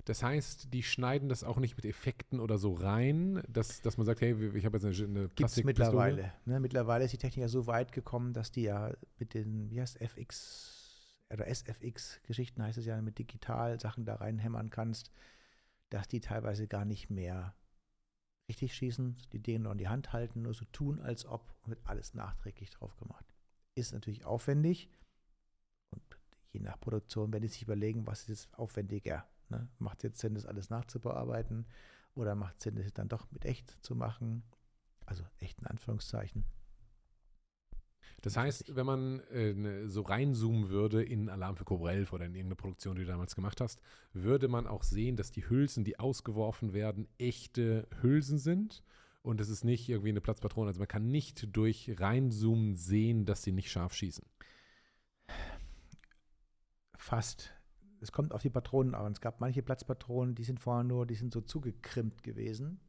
[0.05, 4.07] Das heißt, die schneiden das auch nicht mit Effekten oder so rein, dass, dass man
[4.07, 5.65] sagt, hey, ich habe jetzt eine, eine Gibt es Plastikpistole.
[6.15, 6.33] mittlerweile.
[6.47, 9.81] Ne, mittlerweile ist die Technik ja so weit gekommen, dass die ja mit den, wie
[9.81, 10.78] heißt FX
[11.33, 15.11] oder SFX-Geschichten heißt es ja, mit Digital-Sachen da reinhämmern kannst,
[15.91, 17.55] dass die teilweise gar nicht mehr
[18.49, 21.71] richtig schießen, die Dinge nur in die Hand halten, nur so tun, als ob und
[21.71, 23.25] wird alles nachträglich drauf gemacht.
[23.75, 24.91] Ist natürlich aufwendig
[25.91, 26.03] und
[26.53, 29.27] je nach Produktion werden die sich überlegen, was ist jetzt aufwendiger.
[29.51, 29.69] Ne?
[29.79, 31.67] Macht jetzt Sinn, das alles nachzubearbeiten
[32.15, 34.43] oder macht Sinn, das dann doch mit echt zu machen?
[35.05, 36.45] Also echt in Anführungszeichen.
[38.23, 42.25] Das heißt, wenn man äh, ne, so reinzoomen würde in Alarm für Cobra 11 oder
[42.25, 43.81] in irgendeine Produktion, die du damals gemacht hast,
[44.13, 48.83] würde man auch sehen, dass die Hülsen, die ausgeworfen werden, echte Hülsen sind.
[49.23, 50.69] Und es ist nicht irgendwie eine Platzpatrone.
[50.69, 54.25] Also man kann nicht durch Reinzoomen sehen, dass sie nicht scharf schießen.
[56.97, 57.53] Fast.
[58.01, 59.13] Es kommt auf die Patronen an.
[59.13, 62.81] Es gab manche Platzpatronen, die sind vorher nur, die sind so zugekrimmt gewesen.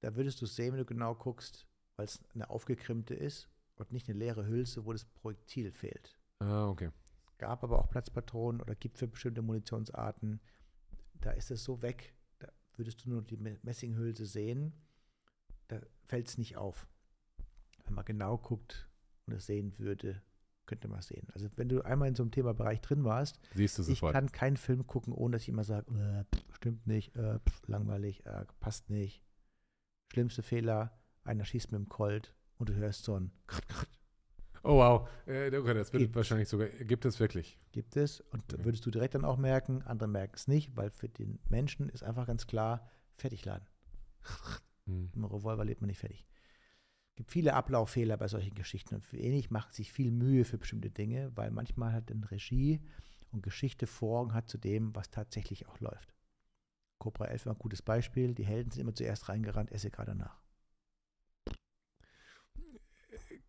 [0.00, 1.66] Da würdest du es sehen, wenn du genau guckst,
[1.96, 6.18] weil es eine aufgekrimmte ist und nicht eine leere Hülse, wo das Projektil fehlt.
[6.40, 6.90] Ah, okay.
[7.38, 10.40] gab aber auch Platzpatronen oder gibt für bestimmte Munitionsarten.
[11.14, 14.72] Da ist es so weg, da würdest du nur die Me- Messinghülse sehen,
[15.68, 16.86] da fällt es nicht auf.
[17.84, 18.88] Wenn man genau guckt
[19.26, 20.22] und es sehen würde,
[20.66, 21.28] könnte man es sehen.
[21.32, 24.12] Also wenn du einmal in so einem Themabereich drin warst, Siehst du ich sofort.
[24.12, 27.68] kann keinen Film gucken, ohne dass ich immer sage, äh, pff, stimmt nicht, äh, pff,
[27.68, 29.22] langweilig, äh, passt nicht.
[30.12, 33.30] Schlimmste Fehler, einer schießt mit dem Colt und du hörst so ein
[34.62, 35.08] Oh, wow.
[35.26, 36.16] Äh, okay, das wird Gibt's.
[36.16, 37.58] wahrscheinlich sogar, gibt es wirklich.
[37.72, 38.20] gibt es.
[38.20, 38.64] Und Okay.
[38.64, 42.02] würdest du direkt dann auch merken, andere merken es nicht, weil für den Menschen ist
[42.02, 43.66] einfach ganz klar, fertig laden.
[44.86, 45.04] Hm.
[45.04, 46.26] Mit dem Revolver lebt man nicht fertig.
[47.10, 50.58] Es gibt viele Ablauffehler bei solchen Geschichten und für ähnlich macht sich viel Mühe für
[50.58, 52.82] bestimmte Dinge, weil manchmal halt dann Regie
[53.30, 56.14] und Geschichte Vorrang hat zu dem, was tatsächlich auch läuft.
[56.98, 58.34] Cobra 11 war ein gutes Beispiel.
[58.34, 60.42] Die Helden sind immer zuerst reingerannt, esse gerade nach.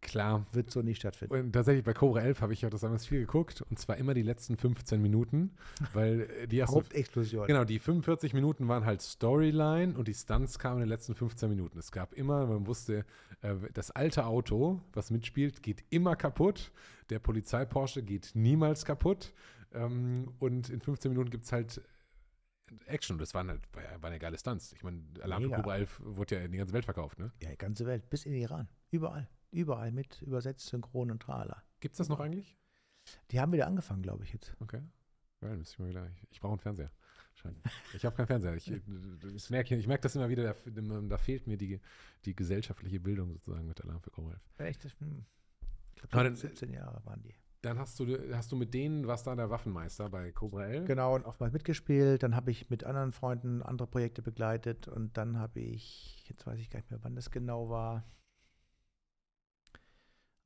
[0.07, 0.45] Klar.
[0.53, 1.33] Wird so nicht stattfinden.
[1.35, 4.13] Und tatsächlich bei Cobra 11 habe ich ja das damals viel geguckt und zwar immer
[4.13, 5.51] die letzten 15 Minuten,
[5.93, 7.45] weil äh, die Hauptexplosion.
[7.45, 11.49] genau, die 45 Minuten waren halt Storyline und die Stunts kamen in den letzten 15
[11.49, 11.77] Minuten.
[11.77, 13.05] Es gab immer, man wusste,
[13.41, 16.71] äh, das alte Auto, was mitspielt, geht immer kaputt.
[17.09, 19.33] Der Polizei-Porsche geht niemals kaputt.
[19.73, 21.81] Ähm, und in 15 Minuten gibt es halt
[22.85, 23.17] Action.
[23.17, 23.61] Das waren halt,
[23.99, 24.71] waren ja geile Stunts.
[24.71, 25.61] Ich meine, Alarm für Mega.
[25.61, 27.31] Cobra 11 wurde ja in die ganze Welt verkauft, ne?
[27.41, 28.69] Ja, die ganze Welt, bis in den Iran.
[28.89, 29.27] Überall.
[29.51, 31.63] Überall mit übersetzt, synchron und trala.
[31.79, 32.57] Gibt es das noch eigentlich?
[33.31, 34.55] Die haben wieder angefangen, glaube ich, jetzt.
[34.59, 34.81] Okay.
[35.41, 36.09] Ja, müsste ich mal wieder.
[36.09, 36.91] Ich, ich brauche einen Fernseher.
[37.35, 37.57] Scheint.
[37.93, 38.55] Ich habe keinen Fernseher.
[38.55, 41.79] Ich, ich merke ich merk das immer wieder, da, da fehlt mir die,
[42.25, 44.41] die gesellschaftliche Bildung sozusagen mit Alarm für Cobra 11.
[44.69, 44.85] Echt?
[44.85, 45.23] das- hm.
[45.95, 47.35] Ich glaube, dann- 17 Jahre waren die.
[47.61, 48.05] Dann hast du,
[48.35, 50.85] hast du mit denen, was da der Waffenmeister bei Cobra L?
[50.85, 52.21] Genau, und auch mal mitgespielt.
[52.23, 56.59] Dann habe ich mit anderen Freunden andere Projekte begleitet und dann habe ich, jetzt weiß
[56.59, 58.03] ich gar nicht mehr, wann das genau war,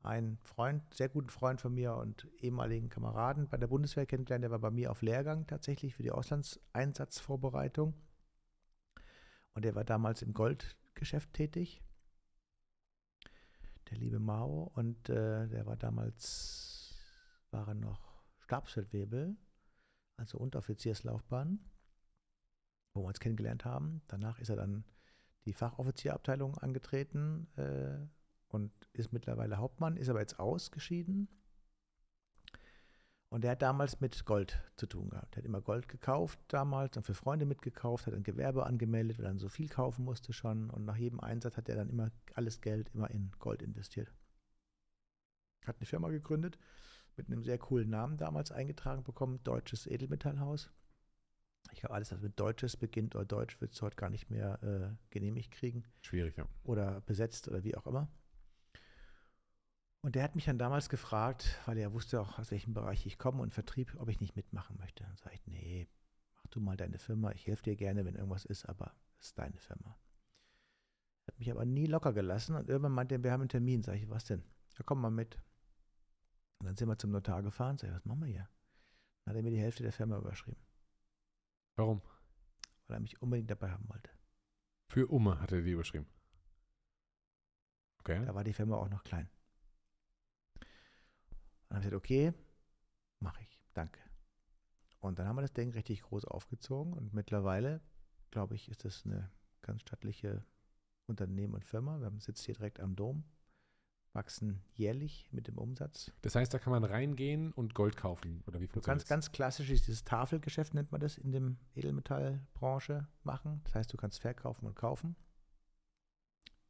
[0.03, 4.43] einen Freund, sehr guten Freund von mir und ehemaligen Kameraden bei der Bundeswehr kennengelernt.
[4.43, 7.93] Der war bei mir auf Lehrgang tatsächlich für die Auslandseinsatzvorbereitung.
[9.53, 11.83] Und der war damals im Goldgeschäft tätig.
[13.89, 14.71] Der liebe Mao.
[14.75, 16.95] Und äh, der war damals,
[17.51, 19.35] war er noch Stabsfeldwebel,
[20.17, 21.59] also Unteroffizierslaufbahn,
[22.93, 24.01] wo wir uns kennengelernt haben.
[24.07, 24.83] Danach ist er dann
[25.45, 27.47] die Fachoffizierabteilung angetreten.
[27.55, 28.07] Äh,
[28.53, 31.27] und ist mittlerweile Hauptmann, ist aber jetzt ausgeschieden.
[33.29, 35.35] Und er hat damals mit Gold zu tun gehabt.
[35.35, 39.25] Er hat immer Gold gekauft damals, dann für Freunde mitgekauft, hat ein Gewerbe angemeldet, weil
[39.25, 40.69] er dann so viel kaufen musste schon.
[40.69, 44.13] Und nach jedem Einsatz hat er dann immer alles Geld immer in Gold investiert.
[45.65, 46.59] Hat eine Firma gegründet,
[47.15, 50.69] mit einem sehr coolen Namen damals eingetragen bekommen, Deutsches Edelmetallhaus.
[51.71, 54.61] Ich glaube, alles, was mit Deutsches beginnt oder Deutsch, wird es heute gar nicht mehr
[54.61, 55.85] äh, genehmigt kriegen.
[56.01, 56.47] Schwierig, ja.
[56.63, 58.09] Oder besetzt oder wie auch immer.
[60.03, 63.19] Und der hat mich dann damals gefragt, weil er wusste auch, aus welchem Bereich ich
[63.19, 65.03] komme und Vertrieb, ob ich nicht mitmachen möchte.
[65.03, 65.87] Dann sage ich, nee,
[66.35, 67.31] mach du mal deine Firma.
[67.33, 69.95] Ich helfe dir gerne, wenn irgendwas ist, aber es ist deine Firma.
[71.27, 73.83] Hat mich aber nie locker gelassen und irgendwann meinte er, wir haben einen Termin.
[73.83, 74.43] Sag ich, was denn?
[74.75, 75.39] Ja, komm mal mit.
[76.59, 77.77] Und dann sind wir zum Notar gefahren.
[77.77, 78.49] Sag ich, was machen wir hier?
[79.23, 80.61] Dann hat er mir die Hälfte der Firma überschrieben.
[81.75, 82.01] Warum?
[82.87, 84.09] Weil er mich unbedingt dabei haben wollte.
[84.89, 86.07] Für Umme hat er die überschrieben.
[87.99, 88.25] Okay.
[88.25, 89.29] Da war die Firma auch noch klein.
[91.71, 92.33] Dann habe ich gesagt, okay,
[93.19, 94.01] mache ich, danke.
[94.99, 97.79] Und dann haben wir das Ding richtig groß aufgezogen und mittlerweile,
[98.29, 99.31] glaube ich, ist das eine
[99.61, 100.43] ganz stattliche
[101.07, 101.97] Unternehmen und Firma.
[101.99, 103.23] Wir haben sitzt hier direkt am Dom,
[104.11, 106.11] wachsen jährlich mit dem Umsatz.
[106.21, 109.69] Das heißt, da kann man reingehen und Gold kaufen oder wie Du kannst ganz klassisch
[109.69, 113.61] dieses Tafelgeschäft nennt man das in dem Edelmetallbranche machen.
[113.63, 115.15] Das heißt, du kannst verkaufen und kaufen.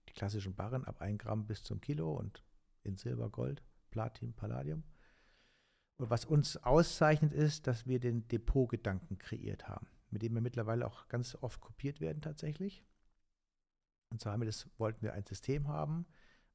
[0.07, 2.45] Die klassischen Barren ab 1 Gramm bis zum Kilo und
[2.83, 3.63] in Silber, Gold.
[3.91, 4.83] Platin, Palladium.
[5.97, 10.87] Und was uns auszeichnet, ist, dass wir den Depotgedanken kreiert haben, mit dem wir mittlerweile
[10.87, 12.83] auch ganz oft kopiert werden tatsächlich.
[14.09, 16.07] Und zwar haben wir das, wollten wir ein System haben,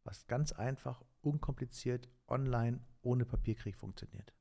[0.03, 4.35] was ganz einfach, unkompliziert, online, ohne Papierkrieg funktioniert.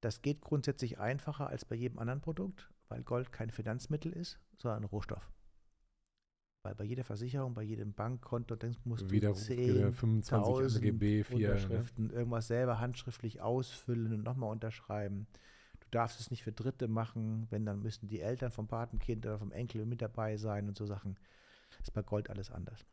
[0.00, 4.84] Das geht grundsätzlich einfacher als bei jedem anderen Produkt, weil Gold kein Finanzmittel ist, sondern
[4.84, 5.32] ein Rohstoff.
[6.68, 11.34] Weil bei jeder Versicherung, bei jedem Bankkonto denkst, musst wieder, du 10, 25 AGB, 4,
[11.34, 12.12] Unterschriften, ne?
[12.12, 15.26] irgendwas selber handschriftlich ausfüllen und nochmal unterschreiben.
[15.80, 19.38] Du darfst es nicht für Dritte machen, wenn dann müssen die Eltern vom Patenkind oder
[19.38, 21.18] vom Enkel mit dabei sein und so Sachen.
[21.70, 22.84] Das ist bei Gold alles anders.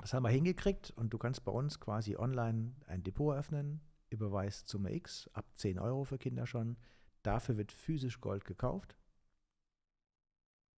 [0.00, 4.66] Das haben wir hingekriegt und du kannst bei uns quasi online ein Depot eröffnen, überweist
[4.66, 6.76] Summe X, ab 10 Euro für Kinder schon.
[7.22, 8.96] Dafür wird physisch Gold gekauft,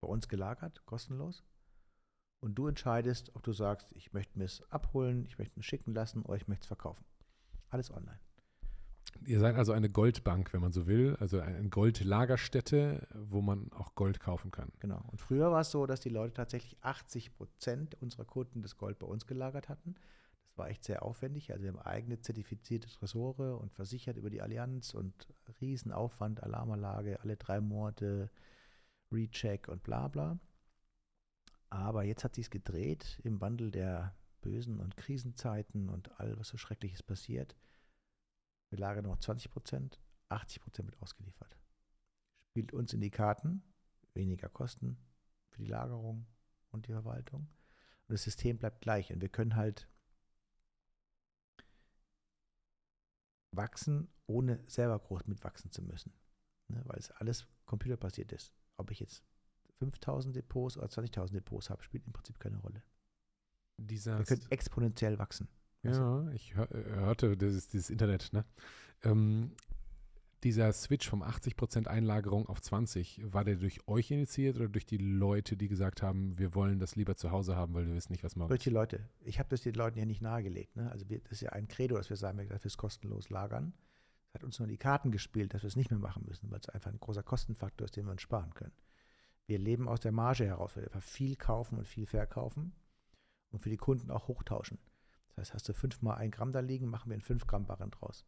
[0.02, 1.46] bei uns gelagert, kostenlos
[2.40, 5.94] und du entscheidest, ob du sagst, ich möchte mir es abholen, ich möchte es schicken
[5.94, 7.04] lassen oder ich möchte es verkaufen.
[7.70, 8.20] Alles online.
[9.26, 13.96] Ihr seid also eine Goldbank, wenn man so will, also eine Goldlagerstätte, wo man auch
[13.96, 14.72] Gold kaufen kann.
[14.80, 15.04] Genau.
[15.08, 19.00] Und früher war es so, dass die Leute tatsächlich 80 Prozent unserer Kunden das Gold
[19.00, 19.96] bei uns gelagert hatten.
[20.46, 21.52] Das war echt sehr aufwendig.
[21.52, 25.28] Also wir haben eigene zertifizierte Tresore und versichert über die Allianz und
[25.62, 28.30] Riesenaufwand, Alarmanlage, alle drei Monate
[29.12, 30.40] Recheck und bla bla.
[31.70, 36.58] Aber jetzt hat sich gedreht im Wandel der bösen und Krisenzeiten und all, was so
[36.58, 37.56] Schreckliches passiert.
[38.70, 41.58] Wir lagern noch 20 Prozent, 80 Prozent wird ausgeliefert.
[42.52, 43.64] Spielt uns in die Karten,
[44.14, 44.98] weniger Kosten
[45.50, 46.26] für die Lagerung
[46.72, 47.42] und die Verwaltung.
[47.42, 49.12] Und das System bleibt gleich.
[49.12, 49.90] Und wir können halt
[53.52, 56.14] wachsen, ohne selber groß mitwachsen zu müssen.
[56.70, 58.54] Ne, weil es alles computerbasiert ist.
[58.78, 59.24] Ob ich jetzt
[59.80, 62.84] 5000 Depots oder 20.000 Depots habe, spielt im Prinzip keine Rolle.
[63.78, 65.48] Dieser Wir können exponentiell wachsen.
[65.84, 68.44] Ja, ich hör, hörte dieses, dieses Internet, ne?
[69.04, 69.52] Ähm,
[70.44, 74.98] dieser Switch vom 80% Einlagerung auf 20, war der durch euch initiiert oder durch die
[74.98, 78.24] Leute, die gesagt haben, wir wollen das lieber zu Hause haben, weil wir wissen nicht,
[78.24, 78.50] was machen?
[78.50, 79.10] Durch die Leute.
[79.22, 80.76] Ich habe das den Leuten ja nicht nahegelegt.
[80.76, 80.92] Ne?
[80.92, 83.74] Also wir, das ist ja ein Credo, dass wir sagen, dass wir es kostenlos lagern.
[84.30, 86.60] Es hat uns nur die Karten gespielt, dass wir es nicht mehr machen müssen, weil
[86.60, 88.74] es einfach ein großer Kostenfaktor ist, den wir uns sparen können.
[89.48, 92.76] Wir leben aus der Marge heraus, weil wir einfach viel kaufen und viel verkaufen
[93.52, 94.78] und für die Kunden auch hochtauschen.
[95.36, 97.92] Das heißt, hast du fünfmal ein Gramm da liegen, machen wir einen 5 Gramm Barren
[97.92, 98.26] draus.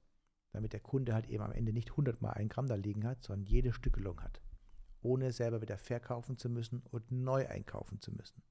[0.52, 3.24] Damit der Kunde halt eben am Ende nicht 100 mal ein Gramm da liegen hat,
[3.24, 4.42] sondern jede Stückelung hat.
[5.02, 8.42] Ohne selber wieder verkaufen zu müssen und neu einkaufen zu müssen.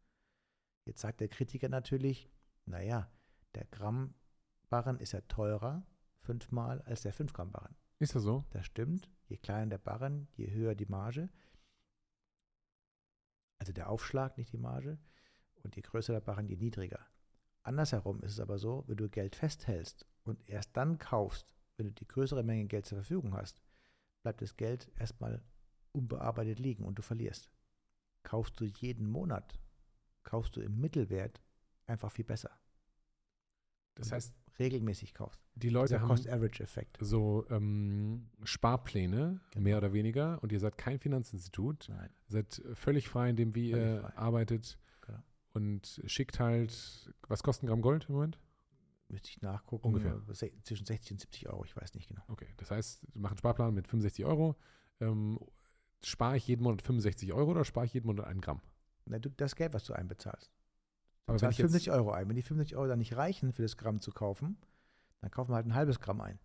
[0.85, 2.31] Jetzt sagt der Kritiker natürlich,
[2.67, 3.11] naja,
[3.55, 4.15] der Gramm
[4.69, 5.87] Barren ist ja teurer,
[6.21, 7.77] fünfmal als der 5 Gramm Barren.
[7.99, 8.45] Ist das so?
[8.51, 9.11] Das stimmt.
[9.27, 11.31] Je kleiner der Barren, je höher die Marge.
[13.69, 14.99] Also der Aufschlag, nicht die Marge.
[15.63, 17.07] Und je größer der Barren, je niedriger.
[17.63, 21.93] Andersherum ist es aber so, wenn du Geld festhältst und erst dann kaufst, wenn du
[21.93, 23.61] die größere Menge Geld zur Verfügung hast,
[24.23, 25.43] bleibt das Geld erstmal
[25.93, 27.51] unbearbeitet liegen und du verlierst.
[28.23, 29.61] Kaufst du jeden Monat,
[30.23, 31.43] kaufst du im Mittelwert
[31.87, 32.59] einfach viel besser.
[33.97, 35.41] Das heißt, regelmäßig kaufst.
[35.57, 36.99] Die Leute Der haben Cost-Average-Effekt.
[37.01, 39.65] so ähm, Sparpläne, Genau.
[39.65, 42.11] mehr oder weniger, und ihr seid kein Finanzinstitut, Nein.
[42.29, 44.17] seid völlig frei in dem, wie Völlig ihr frei.
[44.17, 45.19] arbeitet Genau.
[45.55, 48.39] und schickt halt, was kostet ein Gramm Gold im Moment?
[49.09, 49.87] Müsste ich nachgucken.
[49.89, 50.21] Ungefähr.
[50.29, 52.23] äh, Zwischen 60 und 70 Euro, ich weiß nicht genau.
[52.29, 54.55] Okay, das heißt, du machst einen Sparplan mit 65 Euro.
[55.01, 55.39] Ähm,
[56.05, 58.61] spare ich jeden Monat 65 Euro oder spare ich jeden Monat einen Gramm?
[59.07, 60.53] Na, du, das Geld, was du einbezahlst.
[61.29, 62.29] Aber wenn ich jetzt- 65 Euro ein.
[62.29, 64.57] Wenn die 65 Euro dann nicht reichen, für das Gramm zu kaufen,
[65.21, 66.39] dann kaufen wir halt ein halbes Gramm ein.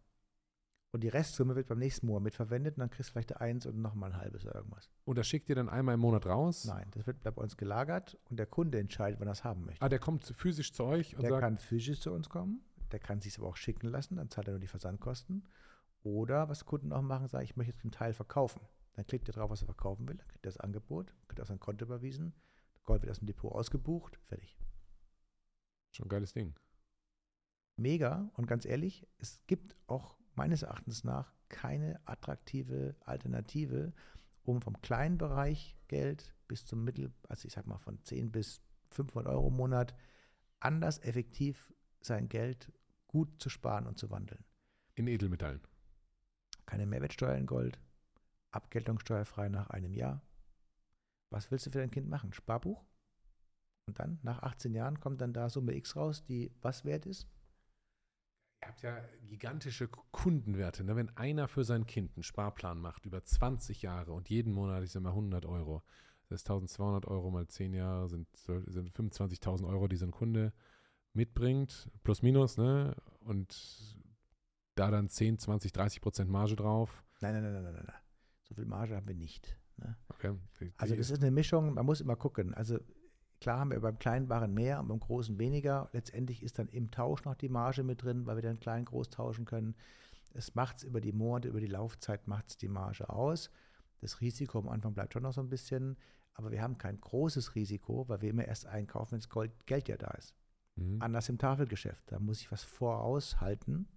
[0.92, 3.82] Und die Restsumme wird beim nächsten Monat mitverwendet und dann kriegst du vielleicht eins und
[3.82, 4.92] nochmal ein halbes oder irgendwas.
[5.06, 6.66] Und das schickt ihr dann einmal im Monat raus?
[6.66, 9.66] Nein, das wird bleibt bei uns gelagert und der Kunde entscheidet, wann er es haben
[9.66, 9.84] möchte.
[9.84, 12.62] Ah, der kommt physisch zu euch und Der sagt, kann physisch zu uns kommen,
[12.92, 15.48] der kann sich aber auch schicken lassen, dann zahlt er nur die Versandkosten.
[16.04, 18.62] Oder was Kunden auch machen, sagen, ich möchte jetzt einen Teil verkaufen.
[18.94, 21.48] Dann klickt er drauf, was er verkaufen will, dann kriegt er das Angebot, kriegt auf
[21.48, 22.36] sein Konto überwiesen,
[22.84, 24.56] Gold wird aus dem Depot ausgebucht, fertig.
[25.96, 26.56] Schon ein geiles Ding.
[27.76, 33.94] Mega und ganz ehrlich, es gibt auch meines Erachtens nach keine attraktive Alternative,
[34.44, 38.62] um vom kleinen Bereich Geld bis zum Mittel, also ich sag mal von 10 bis
[38.92, 39.96] 500 Euro im Monat,
[40.60, 42.72] anders effektiv sein Geld
[43.08, 44.44] gut zu sparen und zu wandeln.
[44.96, 45.62] In Edelmetallen.
[46.66, 47.80] Keine Mehrwertsteuer in Gold,
[48.52, 50.22] Abgeltungssteuerfrei nach einem Jahr.
[51.30, 52.34] Was willst du für dein Kind machen?
[52.34, 52.84] Sparbuch?
[53.86, 57.28] Und dann, nach 18 Jahren, kommt dann da Summe X raus, die was wert ist?
[58.62, 60.84] Ihr habt ja gigantische Kundenwerte.
[60.86, 60.96] Ne?
[60.96, 64.92] Wenn einer für sein Kind einen Sparplan macht über 20 Jahre und jeden Monat, ich
[64.92, 65.84] sag mal 100 Euro,
[66.30, 70.54] das ist 1200 Euro mal 10 Jahre, sind, sind 25.000 Euro, die so ein Kunde
[71.12, 72.96] mitbringt, plus minus, ne?
[73.20, 74.02] Und
[74.76, 77.04] da dann 10, 20, 30 Prozent Marge drauf.
[77.22, 78.02] Nein, nein, nein, nein, nein, nein.
[78.44, 79.60] So viel Marge haben wir nicht.
[79.78, 79.98] Ne?
[80.10, 80.36] Okay.
[80.78, 82.54] Also das ist eine Mischung, man muss immer gucken.
[82.54, 82.80] Also
[83.44, 85.90] klar haben wir beim kleinen Waren mehr und beim großen weniger.
[85.92, 89.10] Letztendlich ist dann im Tausch noch die Marge mit drin, weil wir dann klein groß
[89.10, 89.76] tauschen können.
[90.34, 93.52] Es macht es über die Monate, über die Laufzeit macht es die Marge aus.
[94.00, 95.98] Das Risiko am Anfang bleibt schon noch so ein bisschen,
[96.34, 99.90] aber wir haben kein großes Risiko, weil wir immer erst einkaufen, wenn das Gold, Geld
[99.90, 100.34] ja da ist.
[100.76, 101.02] Mhm.
[101.02, 102.12] Anders im Tafelgeschäft.
[102.12, 103.90] Da muss ich was voraushalten.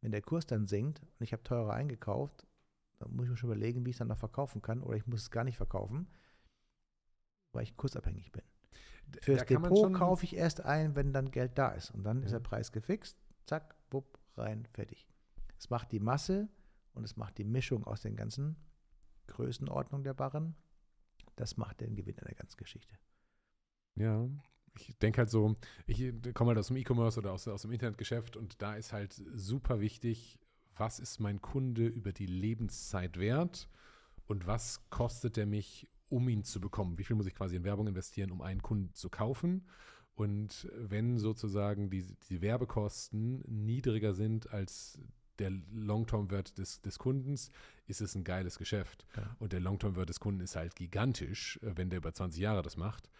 [0.00, 2.46] Wenn der Kurs dann sinkt und ich habe teurer eingekauft,
[2.98, 4.82] dann muss ich mir schon überlegen, wie ich es dann noch verkaufen kann.
[4.82, 6.08] Oder ich muss es gar nicht verkaufen,
[7.52, 8.42] weil ich kursabhängig bin.
[9.20, 11.90] Fürs Depot kaufe ich erst ein, wenn dann Geld da ist.
[11.90, 12.38] Und dann ist Ja.
[12.38, 13.16] der Preis gefixt.
[13.46, 15.06] Zack, wupp, rein, fertig.
[15.58, 16.48] Es macht die Masse
[16.92, 18.56] und es macht die Mischung aus den ganzen
[19.28, 20.54] Größenordnungen der Barren.
[21.36, 22.96] Das macht den Gewinn in der ganzen Geschichte.
[23.94, 24.28] Ja,
[24.78, 25.54] ich denke halt so,
[25.86, 29.22] ich komme halt aus dem E-Commerce oder aus, aus dem Internetgeschäft und da ist halt
[29.34, 30.38] super wichtig,
[30.74, 33.68] was ist mein Kunde über die Lebenszeit wert
[34.26, 36.98] und was kostet er mich, um ihn zu bekommen?
[36.98, 39.66] Wie viel muss ich quasi in Werbung investieren, um einen Kunden zu kaufen?
[40.14, 44.98] Und wenn sozusagen die, die Werbekosten niedriger sind als
[45.38, 47.50] der Long-Term-Wert des, des Kundens,
[47.86, 49.06] ist es ein geiles Geschäft.
[49.16, 49.36] Ja.
[49.38, 52.78] Und der Long-Term-Wert des Kunden ist halt gigantisch, äh, wenn der über 20 Jahre das
[52.78, 53.10] macht.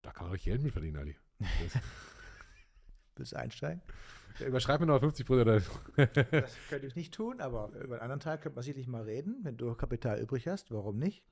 [0.00, 1.16] Da kann man richtig Geld mit verdienen, Ali.
[3.16, 3.82] Willst du einsteigen?
[4.38, 5.70] Ja, Überschreib mir noch 50 Prozent.
[5.96, 9.40] Das könnte ich nicht tun, aber über einen anderen Teil könnte man sicherlich mal reden.
[9.42, 11.22] Wenn du Kapital übrig hast, warum nicht?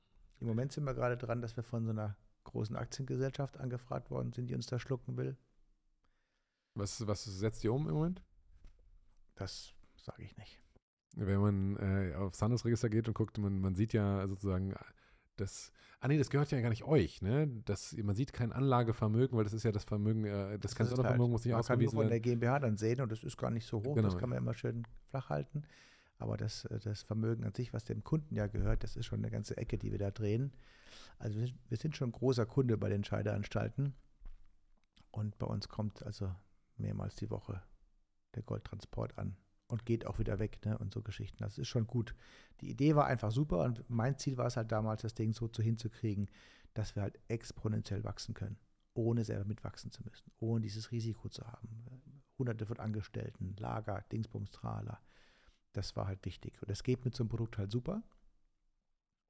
[0.41, 4.33] Im Moment sind wir gerade dran, dass wir von so einer großen Aktiengesellschaft angefragt worden
[4.33, 5.37] sind, die uns da schlucken will.
[6.73, 8.23] Was, was setzt ihr um im Moment?
[9.35, 10.59] Das sage ich nicht.
[11.15, 14.73] Wenn man äh, aufs Handelsregister geht und guckt, man, man sieht ja sozusagen,
[15.35, 17.47] das, ah nee, das gehört ja gar nicht euch, ne?
[17.65, 21.21] Das, man sieht kein Anlagevermögen, weil das ist ja das Vermögen, äh, das, ist Kanzlervermögen
[21.21, 22.21] halt- muss nicht Man kann nur ausgewiesen von der werden.
[22.23, 23.95] GmbH dann sehen und das ist gar nicht so hoch.
[23.95, 24.07] Genau.
[24.09, 25.63] Das kann man immer schön flach halten.
[26.21, 29.19] Aber das, äh, das Vermögen an sich, was dem Kunden ja gehört, das ist schon
[29.19, 30.53] eine ganze Ecke, die wir da drehen.
[31.17, 33.93] Also wir sind, schon großer Kunde bei den Scheideanstalten.
[35.11, 36.33] Und bei uns kommt also
[36.77, 37.61] mehrmals die Woche
[38.35, 39.35] der Goldtransport an
[39.67, 40.77] und geht auch wieder weg ne?
[40.77, 41.37] und so Geschichten.
[41.39, 42.15] Das ist schon gut.
[42.61, 45.47] Die Idee war einfach super und mein Ziel war es halt damals, das Ding so
[45.47, 46.29] zu hinzukriegen,
[46.73, 48.57] dass wir halt exponentiell wachsen können,
[48.93, 51.83] ohne selber mitwachsen zu müssen, ohne dieses Risiko zu haben.
[52.37, 54.99] Hunderte von Angestellten, Lager, Dingsbums, Trala.
[55.73, 56.61] Das war halt wichtig.
[56.61, 58.03] Und das geht mit so einem Produkt halt super.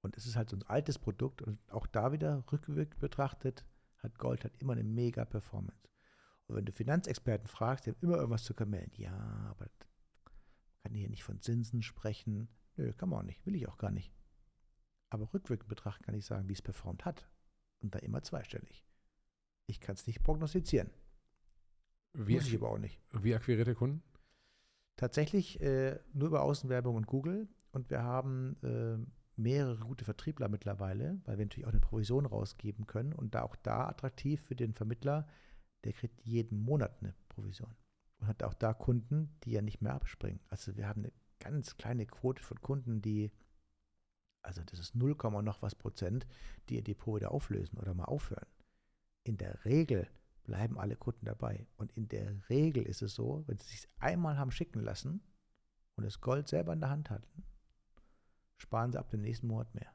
[0.01, 3.65] Und es ist halt so ein altes Produkt und auch da wieder rückwirkend betrachtet,
[3.99, 5.88] hat Gold halt immer eine mega Performance.
[6.47, 8.91] Und wenn du Finanzexperten fragst, die haben immer irgendwas zu kamellen.
[8.95, 9.13] Ja,
[9.49, 9.68] aber
[10.81, 12.49] kann hier nicht von Zinsen sprechen.
[12.76, 14.11] Nö, kann man auch nicht, will ich auch gar nicht.
[15.09, 17.27] Aber rückwirkend betrachtet kann ich sagen, wie es performt hat.
[17.81, 18.85] Und da immer zweistellig.
[19.68, 20.89] Ich kann es nicht prognostizieren.
[22.13, 22.99] Wie, Muss ich aber auch nicht.
[23.11, 24.03] wie akquiriert der Kunden?
[24.95, 27.47] Tatsächlich äh, nur über Außenwerbung und Google.
[27.72, 28.97] Und wir haben äh,
[29.35, 33.13] mehrere gute Vertriebler mittlerweile, weil wir natürlich auch eine Provision rausgeben können.
[33.13, 35.27] Und da auch da attraktiv für den Vermittler,
[35.84, 37.76] der kriegt jeden Monat eine Provision.
[38.19, 40.41] Und hat auch da Kunden, die ja nicht mehr abspringen.
[40.49, 43.31] Also wir haben eine ganz kleine Quote von Kunden, die,
[44.43, 46.27] also das ist 0, noch was Prozent,
[46.69, 48.45] die ihr Depot wieder auflösen oder mal aufhören.
[49.23, 50.07] In der Regel
[50.43, 51.68] bleiben alle Kunden dabei.
[51.77, 55.22] Und in der Regel ist es so, wenn sie sich einmal haben schicken lassen
[55.95, 57.43] und das Gold selber in der Hand hatten,
[58.57, 59.91] sparen sie ab dem nächsten Monat mehr.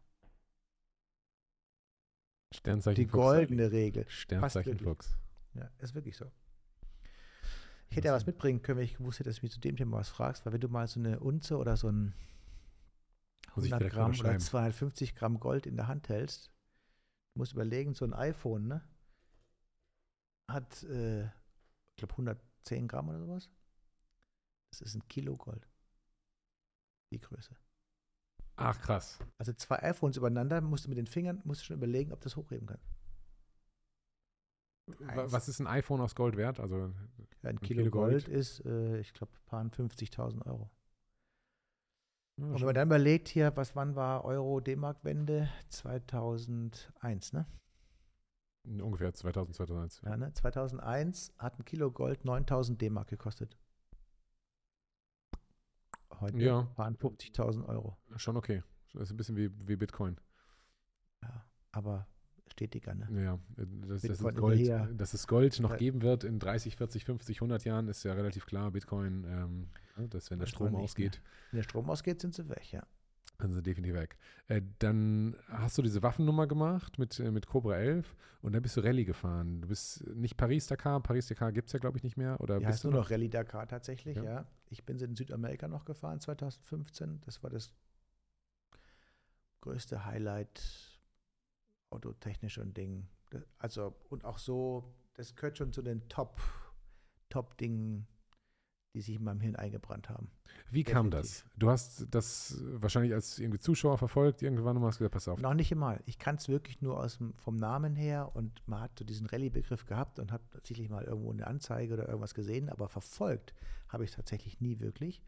[2.54, 4.08] Sternzeichen Die goldene Regel.
[4.08, 4.78] Sternzeichen.
[4.78, 5.16] Fuchs.
[5.54, 6.30] Ja, ist wirklich so.
[7.88, 9.76] Ich hätte ja was mitbringen können, wenn ich gewusst hätte, dass du mich zu dem
[9.76, 12.14] Thema was fragst, weil wenn du mal so eine Unze oder so ein
[13.54, 14.40] Muss ich 100 vielleicht Gramm oder unterschreiben.
[14.40, 16.50] 250 Gramm Gold in der Hand hältst,
[17.34, 18.82] du musst überlegen, so ein iPhone, ne?
[20.48, 23.50] Hat, äh, ich glaube, 110 Gramm oder sowas.
[24.70, 25.68] Das ist ein Kilo Gold.
[27.12, 27.56] Die Größe.
[28.56, 29.18] Ach, krass.
[29.38, 32.36] Also zwei iPhones übereinander, musst du mit den Fingern, musst du schon überlegen, ob das
[32.36, 32.80] hochheben kann.
[35.06, 35.32] Eins.
[35.32, 36.60] Was ist ein iPhone aus Gold wert?
[36.60, 36.92] Also
[37.42, 38.28] Ja, ein, Ein Kilo, Kilo Gold, Gold.
[38.28, 40.70] ist, äh, ich glaube, paar 50.000 Euro.
[42.38, 45.48] ja, Und wenn man dann überlegt hier, was wann war Euro-D-Mark-Wende?
[45.68, 47.46] 2001, ne?
[48.66, 50.00] Ungefähr 2000, 2001.
[50.04, 50.32] Ja, ne?
[50.32, 53.56] 2001 hat ein Kilo Gold 9000 D-Mark gekostet.
[56.20, 56.68] Heute Ja.
[56.76, 57.96] waren 50.000 Euro.
[58.16, 58.62] Schon okay.
[58.92, 60.16] Das ist ein bisschen wie, wie Bitcoin.
[61.22, 62.06] Ja, aber
[62.48, 63.08] stetiger, ne?
[63.22, 67.04] Ja, äh, dass, dass, es Gold, dass es Gold noch geben wird in 30, 40,
[67.04, 68.70] 50, 100 Jahren, ist ja relativ klar.
[68.70, 71.20] Bitcoin, ähm, ne, dass wenn der Strom nicht ausgeht,
[71.50, 72.86] Wenn der Strom ausgeht, sind sie weg, ja.
[73.38, 74.16] Dann sind sie definitiv weg.
[74.48, 78.76] Äh, dann hast du diese Waffennummer gemacht mit, äh, mit Cobra 11 und dann bist
[78.76, 79.60] du Rallye gefahren.
[79.60, 81.02] Du bist nicht Paris-Dakar.
[81.02, 82.40] Paris-Dakar gibt es ja, glaube ich, nicht mehr.
[82.40, 84.24] Oder Die bist du nur noch Rallye Dakar tatsächlich, Ja.
[84.24, 84.46] ja.
[84.70, 87.20] Ich bin sie in Südamerika noch gefahren 2015.
[87.24, 87.72] Das war das
[89.60, 90.62] größte Highlight
[91.90, 93.08] autotechnisch und Ding.
[93.30, 96.40] Das- Also, und auch so, das gehört schon zu den Top,
[97.28, 98.06] Top-Dingen,
[98.96, 100.30] die sich in meinem Hirn eingebrannt haben.
[100.70, 101.42] Wie kam definitiv.
[101.42, 101.58] das?
[101.58, 105.38] Du hast das wahrscheinlich als irgendwie Zuschauer verfolgt irgendwann und hast gesagt, pass auf.
[105.38, 106.02] Noch nicht einmal.
[106.06, 109.26] Ich kann es wirklich nur aus dem, vom Namen her und man hat so diesen
[109.26, 113.54] Rallye-Begriff gehabt und hat tatsächlich mal irgendwo eine Anzeige oder irgendwas gesehen, aber verfolgt
[113.88, 115.22] habe ich es tatsächlich nie wirklich.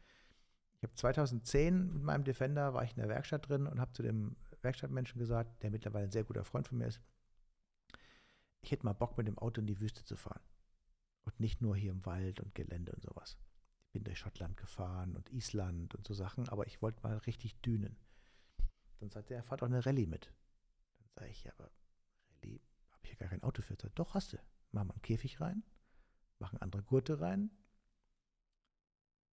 [0.79, 4.03] Ich habe 2010 mit meinem Defender, war ich in der Werkstatt drin und habe zu
[4.03, 7.01] dem Werkstattmenschen gesagt, der mittlerweile ein sehr guter Freund von mir ist,
[8.63, 10.43] ich hätte mal Bock mit dem Auto in die Wüste zu fahren.
[11.25, 13.37] Und nicht nur hier im Wald und Gelände und sowas.
[13.99, 17.97] Bin durch Schottland gefahren und Island und so Sachen, aber ich wollte mal richtig dünen.
[19.01, 20.33] Dann sagt er, fahr doch eine Rallye mit.
[21.01, 21.69] Dann sage ich, ja, aber
[22.31, 22.61] Rallye,
[22.93, 23.75] habe ich ja gar kein Auto für.
[23.75, 24.37] Sagt, doch, hast du.
[24.71, 25.65] Mach mal einen Käfig rein,
[26.39, 27.51] machen andere Gurte rein,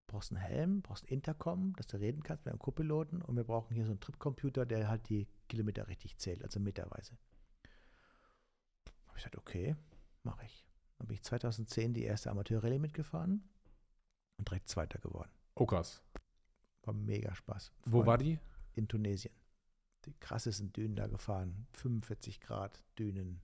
[0.08, 3.76] brauchst einen Helm, brauchst Intercom, dass du reden kannst mit einem Co-Piloten und wir brauchen
[3.76, 7.20] hier so einen Tripcomputer, der halt die Kilometer richtig zählt, also meterweise.
[9.06, 9.76] Habe ich gesagt, okay,
[10.24, 10.66] mache ich.
[10.98, 13.48] Dann bin ich 2010 die erste Amateur-Rallye mitgefahren
[14.38, 15.32] und direkt Zweiter geworden.
[15.56, 16.02] Oh krass.
[16.84, 17.72] War mega Spaß.
[17.86, 18.08] Wo Freunde.
[18.08, 18.40] war die?
[18.76, 19.34] in Tunesien.
[20.06, 21.68] Die krassesten Dünen da gefahren.
[21.74, 23.42] 45 Grad Dünen.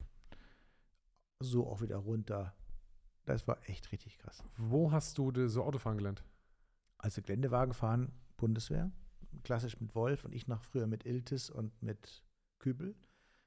[1.40, 2.54] So auch wieder runter.
[3.26, 4.44] Das war echt richtig krass.
[4.58, 6.24] Wo hast du so Autofahren gelernt?
[6.98, 8.92] Also Geländewagen fahren, Bundeswehr.
[9.44, 12.24] Klassisch mit Wolf und ich noch früher mit Iltis und mit
[12.60, 12.96] Kübel.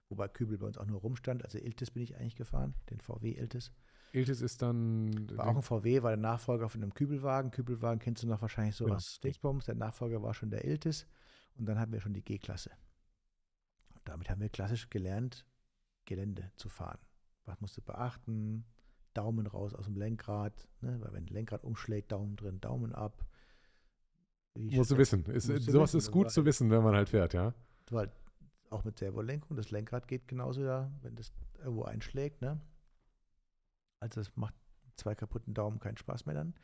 [0.08, 1.44] Wobei Kübel bei uns auch nur rumstand.
[1.44, 3.70] Also Iltis bin ich eigentlich gefahren, den VW Iltis.
[4.14, 5.28] Iltis ist dann.
[5.36, 7.50] War auch ein VW, war der Nachfolger von einem Kübelwagen.
[7.50, 8.96] Kübelwagen kennst du noch wahrscheinlich so Genau.
[8.96, 9.64] aus Dingsbums.
[9.66, 11.06] Der Nachfolger war schon der Iltis.
[11.56, 12.70] Und dann hatten wir schon die G-Klasse.
[13.94, 15.46] Und damit haben wir klassisch gelernt,
[16.04, 16.98] Gelände zu fahren.
[17.44, 18.64] Was musst du beachten?
[19.14, 20.68] Daumen raus aus dem Lenkrad.
[20.80, 21.00] Ne?
[21.00, 23.24] Weil wenn Lenkrad umschlägt, Daumen drin, Daumen ab.
[24.54, 25.24] Wie Musst du wissen.
[25.26, 27.54] Ist, musst sowas wissen, ist gut zu wissen, wenn man halt fährt, ja.
[27.90, 28.12] weil
[28.70, 32.60] auch mit Servolenkung, das Lenkrad geht genauso da, wenn das irgendwo einschlägt, ne?
[34.04, 34.54] Also es macht
[34.96, 36.54] zwei kaputten Daumen keinen Spaß mehr dann.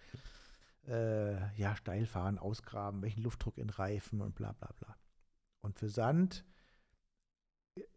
[0.87, 4.97] Äh, ja, steil fahren, ausgraben, welchen Luftdruck in Reifen und bla bla bla.
[5.63, 6.45] Und für Sand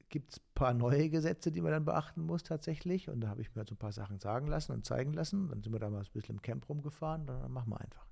[0.10, 3.10] gibt es ein paar neue Gesetze, die man dann beachten muss tatsächlich.
[3.10, 5.50] Und da habe ich mir so ein paar Sachen sagen lassen und zeigen lassen.
[5.50, 8.08] Dann sind wir da mal ein bisschen im Camp rumgefahren, dann machen wir einfach.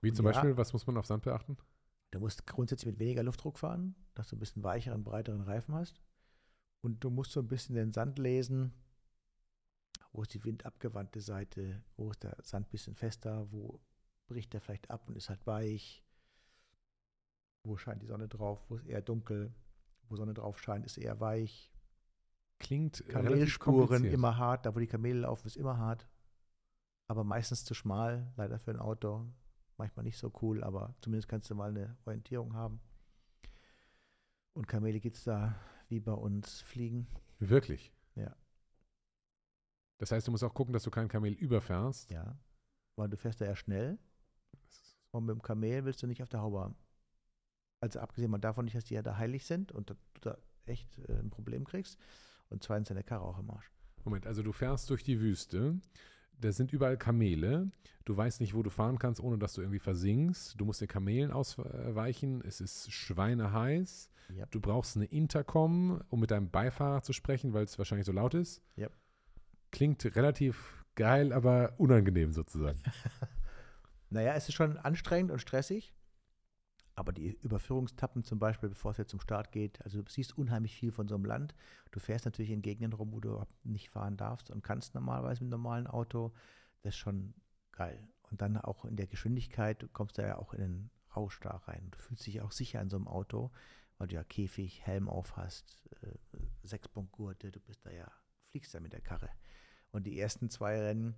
[0.00, 0.32] Wie zum Ja.
[0.32, 1.56] Beispiel, was muss man auf Sand beachten?
[2.12, 6.00] Du musst grundsätzlich mit weniger Luftdruck fahren, dass du ein bisschen weicheren, breiteren Reifen hast.
[6.84, 8.72] Und du musst so ein bisschen den Sand lesen.
[10.12, 11.82] Wo ist die windabgewandte Seite?
[11.96, 13.50] Wo ist der Sand ein bisschen fester?
[13.50, 13.80] Wo
[14.26, 16.04] bricht der vielleicht ab und ist halt weich.
[17.64, 18.64] Wo scheint die Sonne drauf?
[18.68, 19.54] Wo ist eher dunkel?
[20.08, 21.72] Wo Sonne drauf scheint, ist eher weich.
[22.58, 24.66] Klingt Kamelspuren immer hart.
[24.66, 26.08] Da, wo die Kamele laufen, ist immer hart.
[27.08, 29.26] Aber meistens zu schmal, leider für ein Auto.
[29.76, 32.80] Manchmal nicht so cool, aber zumindest kannst du mal eine Orientierung haben.
[34.54, 35.54] Und Kamele gibt es da
[35.88, 37.06] wie bei uns fliegen.
[37.38, 37.92] Wirklich?
[40.02, 42.10] Das heißt, du musst auch gucken, dass du kein Kamel überfährst.
[42.10, 42.36] Ja.
[42.96, 44.00] Weil du fährst da ja schnell.
[45.12, 46.74] Und mit dem Kamel willst du nicht auf der Haube haben.
[47.80, 50.98] Also abgesehen mal davon nicht, dass die ja da heilig sind und du da echt
[51.08, 52.00] äh, ein Problem kriegst.
[52.48, 53.70] Und zweitens deine Karre auch im Arsch.
[54.02, 55.78] Moment, also du fährst durch die Wüste.
[56.32, 57.70] Da sind überall Kamele.
[58.04, 60.60] Du weißt nicht, wo du fahren kannst, ohne dass du irgendwie versinkst.
[60.60, 62.42] Du musst den Kamelen ausweichen.
[62.44, 64.10] Es ist schweineheiß.
[64.30, 64.50] Yep.
[64.50, 68.34] Du brauchst eine Intercom, um mit deinem Beifahrer zu sprechen, weil es wahrscheinlich so laut
[68.34, 68.62] ist.
[68.76, 68.92] Yep.
[69.72, 72.80] Klingt relativ geil, aber unangenehm sozusagen.
[74.10, 75.94] naja, es ist schon anstrengend und stressig.
[76.94, 80.76] Aber die Überführungstappen zum Beispiel, bevor es jetzt zum Start geht, also du siehst unheimlich
[80.76, 81.54] viel von so einem Land.
[81.90, 85.52] Du fährst natürlich in Gegenden rum, wo du nicht fahren darfst und kannst normalerweise mit
[85.52, 86.32] einem normalen Auto.
[86.82, 87.34] Das ist schon
[87.72, 88.06] geil.
[88.30, 91.50] Und dann auch in der Geschwindigkeit, du kommst da ja auch in den Rausch da
[91.66, 91.88] rein.
[91.90, 93.50] Du fühlst dich auch sicher in so einem Auto,
[93.96, 96.16] weil du ja Käfig, Helm auf hast, äh,
[96.62, 98.10] Sechspunktgurte, du bist da ja,
[98.50, 99.30] fliegst da mit der Karre.
[99.92, 101.14] Und die ersten zwei Rennen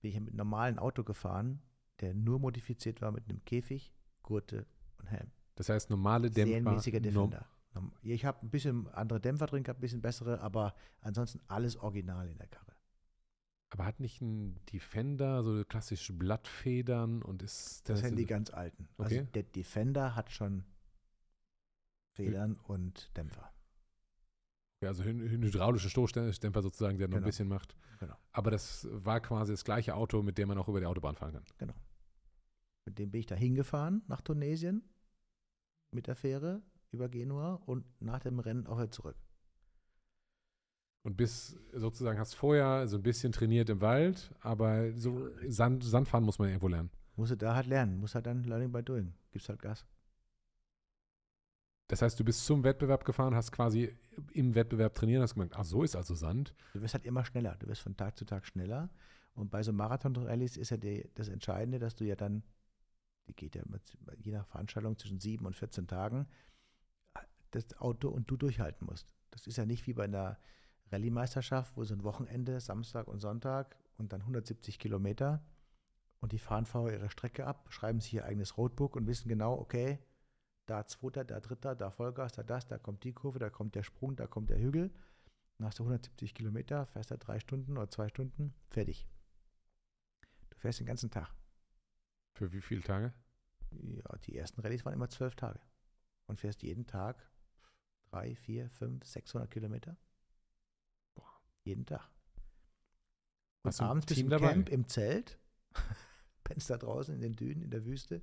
[0.00, 1.62] bin ich mit einem normalen Auto gefahren,
[2.00, 4.66] der nur modifiziert war mit einem Käfig, Gurte
[4.98, 5.30] und Helm.
[5.54, 6.54] Das heißt, normale Dämpfer.
[6.54, 7.46] Serienmäßiger Defender.
[8.02, 12.28] Ich habe ein bisschen andere Dämpfer drin gehabt, ein bisschen bessere, aber ansonsten alles original
[12.28, 12.74] in der Karre.
[13.70, 18.00] Aber hat nicht ein Defender so klassische Blattfedern und ist das?
[18.00, 18.88] Das sind die ganz alten.
[18.96, 19.18] Also okay.
[19.18, 20.64] Also der Defender hat schon
[22.14, 23.52] Federn und Dämpfer.
[24.80, 27.24] Ja, also ein hydraulischer Stoßdämpfer sozusagen, der noch genau.
[27.24, 27.74] ein bisschen macht.
[27.98, 28.14] Genau.
[28.32, 31.32] Aber das war quasi das gleiche Auto, mit dem man auch über die Autobahn fahren
[31.32, 31.44] kann.
[31.58, 31.74] Genau.
[32.86, 34.82] Mit dem bin ich da hingefahren nach Tunesien
[35.90, 39.16] mit der Fähre über Genua und nach dem Rennen auch wieder zurück.
[41.02, 46.24] Und bis sozusagen hast vorher so ein bisschen trainiert im Wald, aber so Sand, Sandfahren
[46.24, 46.90] muss man irgendwo lernen.
[47.16, 49.14] Muss da halt lernen, muss halt dann Learning by Doing.
[49.32, 49.86] Gibst halt Gas.
[51.88, 53.96] Das heißt, du bist zum Wettbewerb gefahren, hast quasi
[54.32, 56.54] im Wettbewerb trainiert, hast gemerkt, ach, so ist also Sand.
[56.74, 57.56] Du wirst halt immer schneller.
[57.58, 58.90] Du wirst von Tag zu Tag schneller.
[59.34, 62.42] Und bei so Marathon-Rallyes ist ja die, das Entscheidende, dass du ja dann,
[63.26, 63.82] die geht ja mit,
[64.18, 66.26] je nach Veranstaltung zwischen sieben und 14 Tagen,
[67.52, 69.14] das Auto und du durchhalten musst.
[69.30, 70.38] Das ist ja nicht wie bei einer
[70.92, 75.42] Rallye-Meisterschaft, wo so ein Wochenende, Samstag und Sonntag und dann 170 Kilometer
[76.20, 79.54] und die fahren vorher ihre Strecke ab, schreiben sich ihr eigenes Roadbook und wissen genau,
[79.54, 79.98] okay,
[80.68, 83.82] da zweiter, da dritter, da Vollgas, da das, da kommt die Kurve, da kommt der
[83.82, 84.92] Sprung, da kommt der Hügel.
[85.58, 89.08] Nach so 170 Kilometer fährst du drei Stunden oder zwei Stunden, fertig.
[90.50, 91.34] Du fährst den ganzen Tag.
[92.34, 93.12] Für wie viele Tage?
[93.70, 95.60] Ja, die ersten Rallyes waren immer zwölf Tage.
[96.26, 97.30] Und fährst jeden Tag
[98.10, 99.96] drei, vier, fünf, 600 Kilometer.
[101.14, 101.40] Boah.
[101.64, 102.10] Jeden Tag.
[103.62, 104.52] Und Hast abends bist du im dabei?
[104.52, 105.38] Camp im Zelt,
[106.44, 108.22] pennst da draußen in den Dünen, in der Wüste,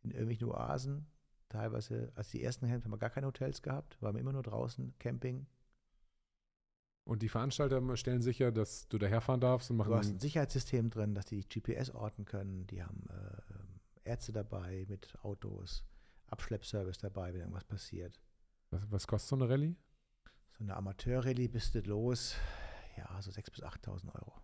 [0.00, 1.06] in irgendwelchen Oasen,
[1.52, 4.42] teilweise, als die ersten Camps haben wir gar keine Hotels gehabt, waren wir immer nur
[4.42, 5.46] draußen, Camping.
[7.04, 9.90] Und die Veranstalter stellen sicher, dass du daherfahren darfst und machen.
[9.90, 12.66] Du hast ein Sicherheitssystem drin, dass die GPS orten können.
[12.68, 15.84] Die haben äh, Ärzte dabei mit Autos,
[16.28, 18.20] Abschleppservice dabei, wenn irgendwas passiert.
[18.70, 19.76] Was, was kostet so eine Rallye?
[20.58, 22.36] So eine Amateur-Rallye bist du los,
[22.96, 24.34] ja, so 6.000 bis 8.000 Euro.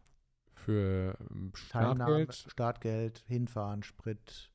[0.55, 2.35] Für ähm, Startgeld?
[2.35, 4.51] Startgeld, hinfahren, Sprit,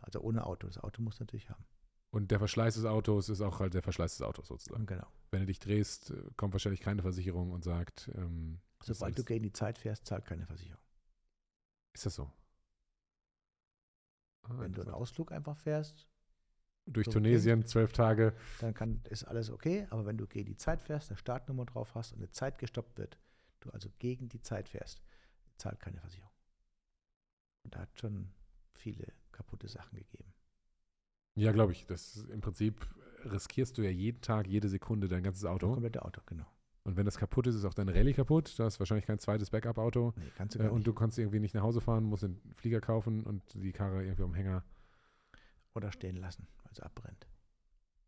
[0.00, 0.66] also ohne Auto.
[0.66, 1.64] Das Auto musst du natürlich haben.
[2.10, 4.86] Und der Verschleiß des Autos ist auch halt der Verschleiß des Autos sozusagen.
[4.86, 5.06] Genau.
[5.30, 9.42] Wenn du dich drehst, äh, kommt wahrscheinlich keine Versicherung und sagt, ähm, sobald du gegen
[9.42, 10.82] die Zeit fährst, zahlt keine Versicherung.
[11.92, 12.30] Ist das so?
[14.42, 16.08] Ah, Wenn du einen Ausflug einfach fährst,
[16.86, 18.34] durch so Tunesien, zwölf Tage.
[18.60, 21.94] Dann kann, ist alles okay, aber wenn du gegen die Zeit fährst, eine Startnummer drauf
[21.94, 23.18] hast und eine Zeit gestoppt wird,
[23.60, 25.02] du also gegen die Zeit fährst,
[25.56, 26.30] zahlt keine Versicherung.
[27.64, 28.32] Und da hat schon
[28.72, 30.32] viele kaputte Sachen gegeben.
[31.38, 31.86] Ja, glaube ich.
[31.86, 32.86] Das im Prinzip
[33.24, 35.66] riskierst du ja jeden Tag, jede Sekunde dein ganzes Auto.
[35.66, 36.46] Das komplette Auto, genau.
[36.84, 38.58] Und wenn das kaputt ist, ist auch deine Rallye kaputt.
[38.58, 40.14] Du hast wahrscheinlich kein zweites Backup-Auto.
[40.16, 42.40] Nee, kannst du gar äh, Und du kannst irgendwie nicht nach Hause fahren, musst einen
[42.56, 44.64] Flieger kaufen und die Karre irgendwie am Hänger.
[45.74, 47.28] Oder stehen lassen, weil sie abbrennt.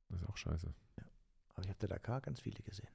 [0.09, 0.73] Das ist auch scheiße.
[0.99, 1.05] Ja.
[1.55, 2.89] Aber ich habe der Dakar ganz viele gesehen.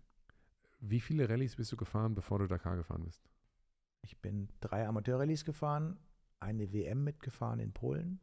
[0.79, 3.21] Wie viele Rallyes bist du gefahren, bevor du Dakar gefahren bist?
[4.01, 5.97] Ich bin drei Amateur-Rallyes gefahren,
[6.39, 8.19] eine WM mitgefahren in Polen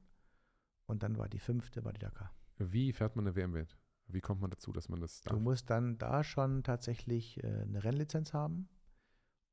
[0.86, 2.32] und dann war die fünfte, war die Dakar.
[2.58, 3.76] Wie fährt man eine WM mit?
[4.06, 5.34] Wie kommt man dazu, dass man das darf?
[5.34, 8.68] Du musst dann da schon tatsächlich äh, eine Rennlizenz haben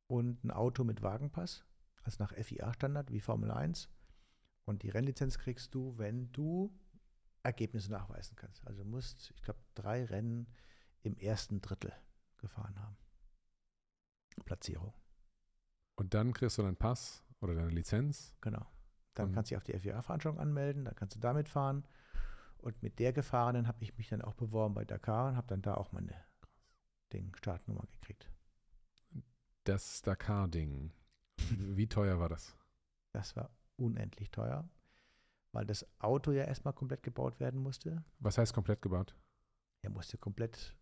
[0.07, 1.65] und ein Auto mit Wagenpass,
[2.03, 3.89] also nach FIA-Standard wie Formel 1.
[4.65, 6.72] Und die Rennlizenz kriegst du, wenn du
[7.43, 8.65] Ergebnisse nachweisen kannst.
[8.68, 10.47] Also du musst, ich glaube, drei Rennen
[11.03, 11.93] im ersten Drittel
[12.38, 12.97] gefahren haben.
[14.45, 14.93] Platzierung.
[15.95, 18.35] Und dann kriegst du deinen Pass oder deine Lizenz.
[18.41, 18.65] Genau.
[19.14, 21.86] Dann Und- kannst du dich auf die FIA-Veranstaltung anmelden, dann kannst du damit fahren.
[22.57, 25.61] Und mit der gefahrenen habe ich mich dann auch beworben bei Dakar und habe dann
[25.61, 26.14] da auch meine
[27.14, 28.30] Ding, Startnummer gekriegt.
[29.64, 30.91] Das Dakar-Ding.
[31.57, 32.56] Wie teuer war das?
[33.14, 34.68] Das war unendlich teuer,
[35.53, 38.03] weil das Auto ja erstmal komplett gebaut werden musste.
[38.19, 39.15] Was heißt komplett gebaut?
[39.81, 40.76] Er musste komplett,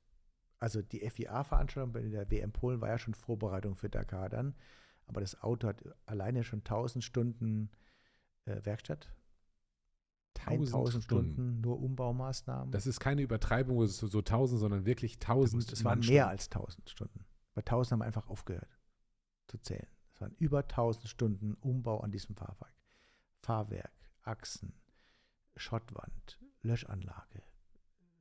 [0.59, 4.55] also die FIA-Veranstaltung bei der WM Polen war ja schon Vorbereitung für Dakar dann,
[5.05, 7.69] aber das Auto hat alleine schon 1000 Stunden
[8.47, 9.09] äh, Werkstatt,
[10.45, 12.71] 1000 Stunden nur Umbaumaßnahmen.
[12.71, 15.71] Das ist keine Übertreibung, es so, so 1000, sondern wirklich 1000.
[15.71, 17.25] es waren mehr als 1000 Stunden.
[17.53, 18.77] Bei 1000 haben wir einfach aufgehört
[19.47, 19.87] zu zählen.
[20.13, 22.73] Es waren über 1000 Stunden Umbau an diesem Fahrwerk.
[23.41, 24.73] Fahrwerk, Achsen,
[25.55, 27.43] Schottwand, Löschanlage,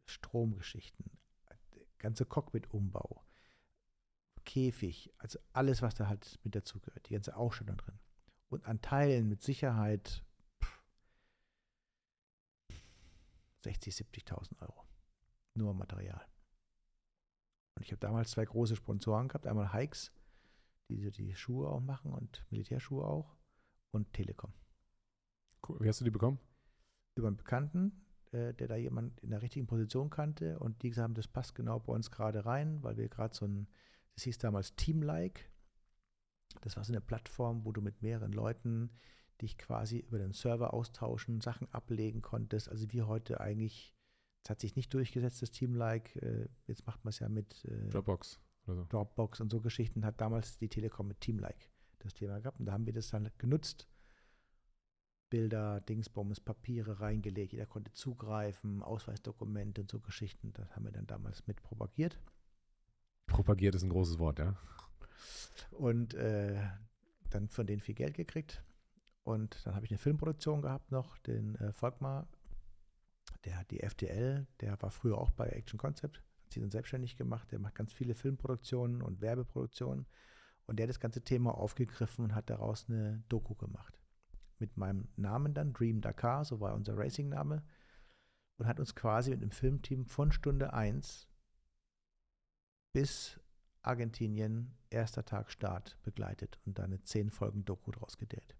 [0.06, 1.10] Stromgeschichten,
[1.98, 3.22] ganze Cockpit-Umbau,
[4.44, 7.98] Käfig, also alles, was da halt mit dazugehört, die ganze Ausstattung drin.
[8.56, 10.24] Und an Teilen mit Sicherheit
[10.64, 10.82] pff,
[13.64, 14.86] 60, 70.000 Euro.
[15.54, 16.26] Nur Material.
[17.76, 20.10] Und ich habe damals zwei große Sponsoren gehabt, einmal Hikes,
[20.88, 23.36] die so die Schuhe auch machen und Militärschuhe auch,
[23.90, 24.54] und Telekom.
[25.68, 25.78] Cool.
[25.80, 26.38] Wie hast du die bekommen?
[27.14, 31.04] Über einen Bekannten, äh, der da jemand in der richtigen Position kannte und die gesagt
[31.04, 33.68] haben, das passt genau bei uns gerade rein, weil wir gerade so ein,
[34.14, 35.42] das hieß damals Teamlike.
[36.60, 38.90] Das war so eine Plattform, wo du mit mehreren Leuten
[39.40, 42.68] dich quasi über den Server austauschen, Sachen ablegen konntest.
[42.68, 43.94] Also wie heute eigentlich,
[44.44, 46.20] es hat sich nicht durchgesetzt, das Teamlike.
[46.20, 48.84] Äh, jetzt macht man es ja mit äh, Dropbox oder so.
[48.84, 51.66] Dropbox und so Geschichten hat damals die Telekom mit Teamlike
[51.98, 52.60] das Thema gehabt.
[52.60, 53.88] Und da haben wir das dann genutzt.
[55.28, 60.52] Bilder, Dingsbums, Papiere reingelegt, jeder konnte zugreifen, Ausweisdokumente und so Geschichten.
[60.52, 62.20] Das haben wir dann damals mit propagiert.
[63.26, 64.56] Propagiert ist ein großes Wort, ja.
[65.70, 66.60] Und äh,
[67.30, 68.62] dann von denen viel Geld gekriegt.
[69.24, 72.28] Und dann habe ich eine Filmproduktion gehabt noch, den äh, Volkmar,
[73.44, 77.16] der hat die FTL, der war früher auch bei Action Concept, hat sich dann selbstständig
[77.16, 80.06] gemacht, der macht ganz viele Filmproduktionen und Werbeproduktionen.
[80.66, 84.00] Und der hat das ganze Thema aufgegriffen und hat daraus eine Doku gemacht.
[84.58, 87.62] Mit meinem Namen dann, Dream Dakar, so war unser Racing-Name.
[88.58, 91.28] Und hat uns quasi mit dem Filmteam von Stunde 1
[92.92, 93.38] bis
[93.86, 98.56] Argentinien, erster Tag Start begleitet und da eine 10 Folgen Doku draus gedreht.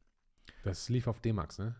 [0.64, 1.74] Das lief auf D-Max, ne?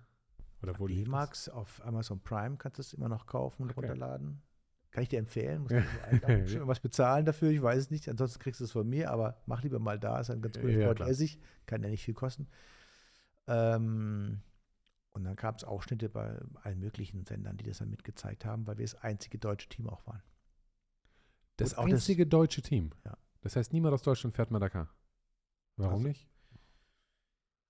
[0.63, 1.05] Oder wo lief das?
[1.05, 3.81] D-Max auf Amazon Prime kannst du es immer noch kaufen und Okay.
[3.81, 4.43] runterladen.
[4.91, 5.63] Kann ich dir empfehlen.
[5.63, 5.73] Muss
[6.23, 6.41] man.
[6.43, 8.09] Muss schon was bezahlen dafür, ich weiß es nicht.
[8.09, 10.21] Ansonsten kriegst du es von mir, aber mach lieber mal da.
[10.21, 11.09] Ist ein ganz gutes Ja, klar.
[11.09, 11.39] Essig.
[11.67, 12.49] Kann ja nicht viel kosten.
[13.47, 14.41] Ähm,
[15.13, 18.79] und dann gab es Ausschnitte bei allen möglichen Sendern, die das dann mitgezeigt haben, weil
[18.79, 20.23] wir das einzige deutsche Team auch waren.
[21.57, 22.91] Das auch das- einzige deutsche Team.
[23.05, 23.17] Ja.
[23.47, 24.89] Das heißt, niemand aus Deutschland fährt mal Dakar.
[25.77, 26.29] Warum Also- nicht?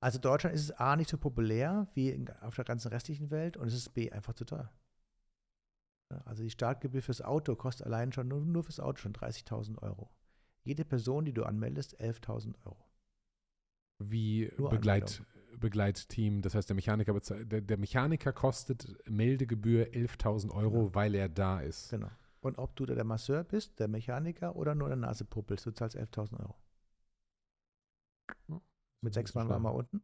[0.00, 3.56] Also Deutschland ist es A nicht so populär wie in, auf der ganzen restlichen Welt
[3.58, 4.72] und es ist B einfach zu teuer.
[6.24, 10.08] Also die Startgebühr fürs Auto kostet allein schon nur, nur fürs Auto schon 30.000 Euro.
[10.64, 12.82] Jede Person, die du anmeldest, 11.000 Euro.
[13.98, 15.22] Wie Nur Begleit,
[15.58, 20.94] Begleitteam, das heißt, der Mechaniker, bezahlt- der, der Mechaniker kostet Meldegebühr 11.000 Euro, Ja.
[20.94, 21.90] weil er da ist.
[21.90, 22.10] Genau.
[22.46, 25.72] Und ob du da der Masseur bist, der Mechaniker oder nur der Nase puppelst, du
[25.72, 26.54] zahlst 11.000 Euro.
[28.48, 28.60] Ja,
[29.00, 30.00] Mit sechs Mann waren wir unten.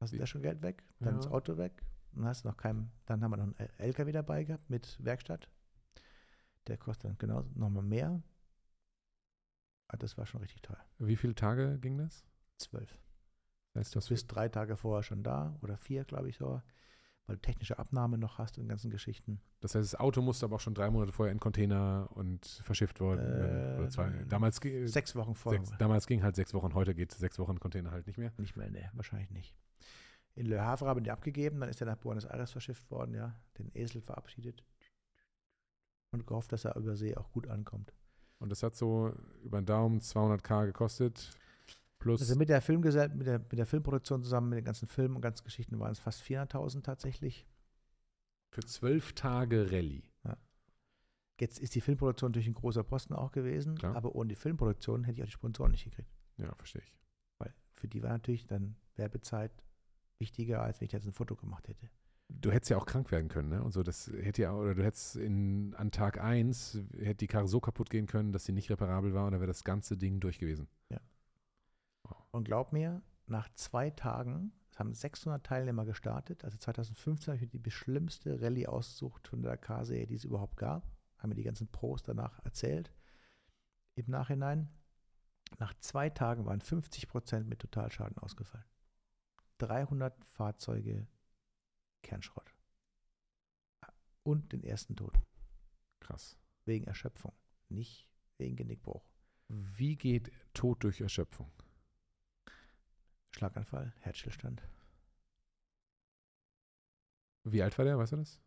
[0.00, 0.82] Hast du da schon Geld weg?
[0.98, 1.16] Dann Ja.
[1.18, 1.84] das Auto weg.
[2.14, 5.48] Dann hast du noch kein, dann haben wir noch einen LKW dabei gehabt mit Werkstatt.
[6.66, 8.20] Der kostet dann genau nochmal mehr.
[9.86, 10.84] Ah, Das war schon richtig teuer.
[10.98, 12.24] Wie viele Tage ging das?
[12.56, 12.98] Zwölf.
[13.74, 16.60] Das heißt, Du bist drei Tage vorher schon da oder vier, glaube ich, so,
[17.28, 19.38] weil du technische Abnahme noch hast und ganzen Geschichten.
[19.60, 23.00] Das heißt, das Auto musste aber auch schon drei Monate vorher in Container und verschifft
[23.00, 23.20] worden.
[23.20, 23.78] werden.
[23.78, 24.08] oder zwei.
[24.08, 25.60] Äh, Damals, Sechs Wochen vorher.
[25.64, 28.32] sechs, damals ging halt sechs Wochen, heute geht sechs Wochen Container halt nicht mehr.
[28.38, 29.54] Nicht mehr, ne, wahrscheinlich nicht.
[30.36, 33.34] In Le Havre haben die abgegeben, dann ist er nach Buenos Aires verschifft worden, ja,
[33.58, 34.64] den Esel verabschiedet
[36.12, 37.92] und gehofft, dass er über See auch gut ankommt.
[38.38, 41.30] Und das hat so über den Daumen 200k gekostet.
[41.98, 45.16] Plus, Also mit der Filmgesell mit der, mit der Filmproduktion zusammen, mit den ganzen Filmen
[45.16, 47.46] und ganzen Geschichten waren es fast 400.000 tatsächlich.
[48.50, 50.02] für zwölf Tage Rallye.
[51.40, 53.94] Jetzt ist die Filmproduktion natürlich ein großer Posten auch gewesen, Klar.
[53.94, 56.10] aber ohne die Filmproduktion hätte ich auch die Sponsoren nicht gekriegt.
[56.36, 56.92] Ja, verstehe ich.
[57.38, 59.52] Weil für die war natürlich dann Werbezeit
[60.18, 61.88] wichtiger, als wenn ich jetzt ein Foto gemacht hätte.
[62.28, 63.62] Du hättest ja auch krank werden können, ne?
[63.62, 67.46] Und so, das hätte ja, oder du hättest in, an Tag 1 hätte die Karre
[67.46, 70.18] so kaputt gehen können, dass sie nicht reparabel war und dann wäre das ganze Ding
[70.18, 70.66] durch gewesen.
[72.30, 76.44] Und glaub mir, nach zwei Tagen, Es haben 600 Teilnehmer gestartet.
[76.44, 80.56] Also 2015 habe ich mir die schlimmste Rallye ausgesucht von der Dakar-Serie, die es überhaupt
[80.56, 80.86] gab.
[81.18, 82.92] Haben mir die ganzen Pros danach erzählt.
[83.96, 84.68] Im Nachhinein.
[85.58, 88.66] Nach zwei Tagen waren 50 Prozent mit Totalschaden ausgefallen.
[89.58, 91.08] 300 Fahrzeuge
[92.02, 92.54] Kernschrott.
[94.22, 95.18] Und den ersten Tod.
[96.00, 96.38] Krass.
[96.66, 97.32] Wegen Erschöpfung,
[97.68, 98.06] nicht
[98.36, 99.10] wegen Genickbruch.
[99.48, 101.50] Wie geht Tod durch Erschöpfung?
[103.34, 104.62] Schlaganfall, Herzstillstand,
[107.44, 108.40] Wie alt war der, weißt du das?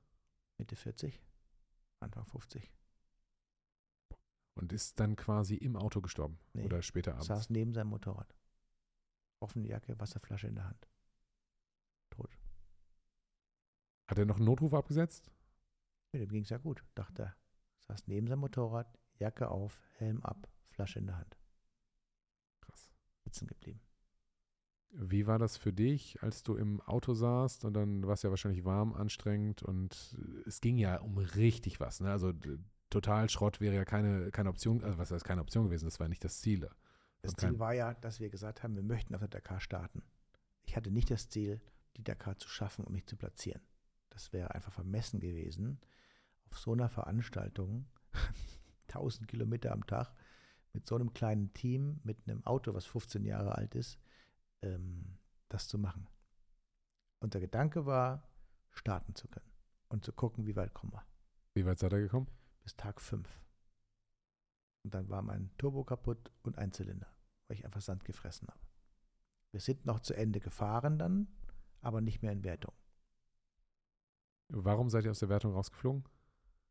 [0.58, 1.22] Mitte 40,
[2.02, 2.72] Anfang 50.
[4.56, 7.28] Und ist dann quasi im Auto gestorben Nee, oder später abends?
[7.28, 8.36] Saß neben seinem Motorrad.
[9.40, 10.88] Offene Jacke, Wasserflasche in der Hand.
[12.12, 12.38] Tot.
[14.08, 15.32] Hat er noch einen Notruf abgesetzt?
[16.14, 17.38] Ja, dem ging es ja gut, dachte er.
[17.88, 21.38] Saß neben seinem Motorrad, Jacke auf, Helm ab, Flasche in der Hand.
[22.60, 22.92] Krass.
[23.24, 23.82] Sitzen geblieben.
[24.94, 28.30] Wie war das für dich, als du im Auto saßt und dann war es ja
[28.30, 32.02] wahrscheinlich warm, anstrengend und es ging ja um richtig was.
[32.02, 32.12] Ne?
[32.12, 32.34] Also
[32.90, 36.10] total Schrott wäre ja keine, keine Option, also was heißt keine Option gewesen, das war
[36.10, 36.68] nicht das Ziel.
[37.22, 39.62] Das Und kein- Ziel war ja, dass wir gesagt haben, wir möchten auf der Dakar
[39.62, 40.04] starten.
[40.66, 41.62] Ich hatte nicht das Ziel,
[41.96, 43.62] die Dakar zu schaffen und mich zu platzieren.
[44.10, 45.80] Das wäre einfach vermessen gewesen,
[46.50, 47.86] auf so einer Veranstaltung,
[48.90, 50.14] 1000 Kilometer am Tag,
[50.74, 54.00] mit so einem kleinen Team, mit einem Auto, was 15 Jahre alt ist,
[54.62, 55.18] ähm,
[55.50, 56.08] das zu machen.
[57.20, 58.28] Und der Gedanke war,
[58.72, 59.52] starten zu können
[59.90, 61.06] und zu gucken, wie weit kommen wir.
[61.54, 62.28] Wie weit seid ihr gekommen?
[62.64, 63.28] Bis Tag 5.
[64.84, 67.14] Und dann war mein Turbo kaputt und ein Zylinder,
[67.48, 68.60] weil ich einfach Sand gefressen habe.
[69.52, 71.28] Wir sind noch zu Ende gefahren dann,
[71.82, 72.74] aber nicht mehr in Wertung.
[74.48, 76.04] Warum seid ihr aus der Wertung rausgeflogen?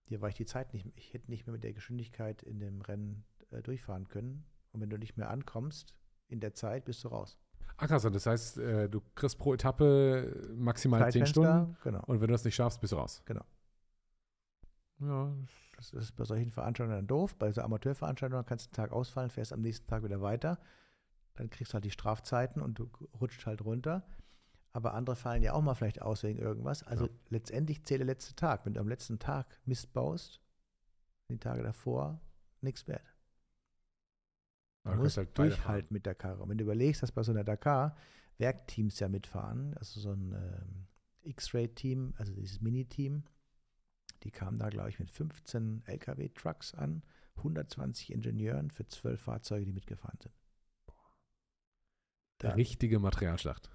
[0.07, 2.81] Hier war ich die Zeit nicht, ich hätte nicht mehr mit der Geschwindigkeit in dem
[2.81, 4.45] Rennen äh, durchfahren können.
[4.73, 5.95] Und wenn du nicht mehr ankommst,
[6.29, 7.39] in der Zeit bist du raus.
[7.77, 12.03] Ach krass, das heißt, äh, du kriegst pro Etappe maximal 10 Zeitfenster, Stunden Genau.
[12.07, 13.23] und wenn du das nicht schaffst, bist du raus.
[13.25, 13.45] Genau.
[15.01, 15.33] Ja,
[15.77, 17.35] Das ist bei solchen Veranstaltungen dann doof.
[17.37, 20.59] Bei so Amateurveranstaltungen kannst du einen Tag ausfallen, fährst am nächsten Tag wieder weiter.
[21.37, 24.07] Dann kriegst du halt die Strafzeiten und du rutscht halt runter.
[24.73, 26.83] Aber andere fallen ja auch mal vielleicht aus wegen irgendwas.
[26.83, 27.11] Also Ja.
[27.31, 28.67] letztendlich zählt der letzte Tag.
[28.67, 30.41] Wenn du am letzten Tag Mist baust,
[31.31, 32.21] die Tage davor
[32.61, 33.15] nichts wert.
[34.85, 36.40] Du musst halt durchhalten mit Dakar.
[36.40, 37.97] Und wenn du überlegst, dass bei so einer Dakar
[38.39, 40.86] Werkteams ja mitfahren, also so ein ähm,
[41.23, 43.24] X-Ray-Team, also dieses Mini-Team,
[44.23, 47.02] die kamen da, glaube ich, mit 15 LKW-Trucks an,
[47.36, 50.35] 120 Ingenieuren für 12 Fahrzeuge, die mitgefahren sind.
[52.39, 53.70] Da, Richtige Materialschlacht.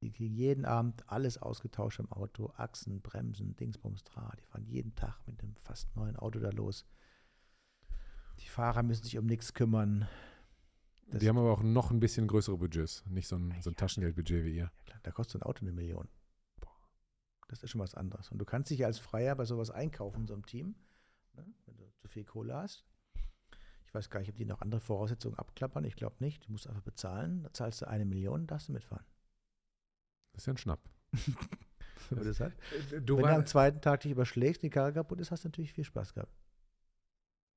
[0.00, 4.32] die kriegen jeden Abend alles ausgetauscht im Auto, Achsen, Bremsen, Dingsbums, Tra.
[4.38, 6.86] Die fahren jeden Tag mit einem fast neuen Auto da los.
[8.40, 10.08] Die Fahrer müssen sich um nichts kümmern.
[11.08, 13.74] Das- die haben aber auch noch ein bisschen größere Budgets, nicht so ein, so ein
[13.74, 13.78] Ja.
[13.78, 14.64] Taschengeldbudget wie ihr.
[14.64, 16.08] Ja, klar, da kostet so ein Auto eine Million.
[17.48, 18.30] Das ist schon was anderes.
[18.30, 20.74] Und du kannst dich ja als Freier bei sowas einkaufen, in so einem Team,
[21.34, 21.44] ne?
[21.66, 22.84] wenn du zu viel Kohle hast.
[23.86, 25.84] Ich weiß gar nicht, ob die noch andere Voraussetzungen abklappern.
[25.84, 26.46] Ich glaube nicht.
[26.48, 27.42] Du musst einfach bezahlen.
[27.44, 29.04] Da zahlst du eine Million, darfst du mitfahren.
[30.32, 30.80] Das ist ja ein Schnapp.
[32.10, 32.56] Wenn du, das hast.
[33.04, 35.72] Du wenn du am zweiten Tag dich überschlägst, die Karre kaputt ist, hast du natürlich
[35.72, 36.32] viel Spaß gehabt.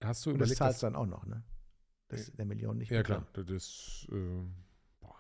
[0.04, 1.44] Hast du Und das überlegt, zahlst dass, dann auch noch, ne?
[2.10, 3.28] Das der Million nicht Ja, mit klar.
[3.34, 3.46] drin.
[3.48, 4.44] Das, äh,
[5.02, 5.16] boah.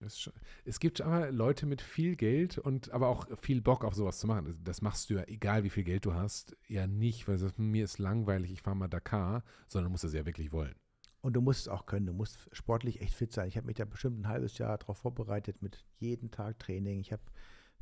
[0.00, 0.32] Das ist schon,
[0.64, 4.26] es gibt aber Leute mit viel Geld und aber auch viel Bock auf sowas zu
[4.26, 4.46] machen.
[4.46, 7.58] Das, das machst du ja, egal wie viel Geld du hast, ja nicht, weil sagst,
[7.58, 10.74] mir ist langweilig, ich fahre mal Dakar, sondern du musst es ja wirklich wollen.
[11.20, 12.06] Und du musst es auch können.
[12.06, 13.46] Du musst sportlich echt fit sein.
[13.46, 16.98] Ich habe mich da bestimmt ein halbes Jahr darauf vorbereitet mit jeden Tag Training.
[16.98, 17.22] Ich habe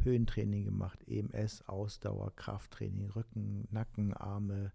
[0.02, 4.72] Höhentraining gemacht, EMS, Ausdauer, Krafttraining, Rücken, Nacken, Arme.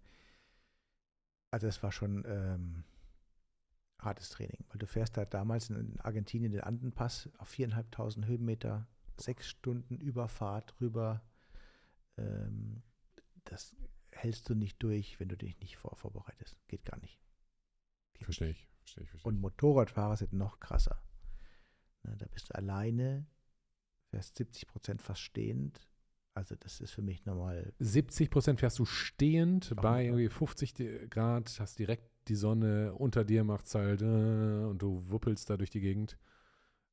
[1.56, 2.84] Also es war schon ähm,
[3.98, 8.86] hartes Training, weil du fährst da damals in Argentinien den Andenpass auf viereinhalbtausend Höhenmeter,
[9.18, 11.22] sechs Stunden Überfahrt rüber.
[12.18, 12.82] Ähm,
[13.44, 13.74] das
[14.12, 16.58] hältst du nicht durch, wenn du dich nicht vor vorbereitest.
[16.68, 17.18] Geht gar nicht.
[18.12, 18.68] Geht Verstehe ich.
[18.80, 21.02] Verstehe ich, verstehe und Motorradfahrer sind noch krasser.
[22.02, 23.26] Ne, da bist du alleine,
[24.10, 25.88] fährst 70 Prozent fast stehend.
[26.36, 27.72] Also das ist für mich normal.
[27.78, 27.86] ich.
[27.88, 32.92] 70 Prozent fährst du stehend Ach, bei irgendwie 50 Di- Grad, hast direkt die Sonne
[32.94, 36.18] unter dir, macht's halt äh, und du wuppelst da durch die Gegend.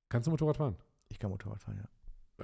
[0.07, 0.78] Kannst du Motorrad fahren?
[1.10, 1.90] Ich kann Motorrad fahren, ja.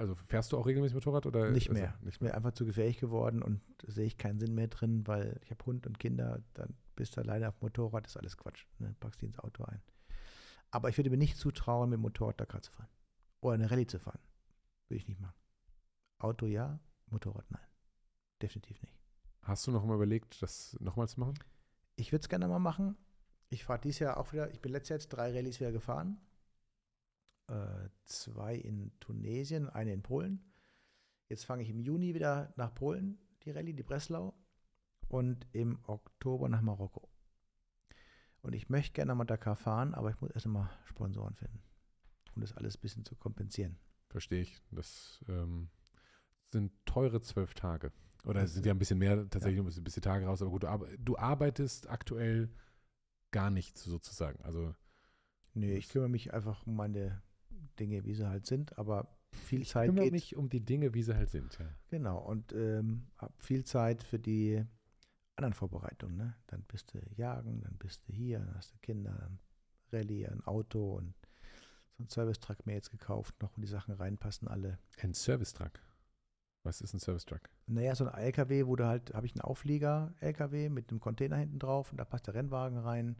[0.00, 1.96] Also fährst du auch regelmäßig Motorrad oder Nicht mehr.
[2.02, 2.36] Nicht Ist mir mehr.
[2.36, 5.86] einfach zu gefährlich geworden und sehe ich keinen Sinn mehr drin, weil ich habe Hund
[5.86, 8.66] und Kinder, dann bist du alleine auf dem Motorrad, ist alles Quatsch.
[8.78, 8.94] Ne?
[9.00, 9.80] Packst die ins Auto ein.
[10.70, 12.88] Aber ich würde mir nicht zutrauen, mit dem Motorrad Dakar zu fahren.
[13.40, 14.20] Oder eine Rallye zu fahren.
[14.88, 15.34] Würde ich nicht machen.
[16.18, 16.78] Auto ja,
[17.10, 17.66] Motorrad nein.
[18.42, 18.96] Definitiv nicht.
[19.42, 21.34] Hast du noch mal überlegt, das nochmal zu machen?
[21.96, 22.96] Ich würde es gerne mal machen.
[23.48, 26.20] Ich fahre dieses Jahr auch wieder, ich bin letztes Jahr jetzt drei Rallyes wieder gefahren.
[27.48, 30.40] äh, zwei in Tunesien, eine in Polen.
[31.28, 34.34] Jetzt fange ich im Juni wieder nach Polen, die Rallye, die Breslau.
[35.08, 37.08] Und im Oktober nach Marokko.
[38.42, 41.60] Und ich möchte gerne mal Dakar fahren, aber ich muss erst mal Sponsoren finden,
[42.36, 43.76] um das alles ein bisschen zu kompensieren.
[44.08, 44.62] Verstehe ich.
[44.70, 45.68] Das ähm,
[46.52, 47.92] sind teure zwölf Tage.
[48.24, 49.80] Oder es sind ja ein bisschen mehr, tatsächlich ja.
[49.80, 52.50] ein bisschen Tage raus, aber gut, du, du arbeitest aktuell
[53.30, 54.42] gar nichts sozusagen.
[54.42, 54.74] Also.
[55.54, 57.22] Nee, ich kümmere mich einfach um meine
[57.78, 59.86] Dinge, wie sie halt sind, aber viel ich Zeit.
[59.86, 61.66] Ich kümmere geht, mich um die Dinge, wie sie halt sind, ja.
[61.88, 64.64] Genau, und ähm, habe viel Zeit für die
[65.36, 66.16] anderen Vorbereitungen.
[66.16, 66.34] Ne?
[66.48, 69.38] Dann bist du jagen, dann bist du hier, dann hast du Kinder, dann
[69.92, 71.14] Rallye, ein Auto und
[71.96, 74.78] so ein Service-Truck mir jetzt gekauft, noch wo die Sachen reinpassen alle.
[74.98, 75.80] Ein Service-Truck?
[76.62, 77.48] Was ist ein Service-Truck?
[77.66, 81.58] Naja, so ein LKW, wo du halt, habe ich einen Auflieger-LKW mit einem Container hinten
[81.58, 83.16] drauf und da passt der Rennwagen rein.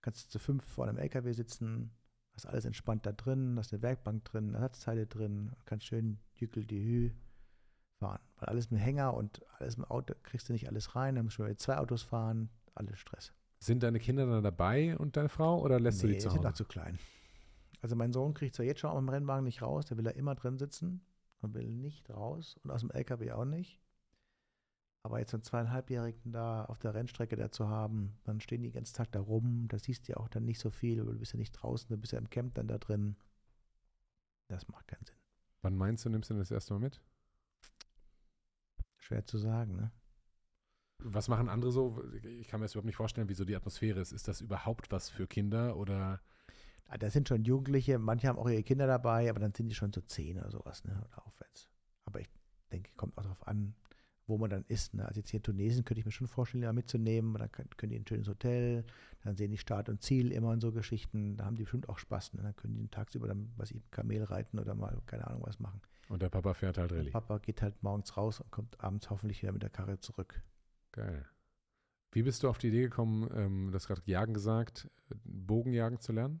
[0.00, 1.92] Kannst du zu fünf vor einem LKW sitzen,
[2.34, 6.82] hast alles entspannt da drin, hast eine Werkbank drin, Ersatzteile drin, kannst schön jückel die
[6.82, 7.10] Hü
[7.98, 8.22] fahren.
[8.36, 11.38] Weil alles mit Hänger und alles mit Auto kriegst du nicht alles rein, dann musst
[11.38, 13.34] du mit zwei Autos fahren, alles Stress.
[13.58, 16.38] Sind deine Kinder dann dabei und deine Frau oder lässt nee, du die zu Hause?
[16.38, 16.98] die sind noch zu klein.
[17.82, 20.34] Also mein Sohn kriegt zwar jetzt schon am Rennwagen nicht raus, der will da immer
[20.34, 21.02] drin sitzen
[21.40, 23.80] und will nicht raus und aus dem LKW auch nicht.
[25.02, 28.74] Aber jetzt einen zweieinhalbjährigen da auf der Rennstrecke da zu haben, dann stehen die den
[28.74, 31.32] ganzen Tag da rum, da siehst du ja auch dann nicht so viel, du bist
[31.32, 33.16] ja nicht draußen, du bist ja im Camp dann da drin.
[34.48, 35.16] Das macht keinen Sinn.
[35.62, 37.00] Wann meinst du, nimmst du das erste Mal mit?
[38.98, 39.92] Schwer zu sagen, ne?
[41.02, 42.04] Was machen andere so?
[42.22, 44.12] Ich kann mir das überhaupt nicht vorstellen, wie so die Atmosphäre ist.
[44.12, 46.20] Ist das überhaupt was für Kinder oder?
[46.92, 49.76] Ah, das sind schon Jugendliche, manche haben auch ihre Kinder dabei, aber dann sind die
[49.76, 51.00] schon so zehn oder sowas, ne?
[51.06, 51.68] Oder aufwärts.
[52.04, 52.28] Aber ich
[52.72, 53.74] denke, kommt auch darauf an,
[54.26, 54.94] wo man dann ist.
[54.94, 55.06] Ne?
[55.06, 57.34] Also jetzt hier in Tunesien könnte ich mir schon vorstellen, da mitzunehmen.
[57.34, 58.84] Da können, können die ein schönes Hotel,
[59.22, 61.36] dann sehen die Start und Ziel immer und so Geschichten.
[61.36, 62.34] Da haben die bestimmt auch Spaß.
[62.34, 62.42] Ne?
[62.42, 65.80] Dann können die tagsüber dann, was ich, Kamel reiten oder mal, keine Ahnung, was machen.
[66.08, 67.04] Und der Papa fährt halt Rallye.
[67.04, 70.42] Der Papa geht halt morgens raus und kommt abends hoffentlich wieder mit der Karre zurück.
[70.90, 71.24] Geil.
[72.12, 74.90] Wie bist du auf die Idee gekommen, ähm, du hast gerade Jagen gesagt,
[75.24, 76.40] Bogenjagen zu lernen?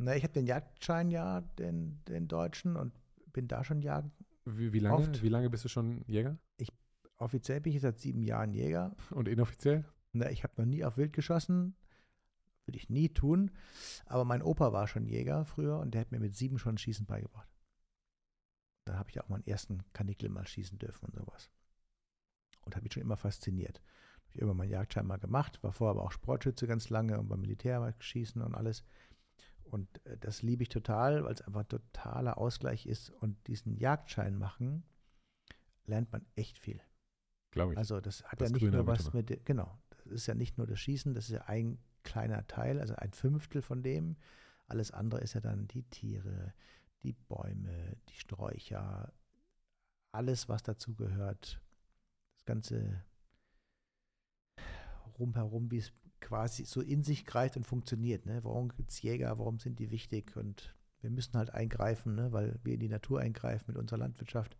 [0.00, 2.92] Na, ich habe den Jagdschein ja, den, den deutschen, und
[3.32, 4.12] bin da schon jagen.
[4.44, 5.22] Wie, wie, lange, oft.
[5.22, 6.38] wie lange bist du schon Jäger?
[6.56, 6.72] Ich,
[7.16, 8.94] offiziell bin ich seit sieben Jahren Jäger.
[9.10, 9.84] Und inoffiziell?
[10.12, 11.74] Na, ich habe noch nie auf Wild geschossen.
[12.64, 13.50] Würde ich nie tun.
[14.06, 17.06] Aber mein Opa war schon Jäger früher und der hat mir mit sieben schon Schießen
[17.06, 17.48] beigebracht.
[18.84, 21.50] Da habe ich auch meinen ersten Kanickel mal schießen dürfen und sowas.
[22.64, 23.80] Und habe mich schon immer fasziniert.
[24.14, 27.28] Habe ich irgendwann meinen Jagdschein mal gemacht, war vorher aber auch Sportschütze ganz lange und
[27.28, 28.84] beim Militär mal schießen und alles.
[29.68, 33.10] Und äh, das liebe ich total, weil es einfach ein totaler Ausgleich ist.
[33.10, 34.84] Und diesen Jagdschein machen,
[35.84, 36.80] lernt man echt viel.
[37.50, 37.78] Glaube ich.
[37.78, 40.66] Also das hat das ja nicht nur was mit, genau, das ist ja nicht nur
[40.66, 44.16] das Schießen, das ist ja ein kleiner Teil, also ein Fünftel von dem.
[44.66, 46.52] Alles andere ist ja dann die Tiere,
[47.02, 49.12] die Bäume, die Sträucher,
[50.12, 51.60] alles, was dazu gehört,
[52.34, 53.02] das ganze
[55.18, 58.26] rumherum, wie es quasi so in sich greift und funktioniert.
[58.26, 58.42] Ne?
[58.44, 60.36] Warum gibt es Jäger, warum sind die wichtig?
[60.36, 62.32] Und wir müssen halt eingreifen, ne?
[62.32, 64.56] weil wir in die Natur eingreifen mit unserer Landwirtschaft.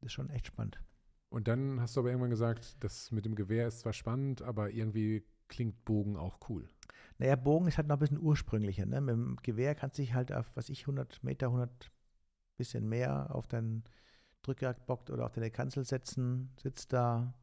[0.00, 0.80] Das ist schon echt spannend.
[1.28, 4.70] Und dann hast du aber irgendwann gesagt, das mit dem Gewehr ist zwar spannend, aber
[4.70, 6.68] irgendwie klingt Bogen auch cool.
[7.18, 8.86] Naja, Bogen ist halt noch ein bisschen ursprünglicher.
[8.86, 9.00] Ne?
[9.00, 11.90] Mit dem Gewehr kannst du dich halt auf, was ich, 100 Meter, 100
[12.56, 13.84] bisschen mehr auf deinen
[14.42, 17.34] Drückjagdbock oder auf deine Kanzel setzen, sitzt da,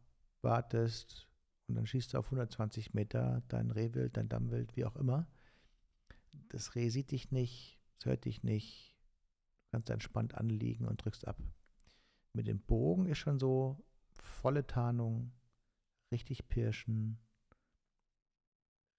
[0.41, 1.27] wartest
[1.73, 5.27] und dann schießt du auf 120 Meter dein Rehwild, dein Dammwild, wie auch immer.
[6.49, 8.95] Das Reh sieht dich nicht, es hört dich nicht,
[9.63, 11.41] du kannst entspannt anliegen und drückst ab.
[12.33, 15.31] Mit dem Bogen ist schon so volle Tarnung,
[16.11, 17.17] richtig pirschen,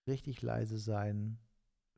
[0.09, 1.39] richtig leise sein,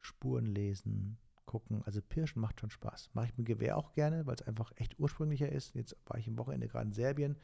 [0.01, 1.17] Spuren lesen,
[1.47, 1.83] gucken.
[1.85, 3.15] Also Pirschen macht schon Spaß.
[3.15, 5.75] Mache ich mit Gewehr auch gerne, weil es einfach echt ursprünglicher ist.
[5.75, 7.37] Jetzt war ich am Wochenende gerade in Serbien.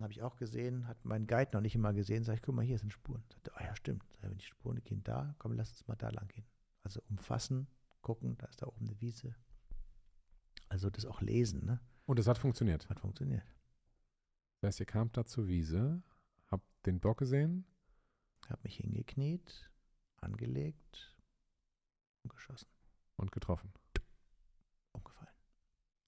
[0.00, 2.22] Habe ich auch gesehen, hat mein Guide noch nicht immer gesehen.
[2.22, 3.24] Sag ich, guck mal, hier sind Spuren.
[3.32, 4.04] Sagte, oh ja, stimmt.
[4.20, 6.46] Sag, wenn die Spuren gehen da, komm, lass uns mal da lang gehen.
[6.84, 7.66] Also umfassen,
[8.00, 9.34] gucken, da ist da oben eine Wiese.
[10.68, 11.80] Also das auch lesen, ne?
[12.06, 12.88] Und es hat funktioniert.
[12.88, 13.42] Hat funktioniert.
[14.60, 16.02] Das heißt, ihr kamt da zur Wiese,
[16.46, 17.66] habt den Bock gesehen?
[18.48, 19.70] Hab mich hingekniet,
[20.20, 21.16] angelegt
[22.22, 22.68] und geschossen.
[23.16, 23.72] Und getroffen.
[24.92, 25.34] Umgefallen.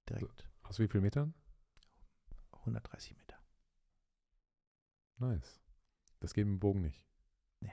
[0.08, 0.48] Direkt.
[0.62, 1.34] Aus wie vielen Metern?
[2.52, 3.29] 130 Meter.
[5.20, 5.60] Nice.
[6.18, 7.04] Das geht mit dem Bogen nicht.
[7.60, 7.72] Nee.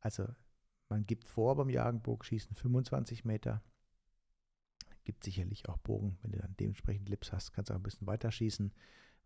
[0.00, 0.26] Also,
[0.88, 3.62] man gibt vor beim Jagenbogenschießen 25 Meter.
[5.04, 8.06] Gibt sicherlich auch Bogen, wenn du dann dementsprechend Lips hast, kannst du auch ein bisschen
[8.06, 8.72] weiter schießen.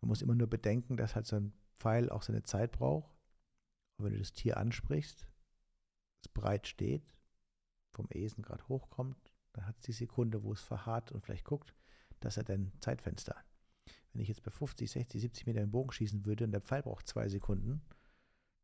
[0.01, 3.17] Man muss immer nur bedenken, dass halt so ein Pfeil auch seine Zeit braucht.
[3.97, 5.27] Und wenn du das Tier ansprichst,
[6.25, 7.15] es breit steht,
[7.95, 11.75] vom Esen gerade hochkommt, dann hat es die Sekunde, wo es verharrt und vielleicht guckt,
[12.21, 13.37] dass er dann Zeitfenster.
[14.13, 16.83] Wenn ich jetzt bei 50, 60, 70 Meter den Bogen schießen würde und der Pfeil
[16.83, 17.83] braucht zwei Sekunden,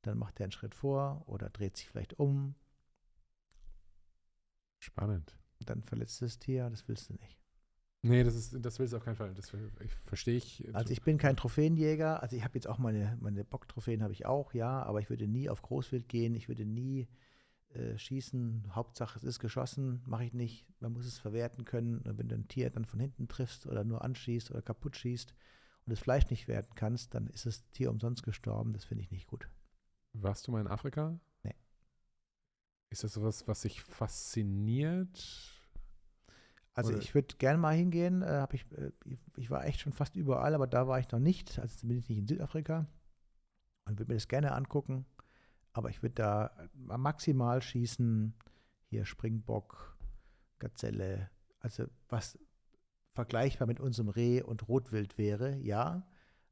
[0.03, 2.55] dann macht er einen Schritt vor oder dreht sich vielleicht um.
[4.79, 5.39] Spannend.
[5.61, 7.39] Dann verletzt das Tier, das willst du nicht.
[8.03, 9.33] Nee, das, ist, das willst du auf keinen Fall.
[9.33, 9.51] Das
[9.81, 10.69] ich, verstehe ich.
[10.75, 12.23] Also ich bin kein Trophäenjäger.
[12.23, 15.27] Also ich habe jetzt auch meine, meine Bocktrophäen habe ich auch, ja, aber ich würde
[15.27, 16.35] nie auf Großwild gehen.
[16.35, 17.09] Ich würde nie
[17.75, 18.75] äh, schießen.
[18.75, 20.67] Hauptsache es ist geschossen, mache ich nicht.
[20.81, 21.99] Man muss es verwerten können.
[21.99, 25.35] Und wenn du ein Tier dann von hinten triffst oder nur anschießt oder kaputt schießt
[25.87, 28.73] und das Fleisch nicht werten kannst, dann ist das Tier umsonst gestorben.
[28.73, 29.49] Das finde ich nicht gut.
[30.13, 31.19] Warst du mal in Afrika?
[31.43, 31.55] Nee.
[32.91, 35.55] Ist das sowas, was sich fasziniert?
[36.75, 36.99] Also Oder?
[36.99, 38.23] ich würde gerne mal hingehen.
[38.23, 38.91] Äh, ich, äh,
[39.37, 41.59] ich war echt schon fast überall, aber da war ich noch nicht.
[41.59, 42.87] Also ich nicht in Südafrika
[43.87, 45.07] und würde mir das gerne angucken.
[45.75, 48.35] Aber ich würde da maximal schießen.
[48.89, 49.99] Hier Springbock,
[50.59, 51.31] Gazelle.
[51.61, 52.39] Also was
[53.13, 56.09] vergleichbar mit unserem Reh und Rotwild wäre, ja.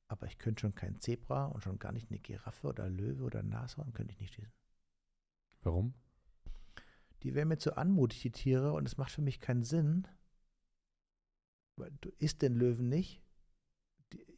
[0.09, 3.43] Aber ich könnte schon kein Zebra und schon gar nicht eine Giraffe oder Löwe oder
[3.43, 4.53] Nashorn könnte ich nicht schießen.
[5.63, 5.95] Warum?
[7.23, 10.07] die wären mir zu anmutig, die Tiere, und es macht für mich keinen Sinn.
[11.77, 13.23] Weil du isst den Löwen nicht.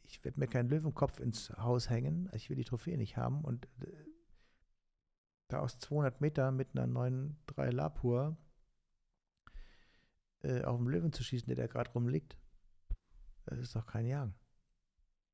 [0.03, 2.29] Ich werde mir keinen Löwenkopf ins Haus hängen.
[2.33, 3.43] Ich will die Trophäe nicht haben.
[3.43, 3.87] Und äh,
[5.47, 8.37] da aus 200 Meter mit einer neuen 3 Lapur
[10.41, 12.37] äh, auf den Löwen zu schießen, der da gerade rumliegt,
[13.45, 14.35] das ist doch kein Jagen.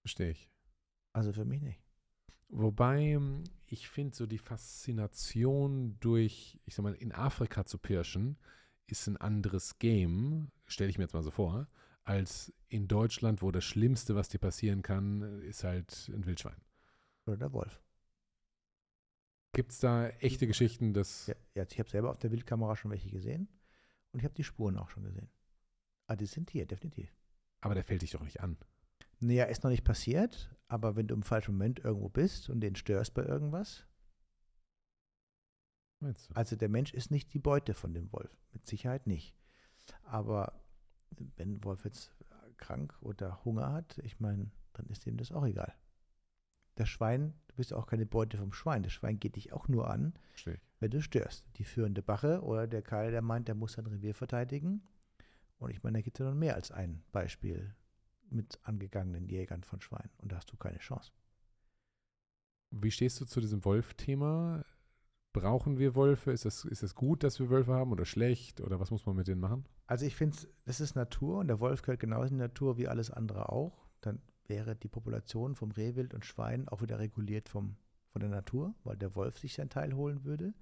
[0.02, 0.50] Verstehe ich.
[1.14, 1.82] Also für mich nicht.
[2.50, 8.38] Wobei ähm, ich finde, so die Faszination durch, ich sag mal, in Afrika zu pirschen,
[8.88, 11.68] ist ein anderes Game, stelle ich mir jetzt mal so vor,
[12.04, 16.60] als in Deutschland, wo das Schlimmste, was dir passieren kann, ist halt ein Wildschwein.
[17.26, 17.82] Oder der Wolf.
[19.54, 21.28] Gibt es da echte Geschichten, dass.
[21.28, 23.50] Ja, ja ich habe selber auf der Wildkamera schon welche gesehen
[24.12, 25.30] und ich habe die Spuren auch schon gesehen.
[26.08, 27.14] Ah, die sind hier, definitiv.
[27.62, 28.58] Aber der fällt dich doch nicht an.
[29.20, 32.76] Naja, ist noch nicht passiert, aber wenn du im falschen Moment irgendwo bist und den
[32.76, 33.86] störst bei irgendwas.
[36.00, 36.36] Meinst du?
[36.36, 38.36] Also der Mensch ist nicht die Beute von dem Wolf.
[38.52, 39.36] Mit Sicherheit nicht.
[40.04, 40.62] Aber
[41.36, 42.16] wenn ein Wolf jetzt
[42.58, 45.74] krank oder Hunger hat, ich meine, dann ist ihm das auch egal.
[46.76, 48.82] Das Schwein, bist auch keine Beute vom Schwein.
[48.82, 50.16] Das Schwein geht dich auch nur an,
[50.80, 51.46] wenn du störst.
[51.58, 54.82] Die führende Bache oder der Kerl, der meint, der muss sein Revier verteidigen.
[55.60, 57.76] Und ich meine, da gibt es ja noch mehr als ein Beispiel
[58.32, 61.12] mit angegangenen Jägern von Schweinen und da hast du keine Chance.
[62.72, 64.66] Wie stehst du zu diesem Wolf-Thema?
[65.32, 66.32] Brauchen wir Wölfe?
[66.32, 68.60] Ist es ist gut, dass wir Wölfe haben oder schlecht?
[68.60, 69.66] Oder was muss man mit denen machen?
[69.86, 70.36] Also ich finde,
[70.66, 73.86] das ist Natur und der Wolf gehört genauso in die Natur wie alles andere auch.
[74.02, 74.20] Dann
[74.52, 77.78] wäre die Population vom Rehwild und Schwein auch wieder reguliert vom,
[78.10, 80.54] von der Natur, weil der Wolf sich seinen Teil holen würde.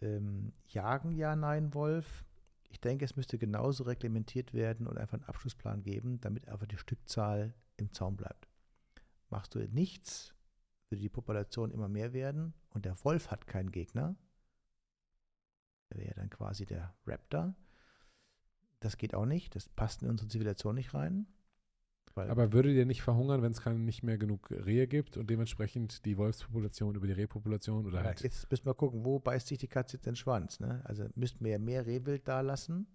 [0.00, 2.24] Ähm, jagen ja, nein, Wolf.
[2.70, 6.78] Ich denke, es müsste genauso reglementiert werden und einfach einen Abschlussplan geben, damit einfach die
[6.78, 8.48] Stückzahl im Zaum bleibt.
[9.28, 10.34] Machst du nichts,
[10.88, 14.16] würde die Population immer mehr werden und der Wolf hat keinen Gegner.
[15.90, 17.54] Der wäre dann quasi der Raptor.
[18.80, 21.26] Das geht auch nicht, das passt in unsere Zivilisation nicht rein.
[22.16, 26.16] Aber würde der nicht verhungern, wenn es nicht mehr genug Rehe gibt und dementsprechend die
[26.16, 29.68] Wolfspopulation über die Rehpopulation oder ja, halt Jetzt müssen wir gucken, wo beißt sich die
[29.68, 30.60] Katze jetzt den Schwanz.
[30.60, 30.82] Ne?
[30.84, 32.86] Also müssten wir ja mehr Rehwild da lassen.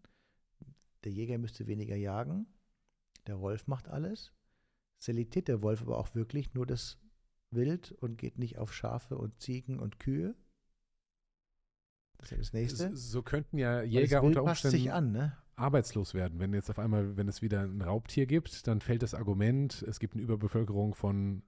[1.03, 2.47] Der Jäger müsste weniger jagen.
[3.27, 4.33] Der Wolf macht alles.
[4.99, 6.97] Selektiert der Wolf aber auch wirklich nur das
[7.51, 10.35] Wild und geht nicht auf Schafe und Ziegen und Kühe.
[12.17, 12.97] Das ist ja das nächste.
[12.97, 14.77] So, könnten ja Jäger unter Umständen.
[14.77, 15.37] Sich an, ne?
[15.57, 16.39] Arbeitslos werden.
[16.39, 19.99] Wenn jetzt auf einmal, wenn es wieder ein Raubtier gibt, dann fällt das Argument, es
[19.99, 21.43] gibt eine Überbevölkerung von,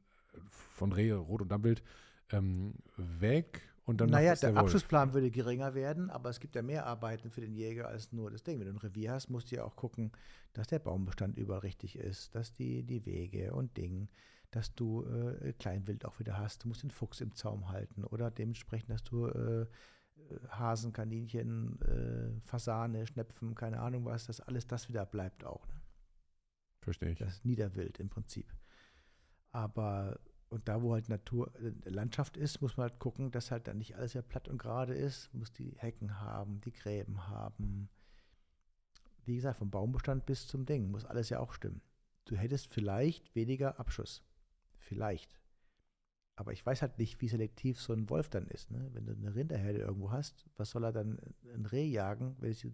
[0.49, 1.83] von Rehe, Rot- und Dammwild,
[2.31, 3.61] ähm, weg.
[3.85, 7.31] Und dann naja, der, der Abschlussplan würde geringer werden, aber es gibt ja mehr Arbeiten
[7.31, 8.59] für den Jäger als nur das Ding.
[8.59, 10.11] Wenn du ein Revier hast, musst du ja auch gucken,
[10.53, 14.09] dass der Baumbestand überall richtig ist, dass die, die Wege und Ding,
[14.51, 16.63] dass du äh, Kleinwild auch wieder hast.
[16.63, 19.65] Du musst den Fuchs im Zaum halten oder dementsprechend, dass du äh,
[20.49, 25.67] Hasen, Kaninchen, äh, Fasane, Schnepfen, keine Ahnung was, dass alles das wieder bleibt auch.
[25.67, 25.81] Ne?
[26.81, 27.19] Verstehe ich.
[27.19, 28.53] Das Niederwild im Prinzip.
[29.51, 30.19] Aber,
[30.49, 33.77] und da, wo halt Natur, äh, Landschaft ist, muss man halt gucken, dass halt dann
[33.77, 35.33] nicht alles ja platt und gerade ist.
[35.33, 37.89] Muss die Hecken haben, die Gräben haben.
[39.25, 41.81] Wie gesagt, vom Baumbestand bis zum Ding muss alles ja auch stimmen.
[42.25, 44.23] Du hättest vielleicht weniger Abschuss.
[44.77, 45.39] Vielleicht.
[46.39, 48.71] Aber ich weiß halt nicht, wie selektiv so ein Wolf dann ist.
[48.71, 48.89] Ne?
[48.93, 51.19] Wenn du eine Rinderherde irgendwo hast, was soll er dann
[51.53, 52.65] ein Reh jagen, wenn ich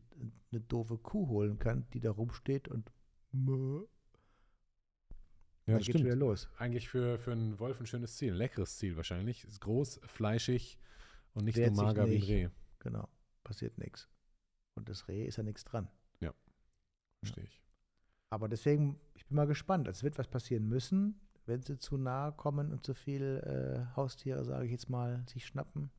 [0.51, 2.91] eine doofe Kuh holen kann, die da rumsteht und
[3.31, 3.87] Mö.
[5.65, 6.05] Ja, das stimmt.
[6.05, 6.47] Wieder los.
[6.59, 9.43] Eigentlich für, für einen Wolf ein schönes Ziel, ein leckeres Ziel wahrscheinlich.
[9.45, 10.77] Ist groß, fleischig
[11.33, 12.49] und nicht Wehrt so mager wie ein Reh.
[12.77, 13.09] Genau.
[13.43, 14.07] passiert nichts.
[14.75, 15.89] Und das Reh ist ja nichts dran.
[17.23, 17.63] Verstehe ich.
[18.29, 19.87] Aber deswegen, ich bin mal gespannt.
[19.87, 23.41] Es wird was passieren müssen, wenn sie zu nahe kommen und zu viel
[23.91, 25.91] äh, Haustiere, sage ich jetzt mal, sich schnappen.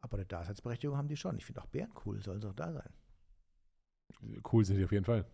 [0.00, 1.36] Aber eine Daseinsberechtigung haben die schon.
[1.38, 2.90] Ich finde auch Bären cool, sollen sie auch da sein.
[4.50, 5.24] Cool sind die auf jeden Fall.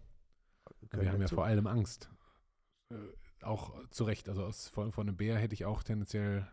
[0.90, 1.36] Gehören Wir haben ja dazu.
[1.36, 2.10] vor allem Angst.
[2.90, 2.96] Äh,
[3.42, 4.28] auch zu Recht.
[4.28, 6.46] Also aus, von, von einem Bär hätte ich auch tendenziell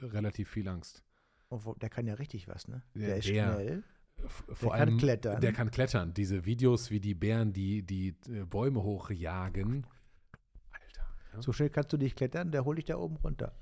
[0.00, 1.04] relativ viel Angst.
[1.48, 2.82] Wo- der kann ja richtig was, ne?
[2.94, 3.52] Der Der, ist Bär.
[3.54, 3.84] schnell.
[4.24, 5.40] F- Der Vor kann allem, klettern.
[5.40, 6.14] Der kann klettern.
[6.14, 9.86] Diese Videos, wie die Bären die, die äh, Bäume hochjagen.
[11.32, 11.42] Ja.
[11.42, 13.54] So schnell kannst du nicht klettern, der holt dich da oben runter.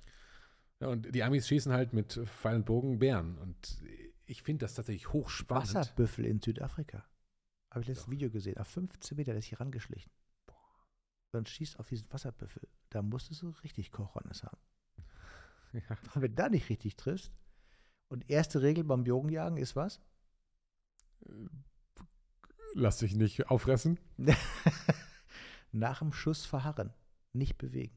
[0.80, 3.36] Ja, und die Amis schießen halt mit Pfeil und Bogen Bären.
[3.38, 3.82] Und
[4.26, 5.74] ich finde das tatsächlich hochspannend.
[5.74, 7.04] Wasserbüffel in Südafrika.
[7.70, 8.58] Habe ich letztes Video gesehen.
[8.58, 10.12] Auf 15 Meter, der ist hier rangeschlichen.
[11.32, 12.66] Dann schießt auf diesen Wasserbüffel.
[12.90, 14.60] Da musstest du richtig Kochronnes haben.
[15.74, 15.98] Ja.
[16.14, 17.30] Wenn du da nicht richtig triffst.
[18.08, 20.00] Und erste Regel beim Bogenjagen ist was?
[22.72, 24.00] Lass dich nicht auffressen.
[25.72, 26.94] Nach dem Schuss verharren,
[27.38, 27.96] nicht bewegen.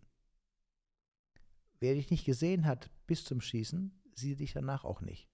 [1.80, 5.27] Wer dich nicht gesehen hat bis zum Schießen, sieht dich danach auch nicht.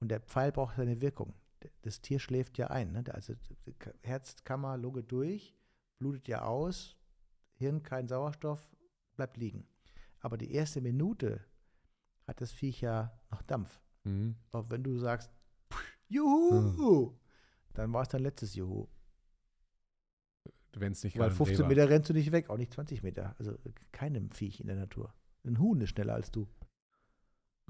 [0.00, 1.34] Und der Pfeil braucht seine Wirkung.
[1.82, 2.92] Das Tier schläft ja ein.
[2.92, 3.04] Ne?
[3.12, 3.34] Also
[4.02, 5.54] Herzkammer, Lunge durch,
[5.98, 6.96] blutet ja aus,
[7.54, 8.74] Hirn kein Sauerstoff,
[9.16, 9.66] bleibt liegen.
[10.20, 11.44] Aber die erste Minute
[12.26, 13.80] hat das Viech ja noch Dampf.
[14.04, 14.36] Mhm.
[14.50, 15.30] Auch wenn du sagst,
[16.08, 17.16] Juhu,
[17.74, 18.88] dann war es dein letztes Juhu.
[20.78, 21.68] Wenn es nicht Weil gerade ein 15 Reh war.
[21.68, 23.34] Meter rennst du nicht weg, auch nicht 20 Meter.
[23.38, 23.56] Also
[23.92, 25.12] keinem Viech in der Natur.
[25.44, 26.46] Ein Huhn ist schneller als du.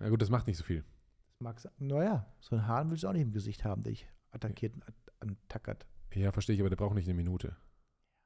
[0.01, 0.83] Ja gut, das macht nicht so viel.
[1.29, 1.73] Das mag sein.
[1.79, 4.89] Naja, so ein Hahn willst du auch nicht im Gesicht haben, der dich attackiert und
[4.89, 5.87] at- antackert.
[6.15, 7.57] Ja, verstehe ich, aber der braucht nicht eine Minute.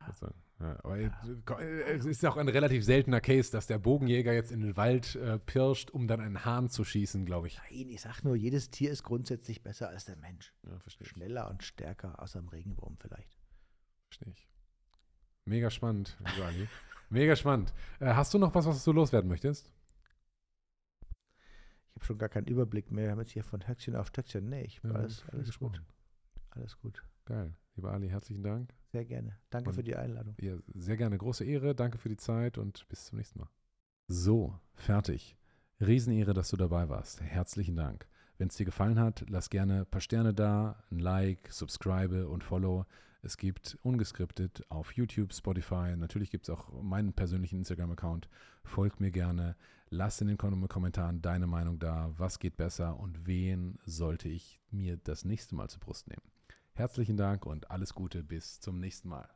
[0.00, 0.06] Ja.
[0.06, 0.42] sozusagen.
[0.60, 0.98] Ja, aber
[1.60, 4.76] äh, es ist ja auch ein relativ seltener Case, dass der Bogenjäger jetzt in den
[4.76, 7.58] Wald äh, pirscht, um dann einen Hahn zu schießen, glaube ich.
[7.70, 10.54] Nein, ich sag nur, jedes Tier ist grundsätzlich besser als der Mensch.
[10.66, 11.10] Ja, verstehe ich.
[11.12, 13.38] Schneller und stärker, außer im Regenwurm vielleicht.
[14.08, 14.48] Verstehe ich.
[15.44, 16.68] Mega spannend, lieber Ali.
[17.08, 17.72] Mega spannend.
[17.98, 19.72] Äh, hast du noch was, was du loswerden möchtest?
[21.00, 23.04] Ich habe schon gar keinen Überblick mehr.
[23.06, 24.48] Wir haben jetzt hier von Höckchen auf Stöckchen.
[24.48, 25.82] Nee, ich, Ja, alles, alles gut.
[26.50, 27.04] Alles gut.
[27.24, 27.54] Geil.
[27.76, 28.72] Lieber Ali, herzlichen Dank.
[28.92, 29.38] Sehr gerne.
[29.50, 30.34] Danke Und- für die Einladung.
[30.40, 31.18] Ja, sehr gerne.
[31.18, 31.74] Große Ehre.
[31.74, 33.48] Danke für die Zeit und bis zum nächsten Mal.
[34.08, 35.36] So, fertig.
[35.80, 37.20] Riesenehre, dass du dabei warst.
[37.22, 38.06] Herzlichen Dank.
[38.38, 42.42] Wenn es dir gefallen hat, lass gerne ein paar Sterne da, ein Like, subscribe und
[42.44, 42.86] follow.
[43.22, 45.94] Es gibt ungeskriptet auf YouTube, Spotify.
[45.96, 48.28] Natürlich gibt es auch meinen persönlichen Instagram-Account.
[48.64, 49.56] Folgt mir gerne.
[49.90, 52.12] Lass in den Kom- Kommentaren deine Meinung da.
[52.16, 56.22] Was geht besser und wen sollte ich mir das nächste Mal zur Brust nehmen?
[56.72, 58.22] Herzlichen Dank und alles Gute.
[58.22, 59.28] Bis zum nächsten Mal.